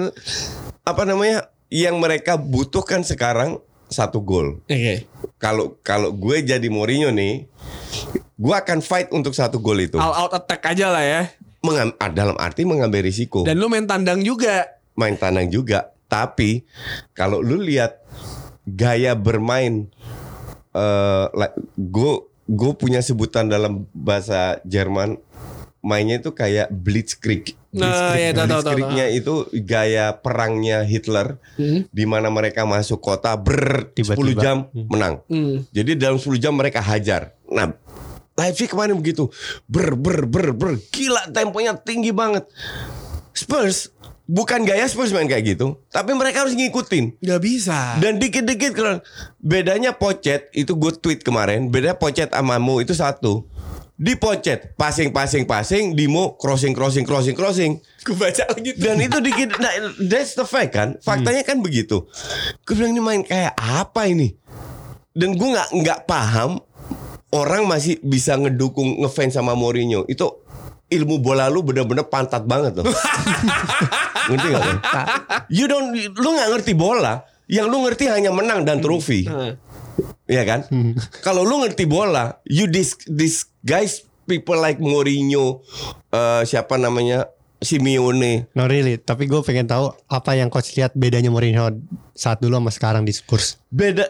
Apa 0.82 1.02
namanya? 1.06 1.38
Yang 1.68 1.96
mereka 1.96 2.34
butuhkan 2.36 3.02
sekarang 3.02 3.62
satu 3.86 4.18
gol. 4.20 4.62
Oke. 4.64 5.06
Kalau 5.38 5.78
kalau 5.80 6.10
gue 6.10 6.42
jadi 6.42 6.68
Mourinho 6.68 7.10
nih, 7.10 7.46
gue 8.36 8.56
akan 8.56 8.82
fight 8.82 9.10
untuk 9.10 9.32
satu 9.32 9.58
gol 9.58 9.78
itu. 9.80 9.98
All 9.98 10.14
out 10.16 10.34
attack 10.34 10.66
aja 10.66 10.90
lah 10.90 11.02
ya. 11.02 11.22
Mengam- 11.62 11.98
ah, 11.98 12.10
dalam 12.10 12.38
arti 12.38 12.62
mengambil 12.62 13.02
risiko. 13.02 13.42
Dan 13.42 13.58
lu 13.58 13.66
main 13.66 13.86
tandang 13.86 14.22
juga. 14.22 14.66
main 14.94 15.14
tandang 15.14 15.50
juga. 15.50 15.94
Tapi 16.06 16.64
kalau 17.12 17.42
lu 17.42 17.58
lihat 17.58 18.00
gaya 18.64 19.12
bermain 19.12 19.90
eh 20.76 21.26
gue 21.80 22.14
gue 22.46 22.72
punya 22.78 23.00
sebutan 23.02 23.48
dalam 23.48 23.88
bahasa 23.96 24.60
Jerman 24.68 25.18
mainnya 25.86 26.18
itu 26.18 26.34
kayak 26.34 26.74
blitzkrieg. 26.74 27.54
Nah, 27.70 28.18
ya, 28.18 28.34
tahu, 28.34 28.48
tahu, 28.50 28.50
tahu, 28.50 28.74
Blitzkriegnya 28.74 29.06
itu 29.14 29.34
gaya 29.62 30.18
perangnya 30.18 30.82
Hitler 30.82 31.38
di 31.94 32.06
mana 32.10 32.34
mereka 32.34 32.66
masuk 32.66 32.98
kota 33.04 33.38
ber 33.38 33.94
10 33.94 33.98
Tiba-tiba. 34.02 34.42
jam 34.42 34.58
menang. 34.74 35.22
Hmm. 35.30 35.62
Jadi 35.70 35.94
dalam 35.94 36.18
10 36.18 36.42
jam 36.42 36.58
mereka 36.58 36.82
hajar. 36.82 37.38
Nah, 37.46 37.78
Leipzig 38.36 38.68
kemarin 38.68 38.98
begitu. 38.98 39.30
Ber 39.70 39.94
ber 39.96 40.26
ber 40.26 40.52
ber 40.52 40.72
gila 40.90 41.30
temponya 41.30 41.78
tinggi 41.78 42.10
banget. 42.10 42.50
Spurs 43.36 43.92
bukan 44.26 44.66
gaya 44.66 44.86
Spurs 44.90 45.14
main 45.14 45.30
kayak 45.30 45.56
gitu, 45.56 45.78
tapi 45.94 46.14
mereka 46.18 46.46
harus 46.46 46.58
ngikutin. 46.58 47.22
Gak 47.22 47.42
bisa. 47.42 47.98
Dan 48.02 48.18
dikit-dikit 48.18 48.74
kalau 48.74 49.02
bedanya 49.38 49.94
Pochet 49.94 50.50
itu 50.52 50.74
gue 50.74 50.92
tweet 50.98 51.22
kemarin, 51.22 51.70
beda 51.70 51.98
Pochet 51.98 52.34
sama 52.34 52.58
Mo 52.58 52.82
itu 52.82 52.94
satu. 52.98 53.46
Di 53.96 54.20
Pochet 54.20 54.76
passing 54.76 55.16
passing 55.16 55.48
passing, 55.48 55.96
di 55.96 56.12
Mo 56.12 56.36
crossing 56.36 56.76
crossing 56.76 57.08
crossing 57.08 57.38
crossing. 57.38 57.80
Gue 58.04 58.18
baca 58.20 58.44
lagi 58.52 58.76
tuh. 58.76 58.84
Dan 58.92 59.00
itu 59.00 59.18
dikit 59.24 59.56
nah, 59.56 59.72
that's 60.04 60.36
the 60.36 60.44
fact 60.44 60.76
kan. 60.76 61.00
Faktanya 61.00 61.48
kan 61.48 61.64
begitu. 61.64 62.04
Gue 62.68 62.74
bilang 62.76 62.92
ini 62.92 63.02
main 63.02 63.22
kayak 63.24 63.56
apa 63.56 64.12
ini? 64.12 64.36
Dan 65.16 65.40
gue 65.40 65.48
nggak 65.48 65.70
nggak 65.80 66.00
paham 66.12 66.60
orang 67.32 67.64
masih 67.68 68.00
bisa 68.04 68.36
ngedukung 68.36 69.00
ngefans 69.00 69.40
sama 69.40 69.56
Mourinho. 69.56 70.04
Itu 70.12 70.44
ilmu 70.92 71.18
bola 71.22 71.50
lu 71.50 71.66
bener-bener 71.66 72.06
pantat 72.06 72.46
banget 72.46 72.78
loh. 72.78 72.86
ngerti 74.30 74.48
gak 74.54 74.62
lu? 74.62 74.74
You 75.50 75.66
don't, 75.66 75.94
lu 75.96 76.30
nggak 76.36 76.50
ngerti 76.58 76.74
bola. 76.78 77.26
Yang 77.46 77.68
lu 77.70 77.78
ngerti 77.86 78.06
hanya 78.10 78.34
menang 78.34 78.66
dan 78.66 78.82
trofi. 78.82 79.26
Iya 80.26 80.44
kan? 80.46 80.66
Kalau 81.22 81.46
lu 81.46 81.62
ngerti 81.62 81.86
bola, 81.86 82.42
you 82.46 82.66
this 82.66 82.98
this 83.06 83.46
guys 83.62 84.02
people 84.26 84.58
like 84.58 84.82
Mourinho, 84.82 85.62
eh, 86.10 86.42
siapa 86.50 86.82
namanya 86.82 87.30
Simeone, 87.66 88.52
No 88.54 88.68
really, 88.68 89.00
tapi 89.00 89.26
gue 89.26 89.42
pengen 89.42 89.66
tahu 89.66 89.90
apa 90.12 90.38
yang 90.38 90.52
coach 90.52 90.76
lihat 90.78 90.94
bedanya 90.94 91.32
Mourinho 91.32 91.72
saat 92.14 92.44
dulu 92.44 92.60
sama 92.60 92.70
sekarang 92.70 93.08
di 93.08 93.16
Spurs. 93.16 93.58
beda 93.72 94.06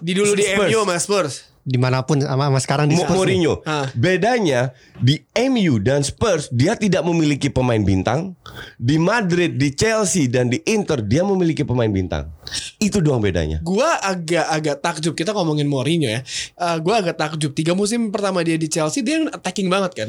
Di 0.00 0.12
dulu 0.16 0.32
di 0.34 0.42
Spurs. 0.42 0.70
MU 0.72 0.78
sama 0.82 0.96
Spurs. 0.98 1.51
Di 1.62 1.78
mana 1.78 2.02
pun 2.02 2.18
sama, 2.18 2.50
sama 2.50 2.58
sekarang 2.58 2.86
di 2.90 2.98
Spurs. 2.98 3.14
Mourinho. 3.14 3.62
Ah. 3.62 3.86
Bedanya 3.94 4.74
di 4.98 5.22
MU 5.46 5.78
dan 5.78 6.02
Spurs 6.02 6.50
dia 6.50 6.74
tidak 6.74 7.06
memiliki 7.06 7.48
pemain 7.54 7.78
bintang. 7.78 8.34
Di 8.76 8.98
Madrid, 8.98 9.54
di 9.54 9.70
Chelsea 9.70 10.26
dan 10.26 10.50
di 10.50 10.58
Inter 10.66 10.98
dia 11.00 11.22
memiliki 11.22 11.62
pemain 11.62 11.88
bintang. 11.88 12.34
Itu 12.82 12.98
doang 12.98 13.22
bedanya. 13.22 13.62
Gua 13.62 13.94
agak 14.02 14.46
agak 14.50 14.76
takjub 14.82 15.14
kita 15.14 15.30
ngomongin 15.30 15.70
Mourinho 15.70 16.10
ya. 16.10 16.26
Eh, 16.58 16.76
gua 16.82 16.98
agak 16.98 17.14
takjub 17.14 17.54
tiga 17.54 17.78
musim 17.78 18.10
pertama 18.10 18.42
dia 18.42 18.58
di 18.58 18.66
Chelsea 18.66 19.06
dia 19.06 19.22
attacking 19.30 19.70
banget 19.70 19.92
kan. 19.94 20.08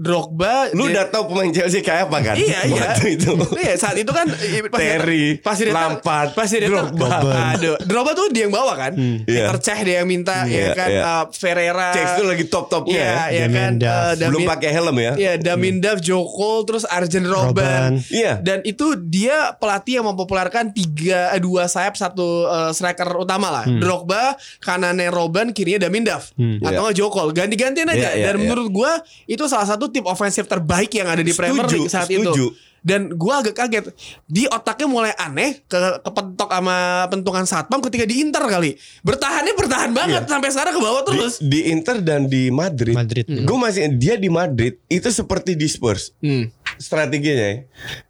Drogba 0.00 0.72
Lu 0.72 0.88
udah 0.88 1.04
tahu 1.06 1.28
pemain 1.28 1.52
Chelsea 1.52 1.78
kayak 1.78 2.08
apa 2.08 2.18
kan? 2.22 2.34
Iya 2.34 2.64
iya. 2.64 2.82
Waktu 2.88 3.06
itu. 3.14 3.30
Iya 3.54 3.74
saat 3.76 3.94
itu 3.94 4.08
kan 4.08 4.24
pas 4.72 4.80
dia- 4.80 4.96
Terry, 4.96 5.24
pas 5.38 5.52
dia 5.52 5.68
datang- 5.68 6.00
Lampard, 6.00 6.28
dia 6.32 6.60
Drogba. 6.64 7.08
Aduh, 7.52 7.76
Drogba 7.80 8.10
tuh 8.14 8.26
dia 8.28 8.42
yang 8.42 8.54
bawa 8.54 8.72
kan. 8.74 8.92
Iya. 8.96 9.20
Peter 9.46 9.56
Cech 9.60 9.80
dia 9.82 10.00
yang 10.00 10.08
minta 10.08 10.42
ya 10.42 10.48
Iya, 10.48 10.68
kan 10.72 10.88
iya. 10.88 11.02
eh, 11.04 11.24
Ferreira. 11.30 11.88
Cech 11.92 12.08
itu 12.10 12.24
lagi 12.24 12.44
top-topnya 12.46 12.96
Iya, 12.96 13.04
ya. 13.04 13.24
iya 13.28 13.46
kan. 13.46 13.72
Eh, 13.76 14.12
Belum 14.22 14.42
pakai 14.46 14.70
helm 14.70 14.96
ya. 14.96 15.12
Iya, 15.14 15.32
Damin 15.36 15.78
Duff, 15.78 16.00
Joe 16.00 16.24
Cole, 16.24 16.64
terus 16.64 16.84
Arjen 16.84 17.24
Robben. 17.24 18.00
Iya. 18.08 18.40
Dan 18.40 18.64
itu 18.64 18.96
dia 18.96 19.52
pelatih 19.54 20.00
yang 20.00 20.06
mempopulerkan 20.06 20.72
tiga 20.72 21.28
eh, 21.30 21.38
dua 21.38 21.66
sayap 21.66 21.92
satu 21.94 22.46
eh, 22.46 22.70
striker 22.70 23.12
utama 23.14 23.52
lah. 23.52 23.64
Drogba, 23.68 24.32
kanannya 24.58 25.10
Robben, 25.10 25.52
kirinya 25.52 25.82
Damin 25.82 26.02
Duff. 26.02 26.32
Atau 26.32 26.56
Iya. 26.62 26.80
nggak 26.80 26.96
Joe 26.96 27.10
Cole. 27.10 27.32
Ganti-gantian 27.32 27.84
aja. 27.86 27.98
Iya, 28.08 28.10
iya, 28.14 28.24
Dan 28.26 28.36
iya. 28.36 28.42
menurut 28.44 28.68
gua 28.70 28.92
itu 29.26 29.44
salah 29.44 29.66
satu 29.66 29.89
tim 29.90 30.06
ofensif 30.06 30.46
terbaik 30.46 30.90
yang 30.90 31.06
ada 31.06 31.20
di 31.20 31.30
Premier 31.30 31.66
Setuju, 31.66 31.76
League 31.76 31.90
saat 31.90 32.08
setuju. 32.08 32.30
itu. 32.32 32.46
Dan 32.80 33.12
gua 33.12 33.44
agak 33.44 33.60
kaget. 33.60 33.92
Di 34.24 34.48
otaknya 34.48 34.88
mulai 34.88 35.12
aneh 35.12 35.60
ke 35.68 35.76
kepentok 36.00 36.48
sama 36.48 37.04
pentungan 37.12 37.44
satpam 37.44 37.76
ketika 37.84 38.08
di 38.08 38.24
Inter 38.24 38.40
kali. 38.48 38.72
Bertahannya 39.04 39.52
bertahan 39.52 39.92
banget 39.92 40.24
sampai 40.24 40.48
sekarang 40.48 40.72
ke 40.72 40.80
bawah 40.80 41.02
Di, 41.04 41.08
terus. 41.12 41.34
di 41.44 41.60
Inter 41.68 42.00
dan 42.00 42.24
di 42.24 42.48
Madrid. 42.48 42.96
Madrid. 42.96 43.28
Gue 43.28 43.58
masih 43.60 43.84
dia 43.94 44.16
di 44.16 44.32
Madrid 44.32 44.80
itu 44.88 45.12
seperti 45.12 45.52
di 45.52 45.68
Spurs. 45.68 46.16
Hmm. 46.24 46.48
Strateginya 46.80 47.36
ya. 47.36 47.56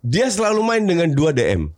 Dia 0.00 0.26
selalu 0.30 0.62
main 0.62 0.86
dengan 0.86 1.10
dua 1.10 1.34
DM. 1.34 1.74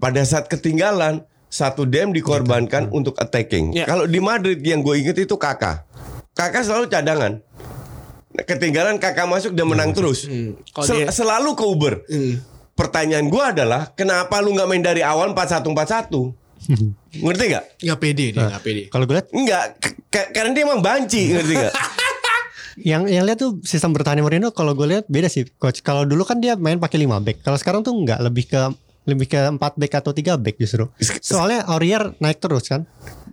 Pada 0.00 0.24
saat 0.24 0.48
ketinggalan 0.48 1.20
satu 1.46 1.84
DM 1.84 2.10
dikorbankan 2.10 2.88
untuk 2.88 3.20
attacking. 3.20 3.76
Ya. 3.76 3.84
Kalau 3.84 4.08
di 4.08 4.18
Madrid 4.18 4.64
yang 4.64 4.80
gue 4.80 4.96
inget 4.96 5.20
itu 5.20 5.36
kakak. 5.36 5.84
Kakak 6.32 6.64
selalu 6.64 6.88
cadangan. 6.88 7.38
Ketinggalan 8.34 8.98
kakak 8.98 9.30
masuk 9.30 9.54
dan 9.54 9.70
menang 9.70 9.94
terus. 9.94 10.26
Kalau 10.74 10.86
Sel- 10.86 11.06
dia- 11.06 11.14
selalu 11.14 11.54
ke 11.54 11.62
Uber. 11.62 11.94
Hmm. 12.04 12.42
Pertanyaan 12.74 13.30
gue 13.30 13.44
adalah 13.44 13.94
kenapa 13.94 14.42
lu 14.42 14.50
nggak 14.50 14.66
main 14.66 14.82
dari 14.82 15.06
awal 15.06 15.30
4141? 15.30 16.10
Ngerti 17.22 17.44
nggak? 17.46 17.64
Nggak 17.86 17.98
pede 18.02 18.26
dia, 18.34 18.42
nggak 18.50 18.62
pede. 18.62 18.82
Kalau 18.90 19.04
gue 19.06 19.14
lihat 19.14 19.28
Enggak, 19.30 19.64
karena 20.10 20.50
dia 20.50 20.62
emang 20.66 20.82
banci, 20.82 21.30
ngerti 21.30 21.54
gak? 21.54 21.74
yang 22.90 23.06
yang 23.06 23.22
lihat 23.22 23.38
tuh 23.38 23.62
sistem 23.62 23.94
bertahan 23.94 24.18
Mourinho 24.18 24.50
kalau 24.50 24.74
gue 24.74 24.86
lihat 24.90 25.06
beda 25.06 25.30
sih 25.30 25.46
coach. 25.54 25.78
Kalau 25.86 26.02
dulu 26.02 26.26
kan 26.26 26.42
dia 26.42 26.58
main 26.58 26.82
pakai 26.82 27.06
5 27.06 27.22
back. 27.22 27.36
Kalau 27.46 27.54
sekarang 27.54 27.86
tuh 27.86 27.94
enggak 27.94 28.18
lebih 28.18 28.50
ke 28.50 28.58
lebih 29.04 29.26
ke 29.26 29.36
4 29.38 29.56
back 29.56 29.92
atau 29.94 30.10
3 30.10 30.34
back 30.34 30.56
justru. 30.56 30.88
Soalnya 31.20 31.64
Aurier 31.66 32.16
naik 32.18 32.38
terus 32.38 32.64
kan. 32.64 32.88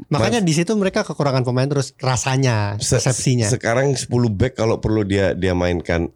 Makanya 0.08 0.40
di 0.40 0.52
situ 0.52 0.72
mereka 0.74 1.02
kekurangan 1.02 1.42
pemain 1.42 1.66
terus 1.66 1.96
rasanya, 1.98 2.76
Se- 2.78 2.96
persepsinya. 2.96 3.48
Sekarang 3.48 3.92
10 3.92 4.08
back 4.30 4.56
kalau 4.56 4.78
perlu 4.78 5.02
dia 5.02 5.32
dia 5.32 5.52
mainkan 5.52 6.12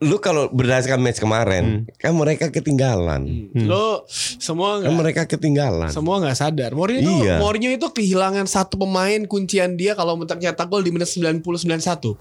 lu 0.00 0.16
kalau 0.16 0.48
berdasarkan 0.48 0.96
match 0.96 1.20
kemarin 1.20 1.84
kan 1.94 2.16
mereka 2.16 2.48
ketinggalan. 2.48 3.52
Lo 3.52 4.08
semua 4.08 4.80
Kan 4.80 4.96
mereka 4.96 5.28
ketinggalan. 5.28 5.92
semua 5.92 6.16
nggak 6.16 6.32
sadar. 6.34 6.72
Mourinho 6.72 7.04
itu, 7.04 7.12
Iya. 7.20 7.36
Mourinho 7.36 7.68
itu 7.68 7.84
kehilangan 7.84 8.48
satu 8.48 8.80
pemain 8.80 9.20
kuncian 9.28 9.76
dia 9.76 9.92
kalau 9.92 10.16
mencetak 10.16 10.56
gol 10.64 10.80
di 10.80 10.88
menit 10.88 11.04
90 11.04 11.44
91. 11.44 12.16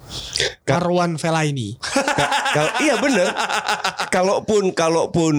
Marwan 0.67 1.15
Fellaini. 1.15 1.79
Ka- 1.79 2.31
kalau 2.51 2.71
iya 2.83 2.99
bener. 2.99 3.27
kalaupun 4.13 4.75
kalaupun 4.75 5.33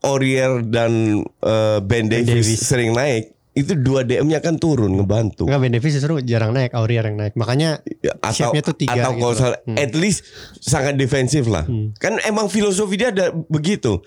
Aurier 0.00 0.60
dan 0.62 1.22
eh, 1.22 1.78
Ben 1.80 2.06
Davis, 2.06 2.44
Davis. 2.46 2.60
sering 2.60 2.92
naik, 2.92 3.32
itu 3.52 3.72
dua 3.72 4.04
DM-nya 4.04 4.38
kan 4.38 4.60
turun 4.60 4.92
ngebantu. 4.92 5.48
Enggak 5.48 5.60
Ben 5.60 5.72
Davis 5.72 5.92
justru 5.96 6.20
jarang 6.20 6.52
naik, 6.52 6.76
Aurier 6.76 7.00
yang 7.02 7.16
naik. 7.16 7.32
Makanya 7.34 7.80
Ya, 8.04 8.12
atau 8.20 8.52
tuh 8.52 8.76
tiga 8.76 9.00
atau 9.00 9.16
kalau 9.16 9.32
gitu. 9.32 9.40
salah, 9.42 9.58
at 9.74 9.92
least 9.96 10.22
sangat 10.60 10.94
defensif 10.94 11.48
lah. 11.48 11.64
Kan 11.96 12.20
emang 12.22 12.46
filosofi 12.46 12.94
dia 12.94 13.08
ada 13.10 13.32
begitu. 13.48 14.04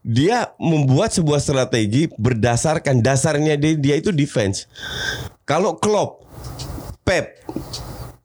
Dia 0.00 0.52
membuat 0.56 1.10
sebuah 1.10 1.40
strategi 1.40 2.12
berdasarkan 2.12 3.00
dasarnya 3.00 3.56
dia, 3.56 3.74
dia 3.74 3.96
itu 3.96 4.12
defense. 4.12 4.68
Kalau 5.42 5.80
Klopp, 5.80 6.28
Pep, 7.02 7.42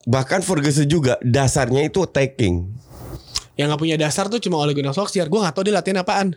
bahkan 0.04 0.38
Ferguson 0.38 0.86
juga 0.86 1.18
dasarnya 1.20 1.82
itu 1.82 2.04
attacking. 2.04 2.70
Yang 3.56 3.66
nggak 3.72 3.80
punya 3.80 3.96
dasar 3.96 4.28
tuh 4.28 4.36
cuma 4.36 4.60
Ole 4.60 4.76
Gunnar 4.76 4.92
Solskjaer. 4.92 5.32
Gue 5.32 5.40
nggak 5.40 5.56
tahu 5.56 5.64
dia 5.64 5.74
latihan 5.74 6.04
apaan. 6.04 6.36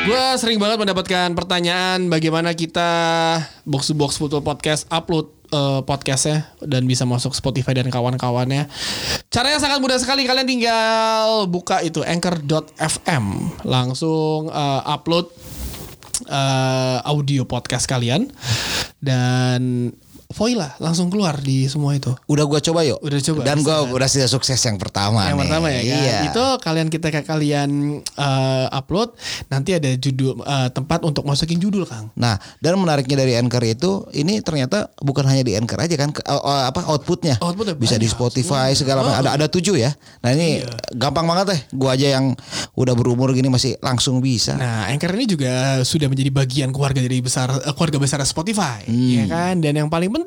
Gue 0.00 0.24
sering 0.42 0.58
banget 0.58 0.80
mendapatkan 0.80 1.32
pertanyaan 1.38 2.08
bagaimana 2.10 2.52
kita 2.56 2.90
box 3.62 3.88
to 3.88 3.94
box 3.94 4.18
football 4.18 4.42
podcast 4.42 4.84
upload 4.90 5.30
eh, 5.54 5.80
podcastnya 5.86 6.50
dan 6.66 6.84
bisa 6.84 7.06
masuk 7.06 7.32
Spotify 7.32 7.78
dan 7.78 7.88
kawan-kawannya. 7.88 8.66
Caranya 9.30 9.58
sangat 9.62 9.78
mudah 9.78 10.02
sekali. 10.02 10.26
Kalian 10.26 10.48
tinggal 10.48 11.46
buka 11.46 11.80
itu 11.80 12.02
anchor.fm 12.02 13.24
langsung 13.64 14.50
eh, 14.50 14.82
upload 14.88 15.30
eh, 16.26 16.98
audio 17.06 17.46
podcast 17.46 17.86
kalian 17.86 18.28
dan 18.98 19.94
Voila 20.30 20.78
langsung 20.78 21.10
keluar 21.10 21.36
di 21.36 21.66
semua 21.66 21.92
itu. 21.92 22.14
Udah 22.24 22.44
gua 22.44 22.58
coba 22.58 22.80
yuk. 22.82 22.98
Udah 23.00 23.18
coba, 23.20 23.40
Dan 23.42 23.60
gua 23.60 23.82
udah 23.84 24.06
sudah 24.06 24.26
sukses 24.26 24.56
yang 24.56 24.76
pertama 24.76 25.26
Yang 25.26 25.34
nih. 25.34 25.42
pertama 25.44 25.66
ya 25.68 25.80
kan. 25.80 25.98
Iya. 26.00 26.18
Itu 26.26 26.44
kalian 26.58 26.86
kita 26.86 27.08
kalian 27.20 27.70
eh, 28.00 28.66
upload 28.70 29.10
nanti 29.46 29.70
ada 29.72 29.90
judul 29.92 30.38
eh, 30.38 30.68
tempat 30.70 31.02
untuk 31.02 31.22
masukin 31.24 31.58
judul 31.58 31.82
Kang. 31.82 32.14
Nah, 32.14 32.38
dan 32.58 32.74
menariknya 32.74 33.18
dari 33.18 33.34
Anchor 33.34 33.64
itu 33.64 33.90
ini 34.12 34.38
ternyata 34.38 34.94
bukan 34.96 35.24
hanya 35.24 35.42
di 35.42 35.54
Anchor 35.54 35.76
aja 35.76 35.94
kan 35.94 36.10
ke- 36.10 36.22
eh, 36.22 36.32
eh, 36.32 36.64
apa 36.64 36.86
outputnya. 36.86 37.36
Outputnya 37.40 37.74
Bisa 37.74 37.96
di 37.96 38.06
Spotify 38.06 38.70
segala 38.72 39.02
macam. 39.02 39.18
Oh. 39.18 39.22
Ada 39.26 39.30
ada 39.34 39.46
tujuh 39.46 39.74
ya. 39.74 39.90
Nah, 40.20 40.30
ini 40.30 40.62
gampang 40.92 41.26
banget 41.26 41.46
deh. 41.50 41.60
Gua 41.72 41.92
aja 41.92 42.06
yang 42.12 42.38
udah 42.74 42.94
berumur 42.94 43.32
gini 43.32 43.48
masih 43.48 43.74
langsung 43.80 44.22
bisa. 44.22 44.54
Nah, 44.54 44.86
Anchor 44.86 45.10
ini 45.12 45.26
juga 45.26 45.50
sudah 45.82 46.06
menjadi 46.06 46.30
bagian 46.30 46.70
keluarga 46.70 47.02
dari 47.02 47.18
besar 47.18 47.50
keluarga 47.74 47.98
besar 47.98 48.22
Spotify, 48.22 48.86
ya 48.86 49.26
kan? 49.26 49.58
Dan 49.58 49.74
yang 49.74 49.88
paling 49.88 50.06
penting, 50.06 50.18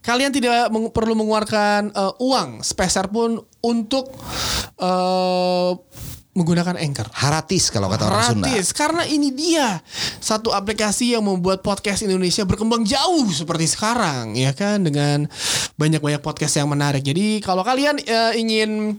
kalian 0.00 0.32
tidak 0.32 0.72
meng- 0.72 0.90
perlu 0.94 1.12
mengeluarkan 1.18 1.92
eh, 1.92 2.14
uang 2.22 2.64
sepeser 2.64 3.06
pun 3.12 3.38
untuk 3.60 4.10
eh, 4.80 5.72
menggunakan 6.30 6.78
Anchor. 6.78 7.10
Haratis 7.10 7.74
kalau 7.74 7.90
kata 7.90 8.06
orang 8.06 8.22
Sunda. 8.22 8.46
Gratis 8.48 8.70
karena 8.70 9.02
ini 9.02 9.34
dia 9.34 9.82
satu 10.22 10.54
aplikasi 10.54 11.18
yang 11.18 11.26
membuat 11.26 11.60
podcast 11.60 12.06
Indonesia 12.06 12.46
berkembang 12.46 12.86
jauh 12.86 13.26
seperti 13.34 13.66
sekarang 13.66 14.38
ya 14.38 14.54
kan 14.54 14.80
dengan 14.86 15.26
banyak-banyak 15.74 16.22
podcast 16.22 16.56
yang 16.56 16.70
menarik. 16.70 17.02
Jadi 17.02 17.42
kalau 17.42 17.66
kalian 17.66 17.98
eh, 17.98 18.32
ingin 18.38 18.96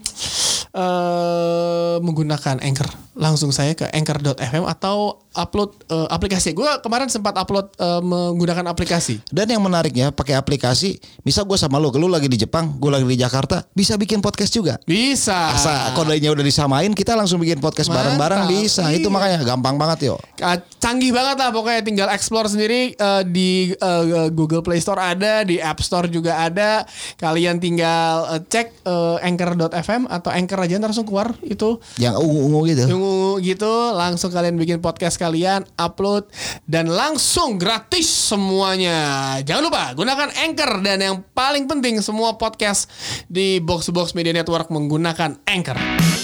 eh, 0.76 1.96
menggunakan 2.04 2.60
Anchor 2.60 3.01
langsung 3.12 3.52
saya 3.52 3.76
ke 3.76 3.84
anchor.fm 3.92 4.64
atau 4.64 5.20
upload 5.32 5.72
eh, 5.88 6.08
aplikasi. 6.08 6.52
Gue 6.52 6.68
kemarin 6.80 7.08
sempat 7.08 7.36
upload 7.36 7.72
eh, 7.76 8.00
menggunakan 8.00 8.68
aplikasi. 8.68 9.20
Dan 9.28 9.48
yang 9.48 9.60
menariknya 9.64 10.12
pakai 10.12 10.36
aplikasi, 10.36 11.00
misal 11.24 11.44
gue 11.44 11.56
sama 11.56 11.80
lu, 11.80 11.92
lu 11.92 12.08
lagi 12.08 12.28
di 12.28 12.36
Jepang, 12.36 12.76
gue 12.76 12.90
lagi 12.92 13.04
di 13.08 13.16
Jakarta, 13.16 13.64
bisa 13.72 13.96
bikin 13.96 14.20
podcast 14.20 14.52
juga. 14.52 14.76
Bisa. 14.84 15.56
Asa 15.56 15.92
kodenya 15.96 16.32
udah 16.32 16.44
disamain, 16.44 16.92
kita 16.92 17.16
langsung 17.16 17.40
bikin 17.40 17.60
podcast 17.60 17.88
bareng-bareng 17.88 18.48
bisa. 18.48 18.88
Itu 18.92 19.08
Iya. 19.08 19.14
makanya 19.14 19.38
gampang 19.44 19.76
banget. 19.76 20.14
Ah, 20.40 20.56
canggih 20.80 21.12
banget 21.14 21.36
lah 21.38 21.50
pokoknya 21.54 21.82
tinggal 21.84 22.08
explore 22.10 22.48
sendiri 22.48 22.96
eh, 22.96 23.22
di 23.28 23.72
eh, 23.72 24.28
Google 24.32 24.64
Play 24.64 24.80
Store 24.80 25.00
ada 25.00 25.44
di 25.44 25.60
App 25.60 25.80
Store 25.80 26.08
juga 26.08 26.42
ada 26.42 26.84
kalian 27.16 27.60
tinggal 27.60 28.36
eh, 28.36 28.40
cek 28.42 28.84
eh, 28.84 29.16
anchor.fm 29.26 30.08
atau 30.08 30.30
anchor 30.32 30.58
aja 30.64 30.76
langsung 30.82 31.06
keluar 31.06 31.36
itu 31.44 31.78
Yang 31.96 32.14
ungu-ungu 32.20 32.60
gitu. 32.68 32.84
Tunggu 33.02 33.42
gitu 33.42 33.98
langsung 33.98 34.30
kalian 34.30 34.54
bikin 34.54 34.78
podcast 34.78 35.18
kalian 35.18 35.66
upload 35.74 36.30
dan 36.70 36.86
langsung 36.86 37.58
gratis 37.58 38.06
semuanya. 38.06 39.42
Jangan 39.42 39.62
lupa 39.66 39.90
gunakan 39.98 40.30
Anchor 40.38 40.78
dan 40.86 41.02
yang 41.02 41.16
paling 41.34 41.66
penting 41.66 41.98
semua 41.98 42.38
podcast 42.38 42.86
di 43.26 43.58
Box 43.58 43.90
Box 43.90 44.14
Media 44.14 44.30
Network 44.30 44.70
menggunakan 44.70 45.34
Anchor 45.50 46.21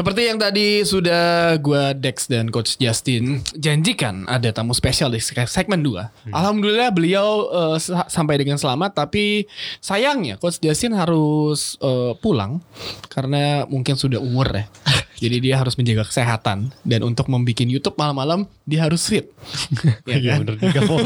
Seperti 0.00 0.32
yang 0.32 0.40
tadi 0.40 0.80
sudah 0.80 1.60
gua 1.60 1.92
Dex 1.92 2.24
dan 2.24 2.48
Coach 2.48 2.80
Justin 2.80 3.44
janjikan 3.52 4.24
ada 4.24 4.48
tamu 4.48 4.72
spesial 4.72 5.12
di 5.12 5.20
segmen 5.20 5.84
2. 5.84 6.32
Alhamdulillah 6.32 6.88
beliau 6.88 7.52
sa- 7.76 8.08
sampai 8.08 8.40
dengan 8.40 8.56
selamat 8.56 8.96
tapi 8.96 9.44
sayangnya 9.76 10.40
Coach 10.40 10.56
Justin 10.64 10.96
harus 10.96 11.76
eh, 11.84 12.16
pulang 12.16 12.64
karena 13.12 13.68
mungkin 13.68 14.00
sudah 14.00 14.24
umur 14.24 14.48
ya. 14.48 14.64
Jadi 15.20 15.36
dia 15.38 15.54
harus 15.54 15.76
menjaga 15.76 16.02
kesehatan 16.02 16.72
dan 16.80 17.00
untuk 17.02 17.28
membuat 17.28 17.60
YouTube 17.60 17.92
malam-malam 17.94 18.48
dia 18.64 18.82
harus 18.82 19.04
fit. 19.04 19.28
ya 20.08 20.16
Iya 20.16 20.32
kan? 20.32 20.38
bener 20.42 20.54
juga 20.56 20.80
mau, 20.82 20.96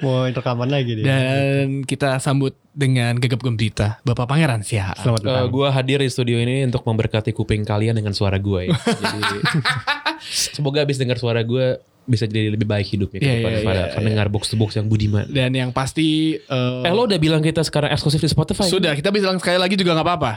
mau 0.00 0.24
rekaman 0.24 0.66
lagi 0.66 0.96
dia. 0.96 1.04
Dan 1.04 1.84
kita 1.84 2.16
sambut 2.18 2.56
dengan 2.72 3.14
gegap 3.14 3.38
gembita 3.38 4.00
Bapak 4.00 4.26
Pangeran 4.26 4.64
Sihaan. 4.64 4.96
Selamat 4.96 5.20
Eh, 5.20 5.26
datang. 5.28 5.52
gua 5.52 5.68
hadir 5.68 6.00
di 6.00 6.08
studio 6.08 6.36
ini 6.36 6.64
untuk 6.64 6.82
memberkati 6.82 7.30
kuping 7.30 7.62
kalian 7.62 7.92
dengan 7.92 8.10
suara 8.10 8.36
gue 8.36 8.66
ya. 8.66 8.72
Jadi 9.04 9.38
semoga 10.24 10.80
habis 10.80 10.96
dengar 10.96 11.16
suara 11.16 11.40
gue 11.40 11.76
bisa 12.04 12.24
jadi 12.24 12.48
lebih 12.48 12.64
baik 12.64 12.84
hidupnya 12.86 13.16
Iya, 13.18 13.32
kepada 13.38 13.56
iya, 13.56 13.64
para 13.64 13.82
iya, 13.82 13.94
pendengar 13.94 14.26
box 14.28 14.48
to 14.48 14.56
box 14.56 14.72
yang 14.74 14.86
budiman. 14.86 15.24
Dan 15.26 15.52
yang 15.52 15.70
pasti 15.70 16.36
eh, 16.36 16.80
Eh 16.80 16.92
lo 16.92 17.04
udah 17.04 17.16
bilang 17.16 17.40
kita 17.40 17.60
sekarang 17.60 17.88
eksklusif 17.90 18.20
di 18.20 18.28
Spotify. 18.28 18.64
sudah 18.64 18.92
kita 18.92 19.08
bilang 19.08 19.36
sekali 19.36 19.56
lagi 19.56 19.72
juga 19.74 19.92
nggak 19.92 20.06
apa-apa. 20.06 20.32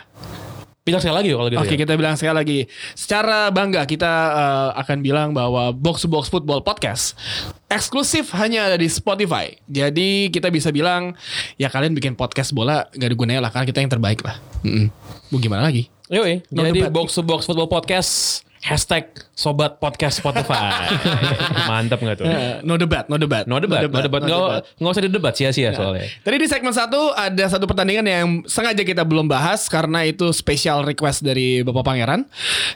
Bilang 0.87 1.03
sekali 1.03 1.15
lagi 1.19 1.29
kalau 1.35 1.49
gitu. 1.51 1.59
Oke 1.59 1.75
ya. 1.75 1.79
kita 1.83 1.93
bilang 1.93 2.15
sekali 2.15 2.31
lagi 2.33 2.59
Secara 2.95 3.51
bangga 3.51 3.83
kita 3.83 4.11
eh, 4.31 4.69
akan 4.79 4.97
bilang 5.03 5.35
bahwa 5.35 5.75
Box 5.75 6.01
to 6.01 6.09
Box 6.09 6.31
Football 6.31 6.63
Podcast 6.63 7.19
Eksklusif 7.67 8.31
hanya 8.39 8.71
ada 8.71 8.79
di 8.79 8.87
Spotify 8.87 9.51
Jadi 9.67 10.31
kita 10.31 10.47
bisa 10.47 10.71
bilang 10.71 11.11
Ya 11.59 11.67
kalian 11.67 11.91
bikin 11.91 12.15
podcast 12.15 12.55
bola 12.55 12.87
Gak 12.95 13.11
ada 13.11 13.17
gunanya 13.19 13.41
lah 13.43 13.51
Karena 13.51 13.67
kita 13.67 13.83
yang 13.83 13.91
terbaik 13.91 14.23
lah 14.23 14.39
Mm-mm. 14.63 14.87
Mau 15.27 15.43
gimana 15.43 15.67
lagi? 15.67 15.91
Yoi, 16.07 16.39
No 16.55 16.63
jadi 16.63 16.87
debat. 16.87 16.95
box 16.95 17.19
to 17.19 17.21
box 17.21 17.43
football 17.43 17.67
podcast 17.67 18.46
hashtag 18.67 19.07
sobat 19.31 19.79
podcast 19.79 20.19
Spotify. 20.19 20.91
Mantap 21.71 22.03
nggak 22.03 22.15
tuh? 22.19 22.25
Eh, 22.27 22.59
no 22.67 22.75
debat 22.75 23.07
No 23.07 23.15
debat 23.15 23.47
No 23.47 23.63
debat, 23.63 23.87
no 23.87 24.03
debat. 24.03 24.21
Nggak 24.27 24.75
nggak 24.75 24.91
usah 24.91 25.03
didebat 25.07 25.33
sia-sia 25.39 25.71
soalnya. 25.71 26.03
Tadi 26.19 26.35
di 26.35 26.47
segmen 26.51 26.75
satu 26.75 27.15
ada 27.15 27.47
satu 27.47 27.63
pertandingan 27.63 28.03
yang 28.03 28.25
sengaja 28.43 28.83
kita 28.83 29.07
belum 29.07 29.31
bahas 29.31 29.71
karena 29.71 30.03
itu 30.03 30.35
special 30.35 30.83
request 30.83 31.23
dari 31.23 31.63
Bapak 31.63 31.87
Pangeran. 31.87 32.27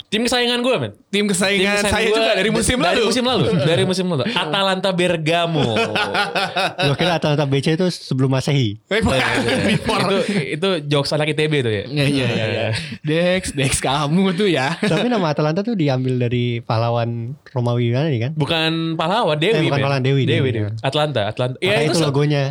Tim 0.07 0.23
kesayangan 0.23 0.63
gue 0.63 0.75
men. 0.79 0.91
Tim 1.11 1.27
kesayangan 1.27 1.83
kesayangan 1.83 1.91
saya 1.91 2.07
gua 2.07 2.15
juga 2.15 2.31
dari 2.39 2.49
musim 2.55 2.77
dari 2.79 2.87
lalu. 2.95 3.03
musim 3.11 3.23
lalu, 3.27 3.45
dari 3.67 3.83
musim 3.83 4.05
lalu. 4.07 4.23
Atalanta 4.47 4.89
Bergamo. 4.95 5.75
Gue 6.87 6.95
kira 6.95 7.19
Atalanta 7.19 7.43
BC 7.43 7.75
itu 7.75 7.87
sebelum 7.91 8.31
Masehi. 8.31 8.79
Before. 8.87 9.17
itu 9.99 10.17
itu 10.55 10.69
jokes 10.87 11.11
anak 11.11 11.35
ITB 11.35 11.53
tuh 11.65 11.73
ya. 11.73 11.83
Iya 11.89 12.05
iya 12.07 12.25
iya. 12.31 12.67
Dex, 13.03 13.51
Dex 13.51 13.81
kamu 13.83 14.31
tuh 14.37 14.47
ya. 14.47 14.77
Tapi 14.79 15.11
nama 15.11 15.33
Atalanta 15.33 15.65
tuh 15.65 15.73
diambil 15.81 16.13
dari 16.21 16.61
pahlawan 16.61 17.33
Romawi 17.49 17.91
mana 17.91 18.07
nih 18.13 18.21
kan? 18.29 18.31
Bukan 18.37 18.95
pahlawan 18.95 19.37
Dewi. 19.41 19.57
Eh, 19.57 19.63
bukan 19.65 19.79
pahlawan, 19.81 20.03
Dewi, 20.05 20.23
Dewi, 20.23 20.49
Dewi. 20.53 20.69
Dewi. 20.69 20.69
Atlanta, 20.85 21.21
Atlanta. 21.27 21.57
Makanya 21.57 21.81
Ya 21.81 21.85
itu 21.89 21.97
itu 21.97 22.05
logonya. 22.05 22.43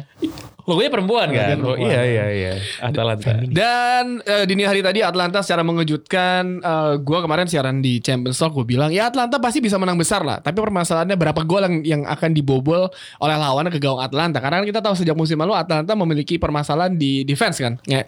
Logonya 0.71 0.91
perempuan 0.95 1.29
kan? 1.35 1.59
Oh, 1.67 1.75
iya 1.75 2.07
iya 2.07 2.27
iya. 2.31 2.53
Atalanta. 2.79 3.43
Dan 3.43 4.23
eh, 4.23 4.47
dini 4.47 4.63
hari 4.63 4.87
tadi 4.87 5.03
Atlanta 5.03 5.43
secara 5.43 5.67
mengejutkan 5.67 6.63
eh, 6.63 6.95
gua 7.03 7.27
kemarin 7.27 7.51
siaran 7.51 7.83
di 7.83 7.99
Champions 7.99 8.39
Talk 8.39 8.55
gue 8.55 8.63
bilang 8.63 8.95
ya 8.95 9.11
Atlanta 9.11 9.43
pasti 9.43 9.59
bisa 9.59 9.75
menang 9.77 9.99
besar 9.99 10.23
lah 10.23 10.39
tapi 10.39 10.63
permasalahannya 10.63 11.19
berapa 11.19 11.43
gol 11.43 11.67
yang, 11.67 11.77
yang 11.83 12.03
akan 12.07 12.31
dibobol 12.31 12.87
oleh 13.19 13.37
lawannya 13.37 13.75
ke 13.75 13.83
gawang 13.83 14.07
Atlanta? 14.07 14.39
Karena 14.39 14.63
kan 14.63 14.67
kita 14.71 14.81
tahu 14.81 14.95
sejak 14.95 15.19
musim 15.19 15.41
lalu 15.41 15.59
Atlanta 15.59 15.93
memiliki 15.99 16.39
permasalahan 16.39 16.95
di 16.95 17.27
defense 17.27 17.59
kan? 17.59 17.77
Ya, 17.89 18.07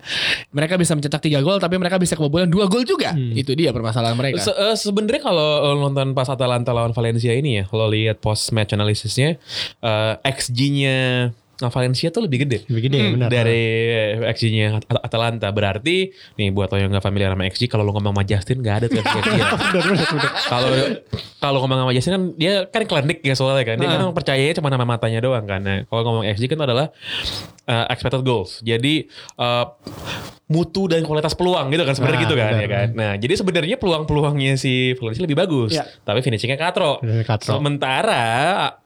mereka 0.55 0.79
bisa 0.79 0.95
mencetak 0.95 1.19
3 1.19 1.43
gol 1.43 1.59
tapi 1.59 1.75
mereka 1.81 1.99
bisa 1.99 2.15
kebobolan 2.15 2.47
2 2.47 2.71
gol 2.71 2.85
juga. 2.87 3.17
Itu 3.17 3.59
dia 3.59 3.75
permasalahan 3.75 4.15
mereka. 4.15 4.39
Se 4.39 4.53
eh, 4.55 4.77
Sebenarnya 4.79 5.23
kalau 5.25 5.79
nonton 5.79 6.13
pas 6.13 6.29
Atalanta 6.29 6.71
lawan 6.71 6.93
Valencia 6.93 7.33
ini 7.33 7.63
ya, 7.63 7.65
lo 7.73 7.89
lihat 7.89 8.21
post 8.21 8.53
match 8.53 8.77
analisisnya, 8.77 9.41
eh, 9.81 10.15
XG-nya 10.23 11.31
Valencia 11.71 12.09
tuh 12.11 12.25
lebih 12.27 12.49
gede. 12.49 12.65
Lebih 12.67 12.83
gede, 12.91 12.99
benar. 13.15 13.29
Dari 13.31 13.63
XG-nya 14.35 14.83
At- 14.83 15.13
Atalanta. 15.13 15.53
Berarti 15.53 16.11
nih 16.41 16.49
buat 16.51 16.73
lo 16.73 16.81
yang 16.81 16.91
nggak 16.91 17.05
familiar 17.05 17.31
sama 17.37 17.45
XG, 17.47 17.71
kalau 17.71 17.87
lo 17.87 17.93
ngomong 17.95 18.17
sama 18.17 18.25
Justin 18.27 18.59
nggak 18.65 18.77
ada 18.83 18.87
tuh 18.91 18.99
XG. 18.99 19.17
Kalau 20.53 20.69
kalau 21.43 21.59
ngomong 21.65 21.79
sama 21.87 21.93
Justin 21.93 22.13
kan 22.15 22.25
dia 22.39 22.53
kan 22.71 22.83
klinik 22.87 23.19
ya 23.23 23.35
soalnya 23.37 23.63
kan. 23.67 23.77
Dia 23.79 23.89
kan 23.93 24.15
percayanya 24.15 24.55
cuma 24.59 24.69
nama 24.73 24.87
matanya 24.87 25.21
doang 25.21 25.45
kan. 25.45 25.61
Nah, 25.63 25.85
kalau 25.87 26.03
ngomong 26.07 26.25
XG 26.27 26.49
kan 26.51 26.57
itu 26.59 26.65
adalah 26.65 26.87
uh, 27.67 27.87
expected 27.91 28.23
goals. 28.23 28.63
Jadi 28.63 29.07
uh, 29.39 29.67
mutu 30.53 30.85
dan 30.85 31.01
kualitas 31.01 31.33
peluang 31.33 31.67
gitu 31.69 31.83
kan 31.83 31.97
sebenarnya 31.97 32.21
Ah, 32.21 32.25
gitu 32.25 32.35
kan 32.37 32.51
benar, 32.51 32.61
ya 32.61 32.69
kan. 32.69 32.89
Nah, 32.93 33.13
jadi 33.17 33.35
sebenarnya 33.35 33.77
peluang-peluangnya 33.77 34.55
si 34.55 34.93
Valencia 34.93 35.25
lebih 35.25 35.35
bagus, 35.35 35.73
Ya. 35.73 35.89
tapi 35.99 36.21
finishingnya 36.21 36.55
katro. 36.55 37.01
Katro. 37.25 37.57
Sementara 37.57 38.23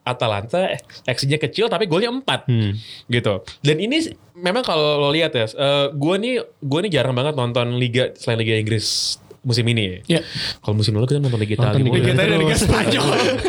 Atalanta 0.01 0.71
XG-nya 1.03 1.43
kecil 1.43 1.67
tapi 1.67 1.85
golnya 1.85 2.09
4 2.09 2.47
Hmm. 2.47 2.79
gitu. 3.07 3.43
Dan 3.61 3.77
ini 3.77 4.07
memang 4.33 4.63
kalau 4.63 4.97
lo 4.99 5.11
lihat 5.11 5.35
ya, 5.35 5.45
eh 5.45 5.87
gue 5.91 6.15
nih 6.17 6.35
gue 6.41 6.79
nih 6.81 6.93
jarang 6.93 7.13
banget 7.13 7.35
nonton 7.35 7.75
liga 7.75 8.15
selain 8.15 8.39
liga 8.39 8.55
Inggris 8.55 9.19
musim 9.43 9.67
ini. 9.67 10.07
Ya. 10.07 10.23
Kalau 10.59 10.75
musim 10.75 10.95
lalu 10.95 11.11
kita 11.11 11.21
nonton 11.21 11.37
liga 11.37 11.55
Italia. 11.57 11.83
Liga 11.83 12.13
ada 12.15 12.37
Liga 12.37 12.55
Spanyol. 12.55 13.07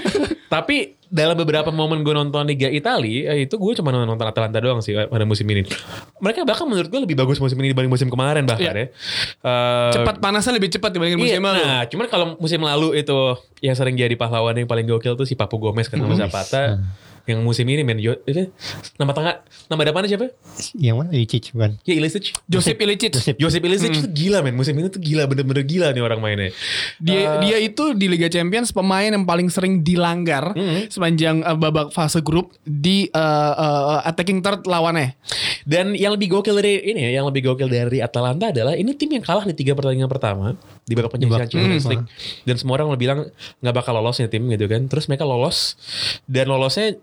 Tapi 0.56 0.97
dalam 1.08 1.36
beberapa 1.36 1.70
momen 1.70 2.02
gue 2.02 2.12
nonton 2.12 2.44
Liga 2.44 2.68
Italia 2.68 3.32
eh, 3.32 3.44
itu 3.44 3.56
gue 3.56 3.74
cuma 3.76 3.90
nonton 3.90 4.22
Atalanta 4.22 4.60
doang 4.60 4.80
sih 4.80 4.92
pada 4.94 5.24
musim 5.24 5.48
ini. 5.48 5.64
Mereka 6.18 6.44
bahkan 6.44 6.64
menurut 6.64 6.88
gue 6.88 7.02
lebih 7.02 7.16
bagus 7.16 7.38
musim 7.38 7.56
ini 7.58 7.72
dibanding 7.72 7.90
musim 7.90 8.08
kemarin 8.08 8.44
bahkan 8.44 8.76
Iya. 8.76 8.84
ya. 8.84 8.88
Eh, 9.40 9.92
cepat 9.96 10.20
panasnya 10.20 10.54
lebih 10.54 10.70
cepat 10.70 10.92
dibandingin 10.92 11.20
Iya, 11.20 11.40
musim 11.40 11.44
lalu 11.44 11.62
nah 11.62 11.84
cuman 11.88 12.06
kalau 12.08 12.26
musim 12.38 12.60
lalu 12.60 13.00
itu 13.00 13.18
yang 13.60 13.74
sering 13.74 13.96
jadi 13.96 14.14
pahlawan 14.14 14.54
yang 14.54 14.68
paling 14.68 14.86
gokil 14.86 15.16
tuh 15.16 15.24
si 15.24 15.34
Papu 15.34 15.58
Gomez 15.58 15.88
kan 15.88 15.98
sama 15.98 16.14
Zapata. 16.14 16.80
Yang 17.28 17.44
musim 17.44 17.68
ini 17.68 17.84
men, 17.84 18.00
nama 18.96 19.12
tengah, 19.12 19.44
nama 19.68 19.82
depannya 19.84 20.08
siapa? 20.08 20.32
Yang 20.72 20.96
mana? 20.96 21.10
Ilicic 21.12 21.52
bukan? 21.52 21.76
Ya 21.84 22.00
Ilicic. 22.00 22.32
Josep 22.48 22.80
Ilicic 22.80 23.12
Josep. 23.12 23.36
Josep 23.36 23.60
Ilicic 23.62 23.92
Hmm. 23.92 24.00
itu 24.00 24.08
gila 24.08 24.40
men, 24.40 24.56
musim 24.56 24.72
ini 24.72 24.88
tuh 24.88 25.04
gila 25.04 25.28
bener-bener 25.28 25.68
gila 25.68 25.92
nih 25.92 26.00
orang 26.00 26.24
mainnya. 26.24 26.56
Dia 27.04 27.20
Eh, 27.20 27.28
dia 27.44 27.58
itu 27.60 27.92
di 27.92 28.08
Liga 28.08 28.32
Champions 28.32 28.72
pemain 28.72 29.12
yang 29.12 29.28
paling 29.28 29.52
sering 29.52 29.84
dilanggar 29.84 30.56
Hmm. 30.56 30.88
Sepanjang 30.98 31.46
uh, 31.46 31.54
babak 31.54 31.94
fase 31.94 32.20
grup 32.26 32.58
di 32.66 33.08
uh, 33.14 33.54
uh, 33.54 34.00
attacking 34.10 34.42
third 34.42 34.66
lawannya. 34.66 35.14
Dan 35.68 35.94
yang 35.94 36.18
lebih 36.18 36.34
gokil 36.34 36.58
dari 36.58 36.82
ini 36.90 37.12
ya, 37.12 37.22
yang 37.22 37.26
lebih 37.30 37.46
gokil 37.54 37.70
dari 37.70 38.02
Atalanta 38.02 38.50
adalah 38.50 38.74
ini 38.74 38.98
tim 38.98 39.14
yang 39.14 39.22
kalah 39.22 39.46
di 39.46 39.54
tiga 39.54 39.78
pertandingan 39.78 40.10
pertama 40.10 40.58
di 40.88 40.94
babak 40.98 41.14
penyisihan 41.14 41.46
Champions. 41.46 41.86
League. 41.86 42.08
Dan 42.48 42.56
semua 42.58 42.82
orang 42.82 42.96
bilang 42.98 43.30
nggak 43.62 43.76
bakal 43.76 43.94
lolos 44.00 44.18
nih 44.18 44.32
tim 44.32 44.44
gitu 44.50 44.66
kan. 44.66 44.90
Terus 44.90 45.06
mereka 45.06 45.28
lolos 45.28 45.78
dan 46.26 46.50
lolosnya 46.50 46.98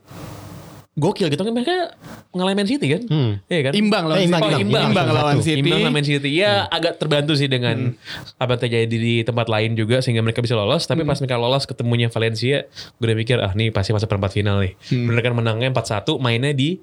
gokil 0.95 1.27
gitu 1.27 1.43
kan 1.43 1.51
mereka 1.51 1.91
ngalahin 2.31 2.55
Man 2.55 2.69
City 2.71 2.87
kan. 2.87 3.03
Hmm. 3.05 3.33
Iya 3.47 3.61
kan? 3.67 3.73
Imbang 3.75 4.05
lawan 4.05 4.15
Eh, 4.17 4.25
imbang, 4.25 4.41
City. 4.41 4.55
imbang, 4.55 4.63
imbang, 4.63 4.87
imbang, 4.87 5.07
lawan 5.11 5.35
satu. 5.35 5.45
City. 5.45 5.61
Imbang 5.61 5.91
Man 5.91 6.05
City. 6.05 6.31
Ya 6.31 6.53
agak 6.67 6.93
terbantu 6.97 7.33
sih 7.35 7.47
dengan 7.47 7.99
apa 8.37 8.51
yang 8.53 8.61
terjadi 8.63 8.87
di 8.87 9.15
tempat 9.21 9.47
lain 9.47 9.75
juga 9.75 9.99
sehingga 9.99 10.23
mereka 10.23 10.39
bisa 10.39 10.55
lolos. 10.55 10.87
Tapi 10.87 11.03
pas 11.03 11.19
mereka 11.19 11.35
lolos 11.35 11.65
ketemunya 11.65 12.07
Valencia, 12.09 12.63
gue 12.71 13.05
udah 13.05 13.17
mikir 13.17 13.37
ah 13.39 13.51
nih 13.51 13.69
pasti 13.69 13.91
masuk 13.91 14.07
perempat 14.07 14.31
final 14.33 14.63
nih. 14.63 14.79
Bener 14.89 15.21
kan 15.21 15.35
menangnya 15.35 15.69
4-1 15.69 16.15
mainnya 16.17 16.53
di 16.53 16.79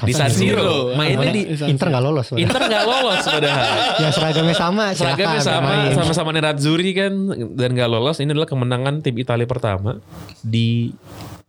di 0.00 0.12
San 0.12 0.28
Siro. 0.28 0.92
Mainnya 0.92 1.32
di 1.32 1.42
Inter 1.66 1.88
nggak 1.88 2.04
lolos. 2.04 2.26
padahal. 2.28 2.44
Inter 2.44 2.62
nggak 2.62 2.84
lolos 2.84 3.22
padahal. 3.24 3.64
Yang 3.98 4.12
seragamnya 4.14 4.54
sama. 4.54 4.84
Seragamnya 4.92 5.40
sama, 5.40 5.72
sama-sama 5.96 6.30
Nerazzurri 6.30 6.92
kan 6.92 7.12
dan 7.56 7.72
nggak 7.72 7.88
lolos. 7.88 8.20
Ini 8.20 8.30
adalah 8.30 8.46
kemenangan 8.46 9.00
tim 9.00 9.16
Italia 9.16 9.48
pertama 9.48 9.96
di 10.40 10.92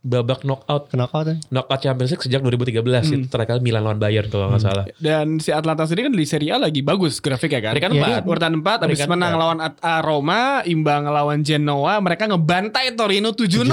babak 0.02 0.42
knockout 0.42 0.86
Kenapa 0.88 1.22
tuh? 1.22 1.36
knockout 1.48 1.80
Champions 1.80 2.10
League 2.10 2.20
sejak 2.20 2.40
2013 2.40 2.74
itu 3.08 3.26
terakhir 3.26 3.58
Milan 3.58 3.82
lawan 3.82 3.96
Bayern 3.96 4.26
kalau 4.26 4.50
nggak 4.50 4.58
salah. 4.60 4.84
Dan 4.96 5.38
si 5.38 5.48
Atlanta 5.48 5.82
sendiri 5.82 6.06
kan 6.06 6.12
di 6.12 6.24
Serie 6.24 6.50
A 6.50 6.58
lagi 6.58 6.80
bagus 6.80 7.18
grafiknya 7.18 7.60
kan. 7.60 7.72
Peringkat 7.72 7.92
Iya, 7.92 8.02
empat. 8.18 8.22
Urutan 8.24 8.52
4 8.56 8.66
habis 8.80 8.98
Peringkat 8.98 9.08
menang 9.08 9.30
empat. 9.30 9.40
lawan 9.40 9.58
At- 9.60 9.80
Roma, 10.02 10.40
imbang 10.64 11.02
lawan 11.04 11.38
Genoa, 11.40 11.94
mereka 11.98 12.26
ngebantai 12.26 12.92
Torino 12.92 13.30
7-0. 13.30 13.70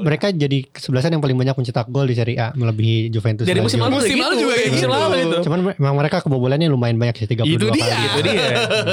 Mereka 0.00 0.30
jadi 0.32 0.58
kesebelasan 0.64 1.10
yang 1.10 1.20
paling 1.20 1.34
banyak 1.34 1.52
mencetak 1.52 1.86
gol 1.86 2.04
di 2.04 2.14
Serie 2.14 2.36
A 2.36 2.52
melebihi 2.52 3.10
Juventus. 3.10 3.42
Dari 3.42 3.58
musim 3.58 3.78
lalu 3.78 3.98
Musim 3.98 4.14
gitu. 4.14 4.22
lalu 4.22 4.34
juga 4.38 4.52
kayak 4.54 4.70
musim 4.70 4.86
gitu. 4.86 4.94
lalu 4.94 5.16
itu. 5.20 5.36
Cuman 5.42 5.58
memang 5.72 5.94
mereka 5.94 6.16
kebobolannya 6.20 6.68
lumayan 6.68 6.96
banyak 6.96 7.16
sih 7.16 7.26
32 7.26 7.42
Itu 7.48 7.66
dia. 7.68 7.84
kali. 7.84 8.06
itu 8.06 8.20
dia, 8.22 8.46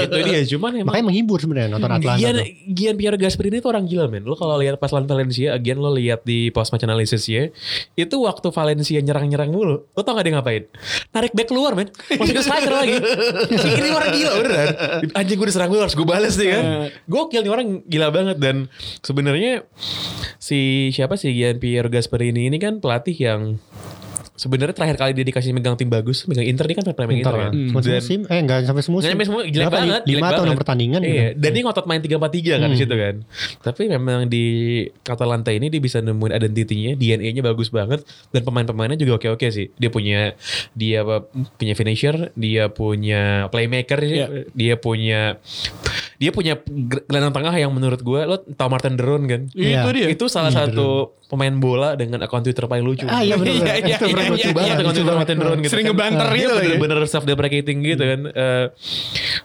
itu 0.04 0.20
dia. 0.24 0.40
Cuman 0.50 0.72
emang 0.76 0.90
Makanya 0.90 1.06
menghibur 1.06 1.38
sebenarnya 1.38 1.70
nonton 1.70 1.92
Atlanta. 1.92 2.18
Gian. 2.18 2.36
Gian 2.68 2.96
Piero 2.96 3.16
Gasperini 3.16 3.58
itu 3.58 3.68
orang 3.68 3.86
gila 3.86 4.08
men. 4.08 4.24
Lo 4.24 4.34
kalau 4.34 4.58
lihat 4.58 4.76
pas 4.76 4.90
lawan 4.90 5.06
Valencia, 5.06 5.54
again 5.54 5.78
lo 5.78 5.92
lihat 5.92 6.24
di 6.24 6.47
post 6.52 6.74
match 6.74 6.84
analysis 6.84 7.28
ya, 7.28 7.50
itu 7.96 8.16
waktu 8.24 8.48
Valencia 8.52 9.00
nyerang-nyerang 9.00 9.50
mulu. 9.52 9.88
Lo 9.94 10.02
tau 10.02 10.18
gak 10.18 10.26
dia 10.28 10.34
ngapain? 10.38 10.64
Narik 11.12 11.34
back 11.34 11.48
keluar 11.50 11.74
men. 11.74 11.90
Masuk 12.16 12.34
ke 12.36 12.44
striker 12.44 12.74
lagi. 12.74 12.96
Ini 13.54 13.90
orang 13.94 14.10
gila 14.14 14.32
beneran. 14.40 14.68
Anjing 15.14 15.38
gue 15.38 15.48
diserang 15.48 15.70
gue 15.70 15.80
harus 15.80 15.96
gue 15.96 16.08
bales 16.08 16.36
nih 16.38 16.50
kan. 16.54 16.64
Gokil 17.08 17.42
nih 17.44 17.52
orang 17.52 17.68
gila 17.88 18.08
banget 18.12 18.38
dan 18.40 18.72
sebenarnya 19.04 19.68
si 20.38 20.90
siapa 20.94 21.18
sih 21.20 21.34
Gian 21.34 21.58
Piero 21.58 21.90
Gasperini 21.90 22.48
ini 22.48 22.58
kan 22.58 22.80
pelatih 22.80 23.18
yang 23.18 23.60
sebenarnya 24.38 24.72
terakhir 24.72 24.96
kali 24.96 25.12
dia 25.12 25.26
dikasih 25.26 25.50
megang 25.50 25.74
tim 25.74 25.90
bagus, 25.90 26.24
megang 26.24 26.46
Inter 26.46 26.64
dia 26.64 26.76
kan 26.78 26.86
pernah 26.88 27.10
megang 27.10 27.20
Inter 27.20 27.34
Inter, 27.34 27.34
ya. 27.36 27.44
kan. 27.44 27.52
Cuma 27.68 27.80
Dan- 27.80 27.88
semusim, 27.92 28.20
eh 28.24 28.38
enggak 28.38 28.58
sampai 28.64 28.84
semusim. 28.86 29.04
Nggak 29.04 29.12
nyampe 29.12 29.26
semua 29.26 29.42
jelek 29.44 29.58
Berapa, 29.58 29.76
banget. 29.76 30.02
Lima 30.04 30.06
jelek 30.08 30.22
atau 30.22 30.38
enam 30.38 30.46
banget. 30.46 30.60
pertandingan 30.62 31.02
Iya. 31.02 31.10
gitu. 31.10 31.32
Dan 31.38 31.50
dia 31.50 31.62
ngotot 31.64 31.86
main 31.86 32.00
3-4-3 32.00 32.54
kan 32.54 32.60
di 32.64 32.70
Hmm. 32.70 32.80
situ 32.80 32.96
kan. 32.96 33.16
Tapi 33.60 33.82
memang 33.88 34.20
di 34.28 34.46
Atalanta 35.04 35.50
ini 35.50 35.68
dia 35.68 35.82
bisa 35.82 35.98
nemuin 36.00 36.32
identitinya, 36.32 36.92
DNA-nya 36.94 37.42
bagus 37.42 37.68
banget 37.68 38.00
dan 38.30 38.42
pemain-pemainnya 38.42 38.96
juga 38.96 39.18
oke-oke 39.18 39.48
sih. 39.50 39.74
Dia 39.74 39.90
punya 39.90 40.38
dia 40.72 41.02
apa, 41.02 41.26
punya 41.58 41.74
finisher, 41.74 42.30
dia 42.34 42.70
punya 42.70 43.50
playmaker, 43.50 44.00
Iya. 44.00 44.28
dia 44.54 44.74
punya 44.76 45.42
dia 46.18 46.30
punya 46.30 46.58
gelandang 47.06 47.30
tengah 47.32 47.54
yang 47.54 47.70
menurut 47.70 48.02
gue 48.02 48.22
lo 48.24 48.36
tau 48.52 48.68
Martin 48.68 48.98
Deron 48.98 49.24
kan? 49.24 49.42
Iya. 49.52 49.86
Itu 49.86 49.90
dia. 49.92 50.08
Itu 50.10 50.26
salah 50.26 50.50
satu 50.50 51.14
pemain 51.28 51.54
bola 51.54 51.94
dengan 51.94 52.20
akun 52.20 52.42
Twitter 52.42 52.66
paling 52.66 52.82
lucu. 52.82 53.06
Ah 53.06 53.22
iya 53.22 53.38
benar. 53.38 53.54
Iya, 53.60 53.74
iya, 53.78 53.96
Itu 53.96 54.06
iya, 54.08 54.18
iya, 54.18 54.32
lucu 54.32 54.42
iya, 54.44 54.56
banget. 54.56 54.68
iya. 54.68 54.82
akun 54.82 54.94
Twitter 54.94 55.16
Martin 55.16 55.36
Deron 55.38 55.58
gitu 55.60 55.72
Sering 55.72 55.86
kan. 55.86 55.94
ngebanter 55.94 56.28
Dia 56.28 56.40
gitu 56.40 56.54
lagi. 56.54 56.70
bener-bener 56.76 57.08
self 57.08 57.24
deprecating 57.24 57.78
gitu 57.86 58.02
kan. 58.02 58.20
Eh, 58.28 58.66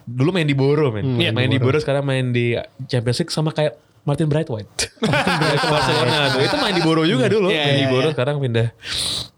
dulu 0.03 0.29
main 0.31 0.45
di 0.45 0.55
Boro 0.55 0.89
men. 0.89 1.05
Hmm, 1.05 1.19
Iya, 1.19 1.29
main 1.29 1.45
di 1.45 1.51
di 1.51 1.59
Boro 1.59 1.77
sekarang 1.77 2.03
main 2.03 2.25
di 2.29 2.57
Champions 2.85 3.17
League 3.19 3.29
sama 3.29 3.49
kayak 3.49 3.77
Martin. 4.03 4.27
Pindah 4.27 5.57
ke 5.63 5.67
Barcelona 5.67 6.15
tuh. 6.31 6.41
Itu 6.43 6.55
main 6.59 6.75
di 6.75 6.83
Boro 6.83 7.03
juga 7.07 7.27
dulu. 7.31 7.47
Iya, 7.47 7.63
main 7.63 7.75
di 7.75 7.85
iya, 7.87 7.91
Boro 7.91 8.07
iya. 8.07 8.13
sekarang 8.15 8.35
pindah 8.43 8.67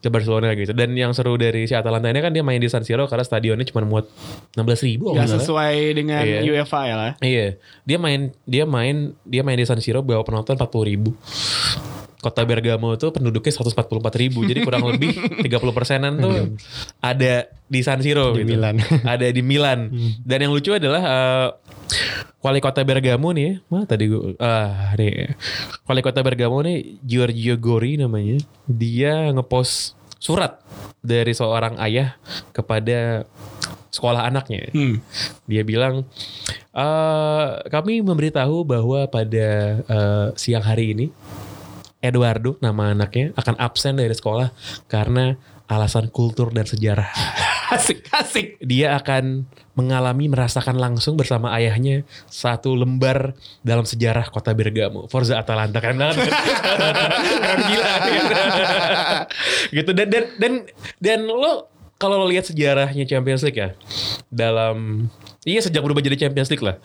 ke 0.02 0.10
Barcelona 0.10 0.54
gitu. 0.54 0.72
Dan 0.74 0.94
yang 0.94 1.14
seru 1.14 1.38
dari 1.38 1.66
si 1.66 1.74
Atalanta 1.74 2.10
ini 2.10 2.22
kan 2.22 2.30
dia 2.34 2.42
main 2.46 2.62
di 2.62 2.70
San 2.70 2.86
Siro 2.86 3.10
karena 3.10 3.26
stadionnya 3.26 3.66
cuma 3.66 3.86
muat 3.86 4.06
16 4.58 4.88
ribu. 4.90 5.14
Gak 5.18 5.30
sesuai 5.42 5.76
dengan 5.98 6.22
Iya. 6.26 6.40
UEFA 6.46 6.80
ya 6.86 6.96
lah. 6.98 7.12
Iya, 7.22 7.58
dia 7.86 7.98
main 7.98 8.34
dia 8.46 8.66
main 8.70 9.14
dia 9.26 9.42
main 9.42 9.58
di 9.58 9.66
San 9.66 9.82
Siro 9.82 10.06
bawa 10.06 10.22
penonton 10.26 10.58
40 10.58 10.90
ribu. 10.90 11.14
Kota 12.26 12.42
Bergamo 12.42 12.98
itu 12.98 13.14
penduduknya 13.14 13.54
144 13.54 14.02
ribu, 14.18 14.42
jadi 14.50 14.66
kurang 14.66 14.82
lebih 14.90 15.14
30 15.46 15.46
persenan 15.78 16.18
tuh 16.18 16.58
ada 16.98 17.46
di 17.70 17.80
San 17.86 18.02
Siro 18.02 18.34
Di 18.34 18.42
gitu. 18.42 18.58
Milan. 18.58 18.82
Ada 19.06 19.30
di 19.30 19.46
Milan. 19.46 19.94
Dan 20.26 20.50
yang 20.50 20.50
lucu 20.50 20.74
adalah 20.74 21.02
eh, 21.06 21.48
wali 22.46 22.60
kota 22.62 22.86
Bergamo 22.86 23.34
nih, 23.34 23.62
mana 23.68 23.90
tadi 23.90 24.06
gue, 24.10 24.38
ah 24.38 24.94
nih, 24.96 25.34
wali 25.88 26.02
kota 26.06 26.22
Bergamo 26.22 26.62
nih 26.62 27.02
Giorgio 27.02 27.56
Gori 27.58 27.98
namanya, 27.98 28.38
dia 28.70 29.34
ngepost 29.34 29.98
surat 30.22 30.62
dari 31.06 31.34
seorang 31.34 31.78
ayah 31.82 32.18
kepada 32.50 33.30
sekolah 33.94 34.28
anaknya. 34.28 34.68
Hmm. 34.74 35.00
Dia 35.48 35.64
bilang, 35.64 36.04
"Eh, 36.76 37.46
kami 37.72 38.04
memberitahu 38.04 38.68
bahwa 38.68 39.08
pada 39.08 39.48
eh, 39.86 40.28
siang 40.36 40.66
hari 40.66 40.98
ini 40.98 41.08
Eduardo 42.06 42.62
nama 42.62 42.94
anaknya 42.94 43.34
akan 43.34 43.56
absen 43.58 43.98
dari 43.98 44.14
sekolah 44.14 44.54
karena 44.86 45.34
alasan 45.66 46.14
kultur 46.14 46.54
dan 46.54 46.70
sejarah. 46.70 47.10
Asik, 47.76 48.08
asik. 48.16 48.48
Dia 48.64 48.96
akan 48.96 49.44
mengalami 49.76 50.32
merasakan 50.32 50.80
langsung 50.80 51.20
bersama 51.20 51.52
ayahnya 51.52 52.08
satu 52.32 52.72
lembar 52.72 53.36
dalam 53.60 53.84
sejarah 53.84 54.32
kota 54.32 54.56
Bergamo. 54.56 55.12
Forza 55.12 55.36
Atalanta 55.36 55.84
keren 55.84 56.00
banget. 56.00 56.32
keren 57.44 57.62
gila. 57.68 57.94
gitu 59.76 59.92
dan 59.92 60.08
dan 60.08 60.24
dan 60.40 60.54
dan 61.04 61.20
lo 61.28 61.68
kalau 62.00 62.20
lo 62.20 62.28
lihat 62.28 62.48
sejarahnya 62.48 63.08
Champions 63.08 63.44
League 63.44 63.60
ya 63.60 63.70
dalam 64.28 65.08
iya 65.48 65.60
sejak 65.64 65.84
berubah 65.84 66.04
jadi 66.04 66.28
Champions 66.28 66.48
League 66.52 66.64
lah. 66.64 66.80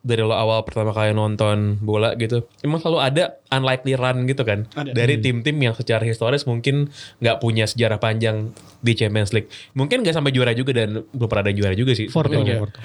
Dari 0.00 0.24
lo 0.24 0.32
awal 0.32 0.64
pertama 0.64 0.96
kali 0.96 1.12
nonton 1.12 1.76
bola 1.76 2.16
gitu, 2.16 2.48
emang 2.64 2.80
selalu 2.80 2.98
ada 3.04 3.24
unlikely 3.52 3.98
run 4.00 4.24
gitu 4.24 4.48
kan 4.48 4.64
Ada. 4.72 4.96
dari 4.96 5.20
tim-tim 5.20 5.52
yang 5.60 5.76
secara 5.76 6.00
historis 6.00 6.48
mungkin 6.48 6.88
nggak 7.20 7.36
punya 7.36 7.68
sejarah 7.68 8.00
panjang 8.00 8.48
di 8.80 8.92
Champions 8.96 9.36
League. 9.36 9.52
Mungkin 9.76 10.00
nggak 10.00 10.16
sampai 10.16 10.32
juara 10.32 10.56
juga 10.56 10.72
dan 10.72 11.04
belum 11.04 11.28
pernah 11.28 11.44
ada 11.44 11.52
juara 11.52 11.74
juga 11.76 11.92
sih. 11.92 12.08
Porto, 12.08 12.32
sebenarnya. 12.32 12.64
Porto. 12.64 12.78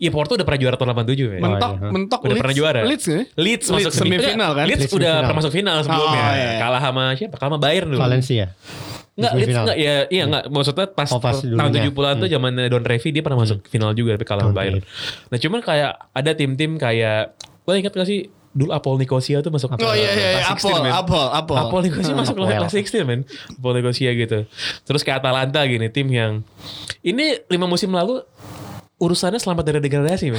Iya 0.00 0.10
Porto 0.10 0.32
udah 0.40 0.46
pernah 0.48 0.60
juara 0.64 0.76
tahun 0.80 0.88
87 0.96 1.12
ya. 1.12 1.40
Mentok, 1.44 1.72
iya. 1.76 1.90
mentok 1.92 2.20
Udah 2.24 2.36
pernah 2.40 2.56
juara. 2.56 2.80
Leeds 2.88 3.04
nggak? 3.04 3.24
Leeds 3.36 3.66
masuk 3.68 3.92
semifinal 3.92 4.50
kan? 4.56 4.64
Leeds, 4.64 4.82
Leeds 4.88 4.94
udah 4.96 5.14
pernah 5.28 5.38
masuk 5.44 5.52
final 5.52 5.76
sebelumnya. 5.84 6.22
Oh, 6.24 6.32
iya. 6.32 6.50
Kalah 6.56 6.80
sama 6.80 7.04
siapa? 7.20 7.36
Kalah 7.36 7.50
sama 7.52 7.60
Bayern 7.60 7.88
dulu. 7.92 8.00
Valencia. 8.00 8.46
Enggak, 9.12 9.32
enggak 9.36 9.76
ya, 9.76 9.94
iya 10.08 10.24
enggak 10.24 10.48
maksudnya 10.48 10.88
pas, 10.88 11.08
Oh, 11.12 11.20
pas 11.20 11.36
tahun 11.36 11.68
dulunya. 11.68 11.92
70-an 11.92 12.14
tuh 12.16 12.28
zaman 12.32 12.52
Don 12.72 12.84
Revy 12.84 13.08
dia 13.12 13.20
pernah 13.20 13.44
masuk 13.44 13.60
final 13.68 13.92
juga 13.92 14.16
tapi 14.16 14.24
kalah. 14.24 14.48
Bayern. 14.52 14.80
Nah, 15.28 15.36
cuman 15.36 15.60
kayak 15.60 15.92
ada 16.16 16.30
tim-tim 16.32 16.80
kayak 16.80 17.36
lo 17.62 17.76
ingat 17.76 17.92
gak 17.92 18.08
sih 18.08 18.32
dulu 18.52 18.68
Apol 18.68 19.00
Nicosia 19.00 19.40
tuh 19.40 19.48
masuk 19.48 19.72
Oh 19.80 19.96
iya 19.96 20.12
iya, 20.12 20.28
iya. 20.40 20.44
Last 20.44 20.60
16, 20.60 20.76
Apol. 20.76 20.92
Apol, 20.92 21.26
Apol. 21.32 21.56
Apol 21.56 21.80
Nicosia 21.88 22.12
masuk 22.12 22.36
Apol. 22.36 22.52
kelas 22.52 22.72
16 22.72 23.08
men. 23.08 23.20
Apol 23.52 23.72
Nicosia 23.80 24.10
gitu. 24.12 24.38
Terus 24.84 25.00
kayak 25.00 25.24
Atalanta 25.24 25.60
gini 25.64 25.88
tim 25.88 26.08
yang 26.12 26.44
ini 27.00 27.40
lima 27.48 27.64
musim 27.64 27.88
lalu 27.92 28.20
urusannya 29.02 29.42
selamat 29.42 29.64
dari 29.66 29.78
degradasi 29.82 30.30
men. 30.30 30.38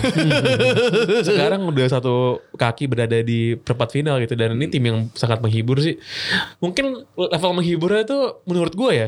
Sekarang 1.28 1.68
udah 1.68 1.84
satu 1.92 2.40
kaki 2.56 2.88
berada 2.88 3.20
di 3.20 3.60
perempat 3.60 3.92
final 3.92 4.24
gitu 4.24 4.40
dan 4.40 4.56
ini 4.56 4.72
tim 4.72 4.80
yang 4.88 5.12
sangat 5.12 5.44
menghibur 5.44 5.84
sih. 5.84 6.00
Mungkin 6.64 7.04
level 7.12 7.52
menghiburnya 7.60 8.08
tuh 8.08 8.40
menurut 8.48 8.72
gue 8.72 8.92
ya 8.96 9.08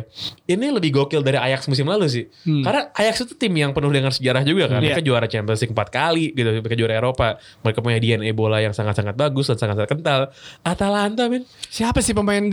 ini 0.52 0.76
lebih 0.76 0.92
gokil 0.92 1.24
dari 1.24 1.40
Ajax 1.40 1.72
musim 1.72 1.88
lalu 1.88 2.12
sih. 2.12 2.26
Karena 2.44 2.92
Ajax 2.92 3.24
itu 3.24 3.34
tim 3.40 3.56
yang 3.56 3.72
penuh 3.72 3.96
dengan 3.96 4.12
sejarah 4.12 4.44
juga 4.44 4.68
kan. 4.68 4.84
Hmm. 4.84 4.84
Mereka 4.84 5.00
Iya. 5.00 5.08
juara 5.08 5.28
Champions 5.32 5.64
League 5.64 5.72
empat 5.72 5.90
kali 5.90 6.36
gitu. 6.36 6.50
Mereka 6.60 6.76
juara 6.76 6.94
Eropa. 7.00 7.40
Mereka 7.64 7.80
punya 7.80 7.98
DNA 8.04 8.36
bola 8.36 8.60
yang 8.60 8.76
sangat-sangat 8.76 9.16
bagus 9.16 9.48
dan 9.48 9.56
sangat-sangat 9.56 9.90
kental. 9.96 10.22
Atalanta 10.68 11.32
men. 11.32 11.48
Siapa 11.72 12.04
sih 12.04 12.12
pemain 12.12 12.52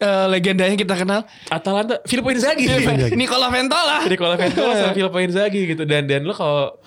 s- 0.00 0.02
eh, 0.02 0.26
legendanya 0.28 0.72
kita 0.74 0.94
kenal? 0.94 1.20
Atalanta 1.46 2.00
Filippo 2.02 2.30
Inzaghi. 2.30 2.64
Nicola 3.20 3.48
Ventola. 3.48 4.00
Nicola 4.02 4.34
Ventola 4.34 4.72
sama 4.74 4.92
Filippo 4.98 5.18
Inzaghi 5.18 5.68
gitu 5.68 5.84
dan 5.84 6.04
dan 6.04 6.24
lo 6.24 6.32
kalau 6.32 6.80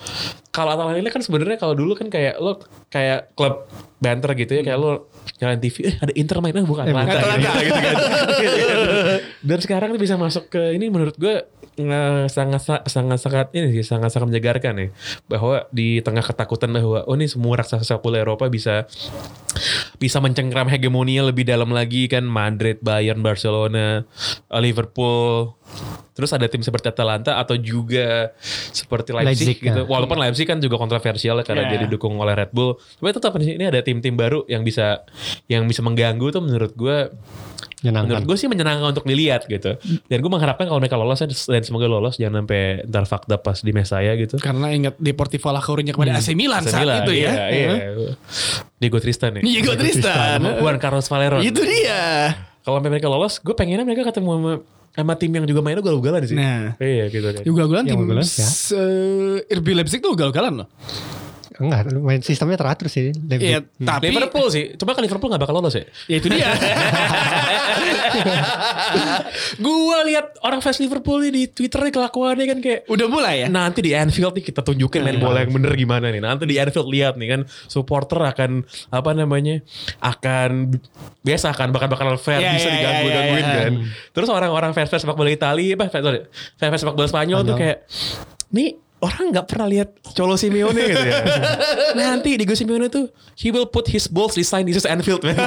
kalau 0.49 0.69
Atalanta 0.71 0.97
ini 0.97 1.07
kan 1.07 1.21
sebenarnya 1.21 1.55
kalau 1.55 1.73
dulu 1.73 1.93
kan 1.93 2.07
kayak 2.07 2.37
lo 2.37 2.57
kayak 2.87 3.33
klub 3.33 3.69
banter 3.97 4.33
gitu 4.35 4.53
ya 4.53 4.63
kayak 4.63 4.77
lo 4.77 5.09
jalan 5.35 5.57
TV 5.57 5.75
eh 5.83 5.95
ada 5.95 6.13
Inter 6.13 6.37
main 6.39 6.53
eh 6.53 6.61
bukan 6.61 6.85
Atalanta, 6.85 7.13
Atalanta. 7.15 7.51
gitu, 7.59 7.73
gitu 7.73 7.83
kan. 7.83 9.19
dan 9.41 9.59
sekarang 9.59 9.89
tuh 9.91 10.01
bisa 10.01 10.15
masuk 10.15 10.49
ke 10.49 10.73
ini 10.73 10.89
menurut 10.89 11.15
gue 11.15 11.45
sangat 12.29 12.61
sangat 12.85 13.17
sangat 13.17 13.47
ini 13.57 13.73
sih 13.73 13.85
sangat 13.85 14.13
sangat 14.13 14.29
menyegarkan 14.29 14.73
ya 14.77 14.87
bahwa 15.25 15.65
di 15.73 15.99
tengah 16.05 16.21
ketakutan 16.21 16.69
bahwa 16.69 17.01
oh 17.09 17.15
ini 17.17 17.25
semua 17.25 17.57
raksasa 17.57 17.81
sepak 17.81 18.05
bola 18.05 18.21
Eropa 18.21 18.45
bisa 18.47 18.85
bisa 19.97 20.17
mencengkram 20.21 20.69
hegemoninya 20.69 21.29
lebih 21.29 21.45
dalam 21.45 21.69
lagi 21.71 22.09
kan 22.09 22.25
Madrid, 22.25 22.81
Bayern, 22.81 23.21
Barcelona, 23.21 24.03
Liverpool. 24.49 25.53
Terus 26.13 26.29
ada 26.29 26.45
tim 26.45 26.61
seperti 26.61 26.93
Atalanta 26.93 27.41
atau 27.41 27.57
juga 27.57 28.37
seperti 28.69 29.13
Leipzig, 29.13 29.49
Leipzig, 29.49 29.57
gitu. 29.65 29.81
ya. 29.81 29.89
Walaupun 29.89 30.21
Leipzig 30.21 30.45
kan 30.45 30.61
juga 30.61 30.77
kontroversial 30.77 31.41
ya 31.41 31.45
karena 31.45 31.65
Yeah. 31.65 31.79
dia 31.79 31.89
didukung 31.89 32.19
oleh 32.19 32.35
Red 32.35 32.51
Bull. 32.53 32.75
Tapi 32.77 33.09
tetap 33.15 33.33
di 33.39 33.45
sini 33.49 33.63
ada 33.65 33.79
tim-tim 33.81 34.13
baru 34.13 34.43
yang 34.45 34.61
bisa 34.67 35.07
yang 35.49 35.65
bisa 35.65 35.79
mengganggu 35.81 36.29
tuh 36.29 36.43
menurut 36.43 36.75
gue 36.75 37.09
Menyenangkan. 37.83 38.07
menurut 38.07 38.25
gue 38.25 38.37
sih 38.37 38.47
menyenangkan 38.47 38.85
untuk 38.89 39.03
dilihat 39.03 39.43
gitu. 39.45 39.75
Dan 40.07 40.17
gue 40.17 40.31
mengharapkan 40.31 40.65
kalau 40.65 40.79
mereka 40.79 40.95
lolos 40.95 41.19
dan 41.19 41.61
semoga 41.61 41.85
lolos 41.85 42.15
jangan 42.15 42.41
sampai 42.41 42.61
ntar 42.85 43.03
fakta 43.03 43.35
pas 43.35 43.59
di 43.59 43.69
mes 43.69 43.83
saya 43.83 44.15
gitu. 44.15 44.39
Karena 44.39 44.71
ingat 44.71 44.95
Deportivo 44.95 45.51
La 45.51 45.59
Coruña 45.59 45.91
kepada 45.91 46.15
AC 46.15 46.31
Milan 46.31 46.59
AC 46.59 46.71
saat 46.71 46.81
Milan, 46.81 47.03
itu 47.03 47.13
ya. 47.13 47.31
Iya, 47.33 47.43
iya. 47.51 47.69
Diego 48.73 48.97
Tristan 48.97 49.35
ya. 49.35 49.41
Diego 49.41 49.75
Tristan. 49.75 50.39
Juan 50.57 50.77
Carlos 50.77 51.03
Valero. 51.05 51.37
Itu 51.39 51.59
dia. 51.59 52.31
Kalau 52.61 52.79
sampai 52.79 52.89
mereka 52.89 53.07
lolos, 53.07 53.37
gue 53.37 53.51
pengennya 53.51 53.83
mereka 53.83 54.07
ketemu 54.07 54.29
sama, 54.31 54.51
sama 54.93 55.13
tim 55.13 55.27
yang 55.29 55.43
juga 55.43 55.59
mainnya 55.59 55.83
ugal-ugalan 55.83 56.23
sih. 56.23 56.33
Nah. 56.33 56.79
Iya 56.79 57.11
gitu 57.11 57.27
kan. 57.29 57.43
Juga 57.43 57.61
gue 57.65 57.77
tim 57.77 57.85
Yang 57.85 57.99
ugal-ugalan 57.99 58.23
siapa? 58.23 58.47
s- 58.49 58.71
eh, 58.71 59.59
RB 59.59 59.67
Leipzig 59.73 59.99
tuh 59.99 60.15
ugal-ugalan 60.15 60.63
loh. 60.63 60.67
Enggak, 61.59 61.93
main 62.01 62.21
sistemnya 62.25 62.57
teratur 62.57 62.89
sih. 62.89 63.13
Iya, 63.13 63.61
Leipzig. 63.61 63.85
tapi 63.85 64.09
Liverpool 64.09 64.47
sih, 64.49 64.73
cuma 64.73 64.97
kan 64.97 65.05
Liverpool 65.05 65.29
gak 65.29 65.41
bakal 65.45 65.61
lolos 65.61 65.77
ya. 65.77 65.85
ya 66.09 66.15
itu 66.17 66.27
dia. 66.29 66.49
gue 69.65 69.97
lihat 70.09 70.37
orang 70.41 70.59
fans 70.65 70.81
Liverpool 70.81 71.21
nih 71.29 71.31
di 71.33 71.43
Twitter 71.49 71.79
nih 71.85 71.93
kelakuannya 71.93 72.45
kan 72.49 72.59
kayak 72.61 72.79
Udah 72.89 73.07
mulai 73.09 73.45
ya. 73.45 73.47
Nanti 73.49 73.85
di 73.85 73.91
Anfield 73.93 74.33
nih 74.33 74.43
kita 74.49 74.65
tunjukin 74.65 75.05
main 75.05 75.19
bola 75.21 75.45
yang 75.45 75.53
bener 75.53 75.73
gimana 75.77 76.09
nih. 76.09 76.21
Nanti 76.21 76.49
di 76.49 76.57
Anfield 76.57 76.89
lihat 76.89 77.17
nih 77.17 77.27
kan 77.37 77.41
supporter 77.69 78.19
akan 78.21 78.65
apa 78.89 79.11
namanya 79.13 79.61
akan 80.01 80.77
biasa 81.21 81.53
kan 81.53 81.69
bakal 81.69 81.87
bakal 81.89 82.17
fair 82.17 82.41
Ya, 82.43 82.57
bisa 82.57 82.67
ya, 82.67 82.75
diganggu 82.75 83.05
ya, 83.07 83.09
ya, 83.09 83.15
gangguin 83.15 83.45
ya. 83.45 83.53
kan. 83.55 83.71
Terus 84.11 84.29
orang-orang 84.33 84.71
fans 84.75 84.89
fans 84.89 85.01
sepak 85.05 85.15
bola 85.15 85.31
Italia 85.31 85.77
apa 85.77 85.85
fans 85.87 86.03
sorry, 86.03 86.21
fans 86.59 86.69
fans 86.75 86.81
sepak 86.81 86.95
bola 86.97 87.07
Spanyol 87.07 87.39
tuh 87.47 87.55
kayak 87.55 87.77
nih 88.53 88.82
orang 89.03 89.35
nggak 89.35 89.47
pernah 89.51 89.67
lihat 89.67 89.99
Cholo 90.15 90.39
Simeone 90.39 90.79
gitu 90.79 91.03
ya. 91.03 91.19
Nanti 91.99 92.39
Diego 92.39 92.55
Simeone 92.55 92.87
tuh 92.87 93.11
he 93.35 93.51
will 93.51 93.67
put 93.67 93.91
his 93.91 94.07
balls 94.07 94.39
di 94.39 94.47
sign 94.47 94.63
this 94.63 94.79
is 94.79 94.87
Anfield 94.87 95.27
man. 95.27 95.35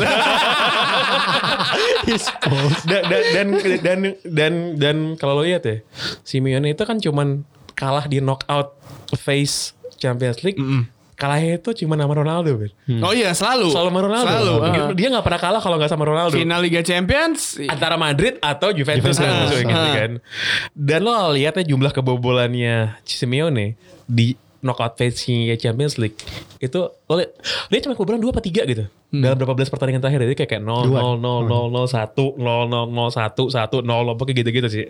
dan, 2.86 3.02
dan 3.08 3.26
dan 3.32 3.48
dan 3.80 3.98
dan 4.22 4.52
dan 4.76 4.96
kalau 5.16 5.40
lo 5.40 5.42
lihat 5.42 5.64
ya 5.64 5.80
Simeone 6.22 6.76
itu 6.76 6.84
kan 6.84 7.00
cuman 7.00 7.48
kalah 7.72 8.04
di 8.04 8.20
knockout 8.20 8.76
phase 9.16 9.72
Champions 9.96 10.44
League 10.44 10.60
kalahnya 11.16 11.56
itu 11.56 11.70
cuma 11.74 11.96
sama 11.96 12.12
Ronaldo 12.12 12.52
Ben. 12.54 12.70
Oh 13.00 13.10
iya 13.10 13.32
selalu. 13.32 13.72
selalu 13.72 13.88
sama 13.88 14.00
Ronaldo 14.02 14.28
Selalu. 14.28 14.54
ah. 14.60 14.92
dia 14.92 15.08
nggak 15.08 15.24
pernah 15.24 15.40
kalah 15.40 15.60
kalau 15.60 15.76
nggak 15.76 15.88
sama 15.88 16.04
Ronaldo 16.04 16.32
Final 16.32 16.60
Liga 16.60 16.80
Champions. 16.80 17.56
antara 17.66 17.96
Madrid 17.96 18.36
atau 18.38 18.68
Juventus, 18.70 19.16
kan 19.16 19.24
Juventus. 19.24 19.40
maksudnya 19.42 19.64
gitu 19.66 19.80
Ah. 19.82 19.94
kan. 19.96 20.10
Dan 20.70 21.00
lo 21.02 21.32
lihatnya 21.32 21.64
jumlah 21.64 21.90
kebobolannya 21.90 23.00
Simeone 23.02 23.74
di 24.04 24.36
knockout 24.60 24.94
phase 24.94 25.24
Champions 25.56 25.96
League 25.96 26.20
itu 26.58 26.80
lo 27.06 27.22
lihat 27.22 27.38
dia 27.70 27.78
cuma 27.86 27.94
kebobolan 27.94 28.18
2 28.18 28.34
apa 28.34 28.42
3 28.42 28.66
gitu. 28.66 28.84
Dalam 29.14 29.38
berapa 29.38 29.54
belas 29.54 29.70
pertandingan 29.70 30.02
terakhir 30.02 30.26
jadi 30.26 30.34
kayak 30.34 30.50
kayak 30.58 30.64
0 30.66 30.90
0 30.90 31.22
0 31.22 31.46
0 31.46 31.70
0 31.70 31.86
1 31.86 32.18
0 32.18 32.42
0 32.42 32.90
0 32.90 33.14
1 33.14 33.46
1 33.54 33.86
0 33.86 34.18
pokoknya 34.18 34.34
gitu-gitu 34.42 34.68
sih. 34.68 34.86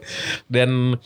Dan 0.48 0.96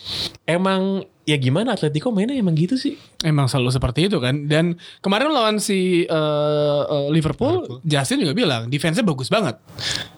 emang 0.47 1.03
ya 1.27 1.37
gimana 1.37 1.75
Atletico 1.75 2.15
mainnya 2.15 2.39
emang 2.39 2.55
gitu 2.55 2.79
sih. 2.79 2.95
Emang 3.27 3.51
selalu 3.51 3.75
seperti 3.75 4.07
itu 4.07 4.23
kan. 4.23 4.47
Dan 4.47 4.79
kemarin 5.03 5.35
lawan 5.35 5.59
si 5.59 6.07
eh, 6.07 6.83
eh, 6.87 7.09
Liverpool, 7.11 7.83
Justin 7.83 8.23
juga 8.23 8.35
bilang 8.35 8.71
defense-nya 8.71 9.03
bagus 9.03 9.27
banget. 9.27 9.59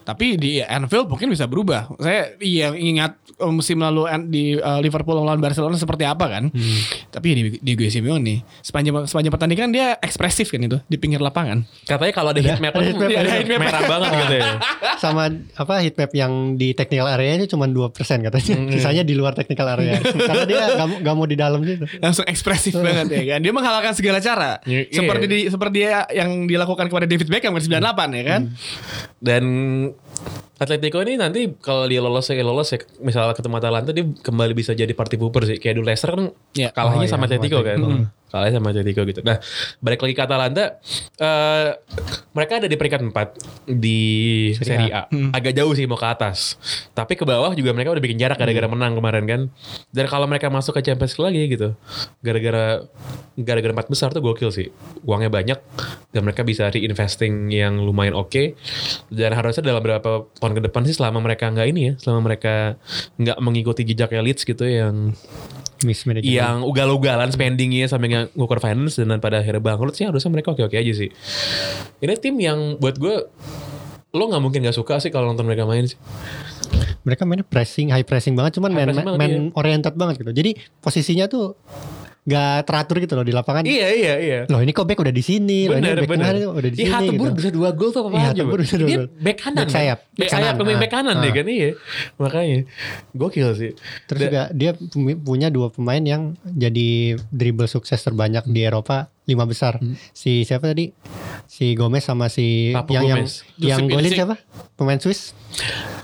Tapi 0.04 0.36
di 0.36 0.60
Anfield 0.60 1.08
mungkin 1.08 1.32
bisa 1.32 1.48
berubah. 1.48 1.88
Saya 1.96 2.36
iya 2.44 2.76
ingat 2.76 3.16
eh, 3.40 3.52
musim 3.52 3.80
lalu 3.80 4.08
di 4.28 4.56
eh, 4.60 4.80
Liverpool 4.84 5.16
lawan 5.16 5.40
Barcelona 5.40 5.80
seperti 5.80 6.04
apa 6.04 6.28
kan. 6.28 6.52
Tapi 7.08 7.28
di 7.32 7.42
di 7.60 7.72
Gue 7.72 7.88
Simeone 7.88 8.44
sepanjang 8.60 9.08
sepanjang 9.08 9.32
pertandingan 9.32 9.70
dia 9.72 9.96
ekspresif 10.00 10.52
kan 10.52 10.60
itu 10.60 10.78
di 10.86 10.96
pinggir 10.98 11.18
lapangan. 11.18 11.62
Katanya 11.84 12.12
kalau 12.14 12.30
ada 12.30 12.40
heat 12.40 12.58
map 12.58 12.72
ada 12.72 12.84
heat 12.84 12.96
map, 12.96 13.08
kan 13.08 13.20
ada 13.22 13.32
heat 13.34 13.48
map. 13.48 13.60
merah 13.60 13.82
banget 13.86 14.10
gitu 14.12 14.34
ya. 14.38 14.50
sama 14.98 15.22
apa 15.54 15.74
heat 15.82 15.96
map 15.96 16.12
yang 16.12 16.32
di 16.54 16.72
technical 16.72 17.08
area-nya 17.08 17.46
cuma 17.46 17.66
2% 17.66 17.92
katanya. 17.98 18.56
Sisanya 18.72 19.02
di 19.02 19.14
luar 19.14 19.32
technical 19.34 19.66
area. 19.68 19.98
Karena 20.28 20.44
dia 20.46 20.58
gak, 20.74 20.86
mau- 20.88 21.00
gak 21.02 21.14
mau 21.18 21.26
di 21.26 21.36
dalam 21.36 21.60
situ. 21.62 21.84
Langsung 21.98 22.24
ekspresif 22.26 22.74
banget 22.76 23.08
ya 23.12 23.22
kan. 23.36 23.38
Dia 23.42 23.52
menghalalkan 23.52 23.92
segala 23.94 24.18
cara. 24.18 24.58
Iya. 24.64 24.90
Seperti 24.90 25.24
di, 25.26 25.38
seperti 25.50 25.74
dia 25.82 26.04
yang 26.12 26.46
dilakukan 26.46 26.86
kepada 26.88 27.06
David 27.08 27.28
Beckham 27.28 27.52
kan 27.54 27.62
98 27.62 28.18
ya 28.18 28.24
kan. 28.24 28.40
Dan 29.18 29.44
Atletico 30.62 31.02
ini 31.02 31.14
nanti 31.14 31.50
kalau 31.58 31.84
dia 31.84 31.98
lolos 31.98 32.26
ya 32.26 32.38
lolos 32.40 32.70
ya 32.70 32.78
misalnya 32.98 33.34
ketemu 33.34 33.56
Atalanta 33.58 33.90
dia 33.90 34.06
kembali 34.06 34.52
bisa 34.52 34.72
jadi 34.72 34.90
party 34.90 35.16
pooper 35.16 35.42
sih. 35.44 35.58
Kayak 35.58 35.74
dulu 35.76 35.86
Leicester 35.90 36.10
kan 36.10 36.30
Ya. 36.52 36.68
kalahnya 36.70 37.08
Oh, 37.08 37.12
sama 37.12 37.24
iya, 37.24 37.34
Atletico 37.34 37.58
kan. 37.60 37.76
Atletico. 37.76 38.08
kalahnya 38.32 38.54
sama 38.56 38.68
Atletico 38.72 39.02
gitu. 39.04 39.20
Nah 39.20 39.36
balik 39.78 40.00
lagi 40.00 40.14
ke 40.14 40.22
Atalanta 40.22 40.64
eh 41.18 41.68
mereka 42.32 42.52
ada 42.56 42.66
di 42.66 42.76
peringkat 42.76 43.02
4 43.04 43.76
di 43.76 44.00
Serie 44.56 44.88
A. 44.88 45.04
Agak 45.32 45.52
jauh 45.52 45.72
sih 45.72 45.84
mau 45.84 45.96
ke 45.96 46.08
atas. 46.08 46.56
Tapi 46.90 47.12
ke 47.12 47.28
bawah 47.28 47.52
juga 47.52 47.72
mereka 47.72 47.92
udah 47.92 48.00
bikin 48.00 48.16
jarak 48.16 48.40
gara-gara 48.40 48.64
menang 48.66 48.96
kemarin 48.96 49.24
kan. 49.26 49.40
Dan 49.88 50.08
kalau 50.08 50.24
mereka 50.24 50.48
masuk 50.48 50.80
ke 50.80 50.86
Champions 50.86 51.12
League 51.12 51.28
lagi 51.28 51.40
gitu 51.50 51.68
gara-gara 52.20 52.80
gara-gara 53.34 53.72
empat 53.72 53.88
besar 53.88 54.08
tuh 54.10 54.20
gokil 54.20 54.48
sih. 54.48 54.72
Uangnya 55.04 55.28
banyak 55.28 55.58
dan 56.08 56.20
mereka 56.22 56.40
bisa 56.40 56.68
reinvesting 56.68 57.52
yang 57.52 57.80
lumayan 57.80 58.16
oke. 58.16 58.56
Dan 59.08 59.32
harusnya 59.32 59.60
dalam 59.60 59.80
beberapa 59.80 60.24
tahun 60.36 60.51
ke 60.56 60.62
depan 60.62 60.82
sih 60.84 60.94
selama 60.96 61.18
mereka 61.20 61.48
nggak 61.50 61.66
ini 61.68 61.80
ya 61.80 61.94
selama 62.00 62.32
mereka 62.32 62.76
nggak 63.20 63.38
mengikuti 63.40 63.82
jejaknya 63.82 64.20
Leeds 64.24 64.42
gitu 64.44 64.64
yang 64.64 65.16
Mismanagement. 65.82 66.30
yang 66.30 66.62
ugal-ugalan 66.62 67.26
spendingnya 67.34 67.90
sampai 67.90 68.06
nggak 68.12 68.26
ngukur 68.38 68.62
finance 68.62 69.02
dan 69.02 69.18
pada 69.18 69.42
akhirnya 69.42 69.58
bangkrut 69.58 69.98
sih 69.98 70.06
harusnya 70.06 70.30
mereka 70.30 70.54
oke-oke 70.54 70.78
aja 70.78 70.92
sih 70.94 71.10
ini 71.98 72.14
tim 72.22 72.38
yang 72.38 72.78
buat 72.78 72.96
gue 73.02 73.26
lo 74.12 74.24
nggak 74.30 74.42
mungkin 74.42 74.62
nggak 74.62 74.76
suka 74.76 75.02
sih 75.02 75.10
kalau 75.10 75.32
nonton 75.32 75.42
mereka 75.48 75.66
main 75.66 75.88
sih 75.88 75.98
mereka 77.02 77.26
mainnya 77.26 77.42
pressing, 77.42 77.90
high 77.90 78.06
pressing 78.06 78.38
banget, 78.38 78.62
cuman 78.62 78.70
High 78.70 78.78
main 78.78 78.88
main, 78.94 78.98
banget, 79.02 79.18
main 79.18 79.34
oriented 79.58 79.94
banget 79.98 80.22
gitu. 80.22 80.30
Jadi 80.30 80.50
posisinya 80.78 81.26
tuh 81.26 81.58
nggak 82.22 82.70
teratur 82.70 83.02
gitu 83.02 83.18
loh 83.18 83.26
di 83.26 83.34
lapangan. 83.34 83.66
Iya 83.66 83.88
iya 83.90 84.14
iya. 84.16 84.38
Loh 84.46 84.62
ini 84.62 84.70
kok 84.70 84.86
back 84.86 85.02
udah 85.02 85.10
di 85.10 85.20
sini, 85.20 85.66
loh 85.66 85.74
ini 85.74 85.90
back 85.90 86.06
bener. 86.06 86.34
tengah 86.38 86.54
udah 86.54 86.70
di 86.70 86.78
Ih, 86.78 86.86
sini 86.86 86.94
Hatebur 86.94 87.26
gitu. 87.26 87.38
bisa 87.42 87.48
dua 87.50 87.68
gol 87.74 87.90
tuh 87.90 88.00
apa 88.06 88.08
Iya, 88.14 88.30
aja. 88.30 88.42
Bisa 88.46 88.76
dua 88.78 88.86
Dia 88.86 88.98
gol. 89.02 89.06
back 89.18 89.36
kanan. 89.42 89.58
Back 89.58 89.70
sayap. 89.74 89.98
Back 90.14 90.30
sayap, 90.30 90.44
kanan. 90.46 90.60
pemain 90.62 90.78
back 90.78 90.92
kanan 90.92 91.14
deh 91.18 91.26
ah. 91.26 91.34
kan 91.34 91.46
iya. 91.50 91.68
Makanya 92.16 92.58
gokil 93.10 93.48
sih. 93.58 93.70
Terus 94.06 94.18
Da- 94.18 94.26
juga 94.28 94.42
dia 94.54 94.70
punya 95.18 95.50
dua 95.50 95.68
pemain 95.68 95.98
yang 95.98 96.22
jadi 96.46 96.88
dribble 97.28 97.66
sukses 97.66 97.98
terbanyak 97.98 98.46
di 98.46 98.62
Eropa 98.62 99.10
lima 99.22 99.42
besar. 99.42 99.82
Si 100.10 100.42
siapa 100.42 100.70
tadi? 100.70 100.90
Si 101.44 101.72
Gomez 101.72 102.02
sama 102.02 102.26
si 102.26 102.70
Papu 102.70 102.92
yang 102.92 103.04
Gomez. 103.06 103.44
yang 103.56 103.78
yang 103.78 103.80
Josip 103.82 103.94
golin 103.94 104.10
siapa? 104.12 104.34
Pemain 104.74 104.98
Swiss. 104.98 105.36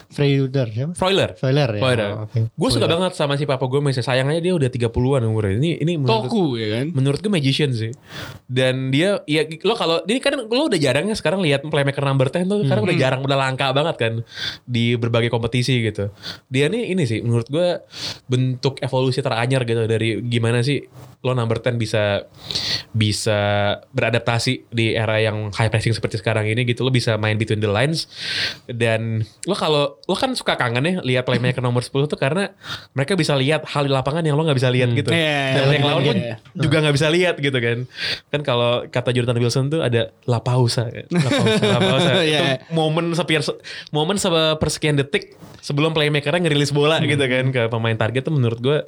Freuler 0.08 0.68
siapa? 0.68 0.92
Freuler. 0.92 1.30
Freuler 1.34 1.70
ya. 1.70 1.80
Freuler. 1.80 2.08
Oh, 2.10 2.24
oke. 2.24 2.38
Gue 2.50 2.68
suka 2.68 2.86
banget 2.86 3.12
sama 3.12 3.34
si 3.34 3.44
Papa 3.44 3.64
Gomez 3.64 3.92
ya. 3.92 4.02
Sayangnya 4.02 4.40
dia 4.40 4.52
udah 4.52 4.66
30-an 4.66 5.22
umurnya. 5.22 5.56
Ini 5.56 5.70
ini 5.78 5.92
menurut 5.96 6.26
Toku 6.26 6.44
ya 6.56 6.68
kan. 6.74 6.86
menurut 6.90 7.18
gue 7.18 7.30
magician 7.30 7.70
sih. 7.70 7.92
Dan 8.44 8.88
dia 8.88 9.20
ya 9.24 9.44
lo 9.62 9.72
kalau 9.72 10.00
ini 10.04 10.18
kan 10.18 10.34
lo 10.38 10.66
udah 10.66 10.76
jarang 10.76 11.06
ya 11.06 11.14
sekarang 11.14 11.40
lihat 11.40 11.62
playmaker 11.62 12.02
number 12.02 12.26
10 12.26 12.44
tuh 12.44 12.58
sekarang 12.62 12.82
Hmm. 12.82 12.88
udah 12.88 12.98
jarang 12.98 13.20
udah 13.20 13.38
langka 13.38 13.66
banget 13.70 13.96
kan 13.96 14.12
di 14.64 14.94
berbagai 14.94 15.28
kompetisi 15.28 15.82
gitu. 15.82 16.08
Dia 16.46 16.66
nih 16.66 16.92
ini 16.92 17.04
sih 17.04 17.20
menurut 17.20 17.46
gue 17.46 17.84
bentuk 18.26 18.80
evolusi 18.80 19.20
teranyar 19.20 19.62
gitu 19.62 19.84
dari 19.84 20.18
gimana 20.22 20.60
sih 20.60 20.82
lo 21.18 21.32
number 21.32 21.58
10 21.58 21.76
bisa 21.76 22.24
bisa 22.88 23.38
beradaptasi 23.90 24.70
di 24.70 24.92
era 24.92 25.18
yang 25.18 25.27
high 25.54 25.70
pressing 25.70 25.94
seperti 25.94 26.20
sekarang 26.20 26.48
ini 26.48 26.64
gitu 26.68 26.84
lo 26.84 26.90
bisa 26.92 27.16
main 27.16 27.38
between 27.40 27.62
the 27.62 27.70
lines 27.70 28.06
dan 28.68 29.24
lo 29.44 29.54
kalau 29.54 29.96
lo 30.04 30.14
kan 30.14 30.32
suka 30.34 30.54
kangen 30.54 30.84
ya 30.84 30.94
lihat 31.02 31.24
playmaker 31.24 31.62
nomor 31.66 31.82
10 31.82 32.10
tuh 32.10 32.18
karena 32.18 32.52
mereka 32.92 33.14
bisa 33.14 33.34
lihat 33.38 33.64
hal 33.68 33.86
di 33.86 33.92
lapangan 33.92 34.22
yang 34.24 34.34
lo 34.36 34.44
nggak 34.44 34.58
bisa 34.58 34.70
lihat 34.70 34.92
gitu 34.92 35.10
Iya, 35.10 35.42
dan 35.54 35.64
iya, 35.68 35.74
yang 35.78 35.84
lawan 35.86 36.02
iya, 36.02 36.08
pun 36.08 36.16
iya. 36.18 36.34
juga 36.54 36.76
nggak 36.84 36.94
bisa 36.94 37.08
lihat 37.08 37.34
gitu 37.40 37.58
kan 37.58 37.78
kan 38.30 38.40
kalau 38.44 38.70
kata 38.88 39.10
Jordan 39.14 39.38
Wilson 39.38 39.72
tuh 39.72 39.80
ada 39.80 40.12
la 40.28 40.40
pausa 40.40 40.88
kan. 40.88 41.06
la 41.10 41.30
pausa, 41.30 41.62
la 41.64 41.80
pausa. 41.90 42.10
Iya. 42.22 42.38
itu 42.38 42.44
momen 42.74 43.12
sepiar 43.16 43.42
momen 43.90 44.16
sepersekian 44.20 44.96
detik 44.98 45.34
sebelum 45.58 45.92
playmakernya 45.92 46.48
ngerilis 46.48 46.70
bola 46.72 47.02
gitu 47.02 47.20
kan 47.20 47.50
ke 47.50 47.62
pemain 47.68 47.96
target 47.98 48.22
tuh 48.24 48.34
menurut 48.34 48.58
gue 48.62 48.78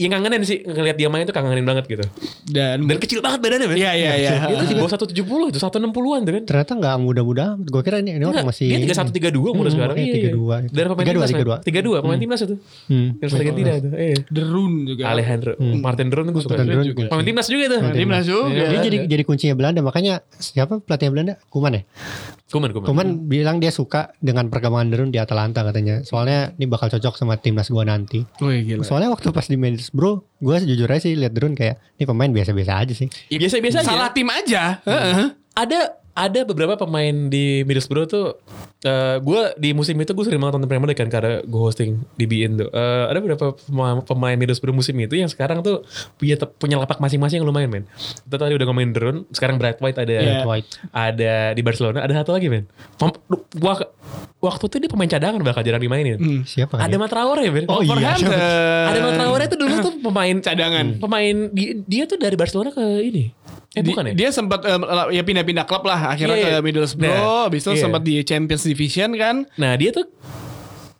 yang 0.00 0.16
kangenin 0.16 0.40
sih 0.42 0.64
ngelihat 0.64 0.96
dia 0.96 1.06
main 1.06 1.22
tuh 1.22 1.30
kangenin 1.30 1.60
banget 1.62 1.84
gitu 1.84 2.04
Dan, 2.42 2.88
dan 2.88 2.96
kecil 2.96 3.20
banget 3.20 3.38
badannya 3.38 3.68
men 3.68 3.76
Iya 3.76 3.92
iya 3.92 4.12
iya. 4.16 4.30
itu 4.48 4.64
sih 4.64 4.74
bawah 4.74 4.88
170 4.88 5.12
itu 5.52 5.58
160-an 5.58 5.92
tuh 6.24 6.32
kan 6.32 6.42
Ternyata 6.42 6.72
nggak 6.74 6.94
muda-muda. 6.98 7.44
Gue 7.60 7.82
kira 7.82 8.00
ini, 8.00 8.16
ini 8.16 8.24
orang 8.24 8.42
Enggak, 8.42 8.56
masih 8.56 8.66
dia 8.66 8.96
31 8.96 9.12
32 9.12 9.52
umur 9.52 9.64
Hmm, 9.66 9.72
sekarang. 9.72 9.96
iya, 9.96 10.04
Iya, 10.10 10.32
32. 10.32 10.72
Dari 10.72 10.86
pemain 10.88 11.04
32, 11.04 11.12
timnas. 11.12 11.30
32. 11.30 11.56
32, 11.62 12.00
pemain 12.00 12.18
timnas 12.18 12.40
itu. 12.40 12.56
Hmm. 12.88 13.08
Yang 13.14 13.30
Argentina 13.30 13.70
itu. 13.76 13.88
Iya. 13.92 14.16
Derun 14.26 14.72
juga. 14.84 15.02
Alejandro, 15.06 15.52
Martin 15.60 16.08
Drone 16.08 16.28
gue 16.30 16.42
suka. 16.42 16.52
Martin 16.54 16.66
Drone 16.66 16.86
juga. 16.88 17.02
Pemain 17.06 17.26
timnas 17.26 17.46
juga 17.46 17.62
itu. 17.66 17.78
Timnas 17.92 18.24
juga. 18.24 18.62
Dia 18.66 18.78
jadi 18.80 18.98
jadi 19.04 19.22
kuncinya 19.22 19.54
Belanda 19.54 19.80
makanya 19.80 20.14
siapa 20.32 20.80
pelatih 20.80 21.12
Belanda? 21.12 21.34
Kuman 21.46 21.76
ya. 21.76 21.82
Kuman, 22.50 22.74
kuman. 22.74 22.82
Kuman 22.82 23.08
bilang 23.30 23.56
dia 23.58 23.70
suka 23.70 24.10
dengan 24.18 24.50
perkembangan 24.50 24.88
Derun 24.90 25.10
di 25.10 25.22
Atalanta 25.22 25.62
katanya. 25.62 26.02
Soalnya 26.02 26.50
ini 26.52 26.66
bakal 26.66 26.90
cocok 26.90 27.14
sama 27.14 27.38
timnas 27.38 27.70
gua 27.70 27.86
nanti. 27.86 28.26
Wih 28.42 28.66
gila. 28.66 28.82
Soalnya 28.82 29.06
waktu 29.06 29.30
pas 29.30 29.46
di 29.46 29.54
Middlesbrough, 29.90 30.18
gue 30.38 30.56
jujur 30.70 30.88
aja 30.88 31.02
sih 31.02 31.18
lihat 31.18 31.34
Derun 31.34 31.58
kayak 31.58 31.82
ini 31.98 32.04
pemain 32.06 32.30
biasa-biasa 32.30 32.72
aja 32.78 32.94
sih. 32.94 33.10
Biasa-biasa 33.26 33.82
aja. 33.82 33.88
Salah 33.90 34.10
tim 34.14 34.28
aja. 34.30 34.78
Heeh. 34.86 35.34
ada 35.50 35.99
ada 36.12 36.42
beberapa 36.42 36.74
pemain 36.76 37.10
di 37.26 37.62
Middlesbrough 37.62 38.06
tuh 38.06 38.26
eh 38.80 39.16
gue 39.18 39.40
di 39.56 39.70
musim 39.70 39.92
itu 39.94 40.10
gue 40.10 40.24
sering 40.24 40.38
banget 40.38 40.56
nonton 40.56 40.66
Premier 40.66 40.88
League 40.88 40.98
kan 40.98 41.06
karena 41.06 41.40
gue 41.40 41.60
hosting 41.60 42.00
di 42.14 42.24
BIN 42.24 42.56
tuh. 42.56 42.68
Eh, 42.68 43.04
ada 43.06 43.18
beberapa 43.18 43.52
pema- 43.54 44.00
pemain 44.00 44.34
Middlesbrough 44.34 44.72
musim 44.72 44.96
itu 44.96 45.14
yang 45.14 45.28
sekarang 45.28 45.60
tuh 45.60 45.84
punya 46.16 46.34
punya 46.56 46.76
lapak 46.76 46.96
masing-masing 46.98 47.40
yang 47.40 47.46
lumayan 47.46 47.68
men. 47.68 47.84
Kita 48.24 48.36
tadi 48.36 48.52
udah 48.52 48.66
ngomongin 48.66 48.90
Drone, 48.90 49.18
sekarang 49.30 49.56
Bright 49.56 49.78
White 49.78 49.98
ada 49.98 50.12
Iya. 50.14 50.42
White. 50.42 50.68
ada 50.90 51.34
di 51.52 51.62
Barcelona, 51.62 52.00
ada 52.00 52.14
satu 52.14 52.32
lagi 52.32 52.48
men. 52.48 52.64
Pem- 52.96 53.16
waktu 54.40 54.64
itu 54.66 54.76
dia 54.78 54.90
pemain 54.90 55.06
cadangan 55.06 55.40
bakal 55.40 55.60
jarang 55.60 55.80
dimainin. 55.80 56.16
Hmm. 56.16 56.40
Siapa 56.42 56.80
Ada 56.80 56.88
dia? 56.88 56.98
Matraore 56.98 57.44
men. 57.52 57.64
Oh 57.68 57.84
iya. 57.84 58.16
Ada 58.88 58.98
Matraore 58.98 59.44
itu 59.44 59.56
dulu 59.56 59.74
tuh 59.78 59.92
pemain 60.00 60.36
Cadangan. 60.40 60.86
Pemain 60.96 61.36
dia, 61.52 61.70
dia 61.84 62.02
tuh 62.08 62.16
dari 62.16 62.34
Barcelona 62.34 62.72
ke 62.72 62.80
ini. 63.02 63.28
Eh 63.70 63.80
Di- 63.80 63.88
bukan 63.88 64.02
ya? 64.02 64.14
Dia 64.16 64.28
sempat 64.30 64.60
em, 64.62 64.82
ya 65.10 65.22
pindah-pindah 65.22 65.62
klub 65.62 65.84
lah 65.84 66.10
akhirnya 66.10 66.34
Iya, 66.34 66.48
iya. 66.48 66.58
ke 66.58 66.64
Middlesbrough, 66.64 67.06
Nah, 67.06 67.46
habis 67.46 67.62
itu 67.62 67.70
iya. 67.70 67.80
sempat 67.80 68.02
di 68.02 68.14
Champions 68.20 68.62
Division 68.62 69.10
kan. 69.14 69.36
Nah 69.54 69.72
dia 69.74 69.90
tuh 69.90 70.10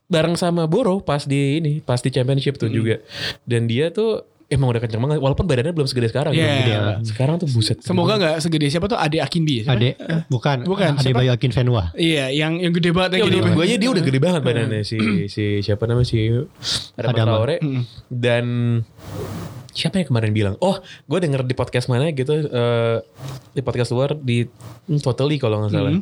bareng 0.06 0.34
sama 0.34 0.64
Boro 0.64 0.98
pas 0.98 1.22
di 1.22 1.56
ini, 1.56 1.78
pas 1.78 1.98
di 1.98 2.08
championship 2.08 2.54
tuh 2.56 2.66
juga. 2.66 3.02
Dan 3.42 3.66
dia 3.66 3.88
tuh 3.88 4.22
emang 4.46 4.66
udah 4.66 4.78
kenceng 4.78 4.98
banget, 4.98 5.18
walaupun 5.18 5.46
badannya 5.46 5.70
belum 5.70 5.86
segede 5.86 6.10
sekarang. 6.10 6.30
Iya. 6.30 6.42
belum 6.42 6.58
gede 6.60 6.72
banget. 6.76 6.96
Sekarang 7.06 7.34
tuh 7.38 7.48
buset. 7.48 7.78
Semoga 7.80 8.14
nggak 8.16 8.36
segede 8.38 8.66
siapa 8.66 8.86
tuh 8.86 8.98
Ade 8.98 9.18
Akinbi 9.18 9.62
ya? 9.62 9.62
siapa? 9.64 9.74
Ade 9.76 9.90
bukan, 10.26 10.58
Bukan, 10.62 10.90
Ade? 10.96 11.10
Bayu 11.10 11.30
Akin 11.30 11.50
Venua. 11.50 11.90
Iya, 11.94 12.30
yang 12.30 12.54
yang 12.56 12.70
gede 12.72 12.90
banget 12.90 13.10
Ya, 13.12 13.16
yang 13.16 13.26
udah 13.28 13.38
gede 13.40 13.50
gue 13.52 13.64
aja 13.64 13.76
dia 13.76 13.90
udah 13.90 14.02
gede 14.04 14.18
banget 14.20 14.42
badannya 14.42 14.82
si 14.82 14.98
si 15.26 15.58
siapa 15.60 15.86
namanya 15.86 16.06
si 16.06 16.18
Adama 16.94 17.10
Adama. 17.12 17.26
Traore 17.36 17.56
dan 18.08 18.46
siapa 19.70 20.02
yang 20.02 20.08
kemarin 20.10 20.32
bilang 20.34 20.54
oh 20.58 20.78
gue 20.80 21.18
denger 21.18 21.46
di 21.46 21.54
podcast 21.54 21.86
mana 21.86 22.10
gitu 22.10 22.46
eh, 22.46 22.96
di 23.54 23.62
podcast 23.62 23.90
luar 23.94 24.18
di 24.18 24.44
hmm, 24.44 25.00
totally 25.00 25.38
kalau 25.38 25.62
nggak 25.62 25.72
salah 25.72 25.94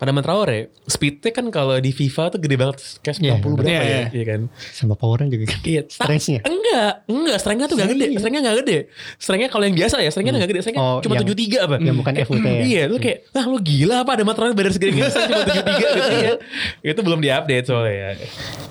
pada 0.00 0.16
Traore 0.24 0.72
speednya 0.88 1.28
kan 1.28 1.52
kalau 1.52 1.76
di 1.76 1.92
FIFA 1.92 2.32
tuh 2.32 2.40
gede 2.40 2.56
banget 2.56 2.80
kayak 3.04 3.20
90 3.20 3.20
Iya, 3.20 3.36
berapa 3.36 3.68
iya, 3.68 3.76
ya 3.76 3.84
iya. 3.84 4.04
iya 4.16 4.24
kan 4.24 4.40
Sama 4.72 4.96
powernya 4.96 5.28
juga 5.28 5.52
kan. 5.52 5.60
Iya, 5.60 5.82
Strength-nya? 6.00 6.40
Enggak, 6.40 6.92
enggak, 7.04 7.36
strength-nya 7.36 7.66
tuh 7.68 7.76
gak 7.76 7.88
gede. 7.92 8.06
Strength-nya 8.16 8.42
gak 8.48 8.56
gede. 8.64 8.78
Strength-nya 9.20 9.48
kalau 9.52 9.64
yang 9.68 9.76
biasa 9.76 9.94
ya, 10.00 10.08
strength-nya 10.08 10.40
gak 10.40 10.50
gede. 10.56 10.60
Strength-nya 10.64 10.88
Oh, 10.88 10.98
cuma 11.04 11.14
yang- 11.20 11.28
73 11.28 11.68
apa? 11.68 11.76
yang 11.84 11.96
bukan 12.00 12.12
FUT 12.24 12.40
ya? 12.40 12.60
Iya, 12.64 12.82
lu 12.88 12.96
kayak, 12.96 13.18
ah 13.36 13.44
lu 13.44 13.58
gila 13.60 13.96
apa 14.00 14.10
ada 14.16 14.24
materai 14.24 14.56
badan 14.56 14.72
segede 14.72 14.92
gini 14.96 15.08
cuma 15.12 15.26
73 15.44 15.68
gitu 16.00 16.14
ya. 16.16 16.34
Itu 16.96 17.00
belum 17.04 17.20
diupdate 17.20 17.66
soalnya 17.68 17.92
ya. 17.92 18.10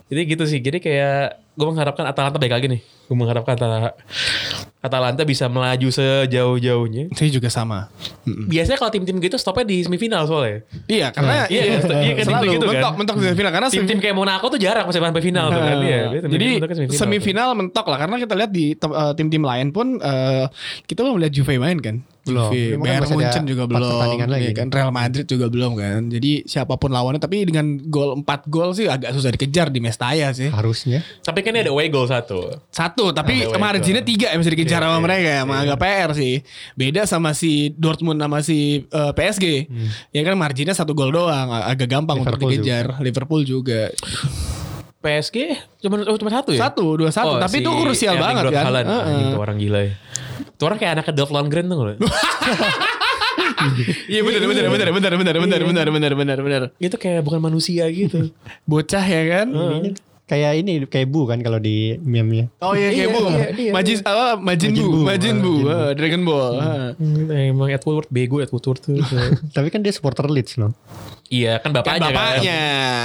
Jadi 0.09 0.21
gitu 0.25 0.43
sih. 0.49 0.59
Jadi 0.65 0.77
kayak 0.81 1.48
gue 1.59 1.67
mengharapkan 1.67 2.07
Atalanta 2.07 2.39
baik 2.39 2.55
lagi 2.55 2.67
nih. 2.71 2.81
Gue 3.11 3.15
mengharapkan 3.19 3.59
Atalanta, 3.59 3.99
Atalanta 4.79 5.27
bisa 5.27 5.51
melaju 5.51 5.91
sejauh-jauhnya. 5.91 7.11
Saya 7.11 7.29
juga 7.29 7.51
sama. 7.51 7.91
Biasanya 8.23 8.79
kalau 8.79 8.91
tim-tim 8.91 9.19
gitu 9.19 9.35
stopnya 9.35 9.67
di 9.67 9.83
semifinal 9.83 10.23
soalnya. 10.23 10.63
Iya, 10.87 11.11
karena 11.11 11.51
Iya, 11.51 11.61
iya, 11.67 11.77
iya 11.99 12.13
kan 12.15 12.25
selalu 12.25 12.45
gitu 12.55 12.63
kan. 12.63 12.73
mentok 12.73 12.93
mentok 12.95 13.15
di 13.15 13.23
semifinal 13.27 13.51
karena 13.51 13.67
Tim-tim 13.67 13.99
kayak 13.99 14.15
Monaco 14.15 14.45
tuh 14.47 14.55
jarang 14.55 14.87
masih 14.87 15.03
sampai 15.03 15.19
final 15.19 15.45
tuh 15.49 15.59
kan. 15.59 15.75
Nah, 15.75 15.83
Iya, 15.83 15.99
jadi 16.23 16.47
mentoknya 16.55 16.95
semifinal 16.95 17.47
mentok 17.53 17.85
lah 17.85 17.97
karena 17.99 18.15
kita 18.17 18.33
lihat 18.39 18.51
di 18.51 18.65
eh, 18.71 19.13
tim-tim 19.15 19.43
lain 19.43 19.67
pun 19.69 19.99
eh, 19.99 20.45
kita 20.87 21.03
belum 21.03 21.19
lihat 21.19 21.33
Juve 21.35 21.59
main 21.59 21.75
kan. 21.77 21.99
Belum. 22.19 22.51
Juve, 22.51 22.77
Memang 22.77 22.85
Bayern 22.85 23.07
Munchen 23.09 23.43
juga 23.43 23.63
belum. 23.65 23.89
pertandingan 23.89 24.29
lagi. 24.29 24.43
Iya 24.45 24.53
kan 24.53 24.67
Real 24.69 24.91
Madrid 24.91 25.25
juga 25.25 25.45
belum 25.49 25.71
kan. 25.73 25.99
Jadi 26.07 26.45
siapa 26.45 26.77
pun 26.77 26.93
lawannya 26.93 27.17
tapi 27.17 27.41
dengan 27.41 27.65
gol 27.81 28.21
4 28.21 28.47
gol 28.47 28.71
sih 28.71 28.85
agak 28.85 29.11
susah 29.11 29.33
dikejar 29.33 29.67
di 29.67 29.81
Mestalla 29.81 30.29
sih. 30.31 30.47
Harusnya. 30.47 31.01
Tapi 31.19 31.39
kan 31.41 31.51
ini 31.51 31.65
ada 31.65 31.71
away 31.73 31.89
goal 31.89 32.05
satu. 32.05 32.53
Satu, 32.69 33.09
tapi 33.11 33.49
marginnya 33.51 33.99
goal. 33.99 34.11
tiga 34.13 34.27
yang 34.29 34.39
bisa 34.39 34.51
dikejar 34.51 34.68
Iya, 34.69 34.79
sama 34.85 34.95
iya, 34.95 35.01
mereka 35.01 35.29
Emang 35.41 35.57
agak 35.59 35.77
PR 35.81 36.09
sih. 36.13 36.33
Beda 36.77 37.01
sama 37.03 37.33
si 37.33 37.73
Dortmund 37.73 38.19
sama 38.21 38.39
si 38.39 38.85
eh, 38.85 39.11
PSG. 39.11 39.45
Ya 40.13 40.21
kan 40.21 40.37
marginnya 40.37 40.77
satu 40.77 40.93
gol 40.93 41.09
doang, 41.09 41.49
ag- 41.49 41.73
agak 41.73 41.89
gampang 41.89 42.21
untuk 42.21 42.37
Liverpool 42.37 42.51
dikejar. 42.53 42.85
Liverpool 43.01 43.41
juga. 43.43 43.89
PSG 44.99 45.37
cuma 45.79 45.95
oh, 46.03 46.17
cuma 46.19 46.27
satu 46.27 46.51
ya? 46.51 46.67
Satu, 46.67 46.99
dua 46.99 47.07
satu. 47.07 47.35
Oh, 47.35 47.39
tapi 47.39 47.57
si 47.57 47.63
itu 47.63 47.71
krusial 47.71 48.19
Erling 48.19 48.23
banget 48.27 48.43
kan. 48.51 48.63
Haaland. 48.67 48.87
Heeh. 48.91 49.03
Anjing, 49.07 49.27
tuh 49.31 49.41
orang 49.41 49.57
gila 49.57 49.79
ya. 49.79 49.93
Itu 50.43 50.63
orang 50.67 50.77
kayak 50.77 50.91
anaknya 50.99 51.13
Dolph 51.15 51.31
Lundgren 51.31 51.65
tuh 51.71 51.75
nggak 51.79 51.87
lo? 51.87 51.93
Iya 54.07 54.21
benar 54.23 54.43
benar 54.47 54.65
benar 54.71 54.89
benar 54.91 55.13
benar 55.19 55.35
benar 55.35 55.61
benar 55.63 55.87
benar 55.91 56.13
benar 56.15 56.39
benar. 56.43 56.61
Itu 56.79 56.95
kayak 56.95 57.23
bukan 57.23 57.39
manusia 57.39 57.87
gitu. 57.91 58.31
Bocah 58.63 59.03
ya 59.03 59.23
kan. 59.27 59.47
Ini 59.51 59.91
kayak 60.29 60.51
ini 60.55 60.85
kayak 60.85 61.09
Bu 61.09 61.25
kan 61.25 61.41
kalau 61.41 61.57
di 61.57 61.97
meme-nya. 61.97 62.53
Oh 62.59 62.71
iya 62.71 62.87
kayak 62.87 62.97
Iya, 63.01 63.07
bu. 63.09 63.21
iya, 63.27 63.47
iya. 63.51 63.71
Majin 63.71 63.97
apa 63.99 64.37
Majin 64.37 64.69
Majin 64.69 64.71
Bu, 64.75 64.85
Bu. 64.85 64.99
Majin 65.01 65.35
Bu, 65.35 65.51
Majin 65.51 65.65
Bu. 65.65 65.67
Ah, 65.67 65.91
Dragon 65.91 66.21
Ball. 66.21 66.53
Ah. 66.55 66.89
Hmm, 66.93 67.25
Emang 67.49 67.67
Ed 67.67 67.81
Woodward 67.81 68.07
bego 68.07 68.37
Ed 68.37 68.49
Woodward 68.49 68.79
tuh. 68.79 69.01
Tapi 69.55 69.67
kan 69.67 69.81
dia 69.81 69.89
supporter 69.89 70.25
Leeds 70.25 70.55
loh. 70.55 70.69
iya 71.27 71.57
kan 71.57 71.69
Kan 71.69 71.81
bapaknya 71.81 71.99
kan. 71.99 72.09
bapaknya. 72.11 72.59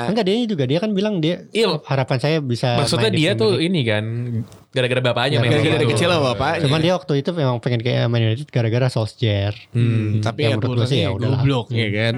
Enggak 0.07 0.25
dia 0.25 0.35
juga 0.45 0.64
dia 0.64 0.79
kan 0.79 0.91
bilang 0.91 1.14
dia 1.18 1.45
Iya. 1.51 1.81
harapan 1.83 2.18
saya 2.18 2.37
bisa 2.39 2.77
Maksudnya 2.77 3.09
dia 3.11 3.31
tuh 3.35 3.57
ini 3.59 3.81
kan 3.83 4.05
gara-gara 4.70 5.01
bapaknya 5.03 5.39
main 5.39 5.49
Gara-gara 5.51 5.64
gitu. 5.66 5.77
dari 5.79 5.89
kecil 5.89 6.09
lah 6.09 6.20
bapaknya. 6.27 6.61
Cuman 6.62 6.81
dia 6.81 6.93
waktu 6.95 7.12
itu 7.16 7.31
memang 7.31 7.57
pengen 7.59 7.81
kayak 7.81 8.05
Man 8.07 8.20
United 8.22 8.49
gara-gara 8.49 8.89
Solskjaer. 8.89 9.55
Hmm, 9.70 10.20
tapi 10.20 10.45
Yang 10.45 10.59
menurut 10.59 10.77
gue 10.79 10.87
sih 10.87 11.01
ya 11.01 11.09
udahlah. 11.11 11.41
goblok 11.41 11.66
ya 11.70 11.89
kan. 11.91 12.14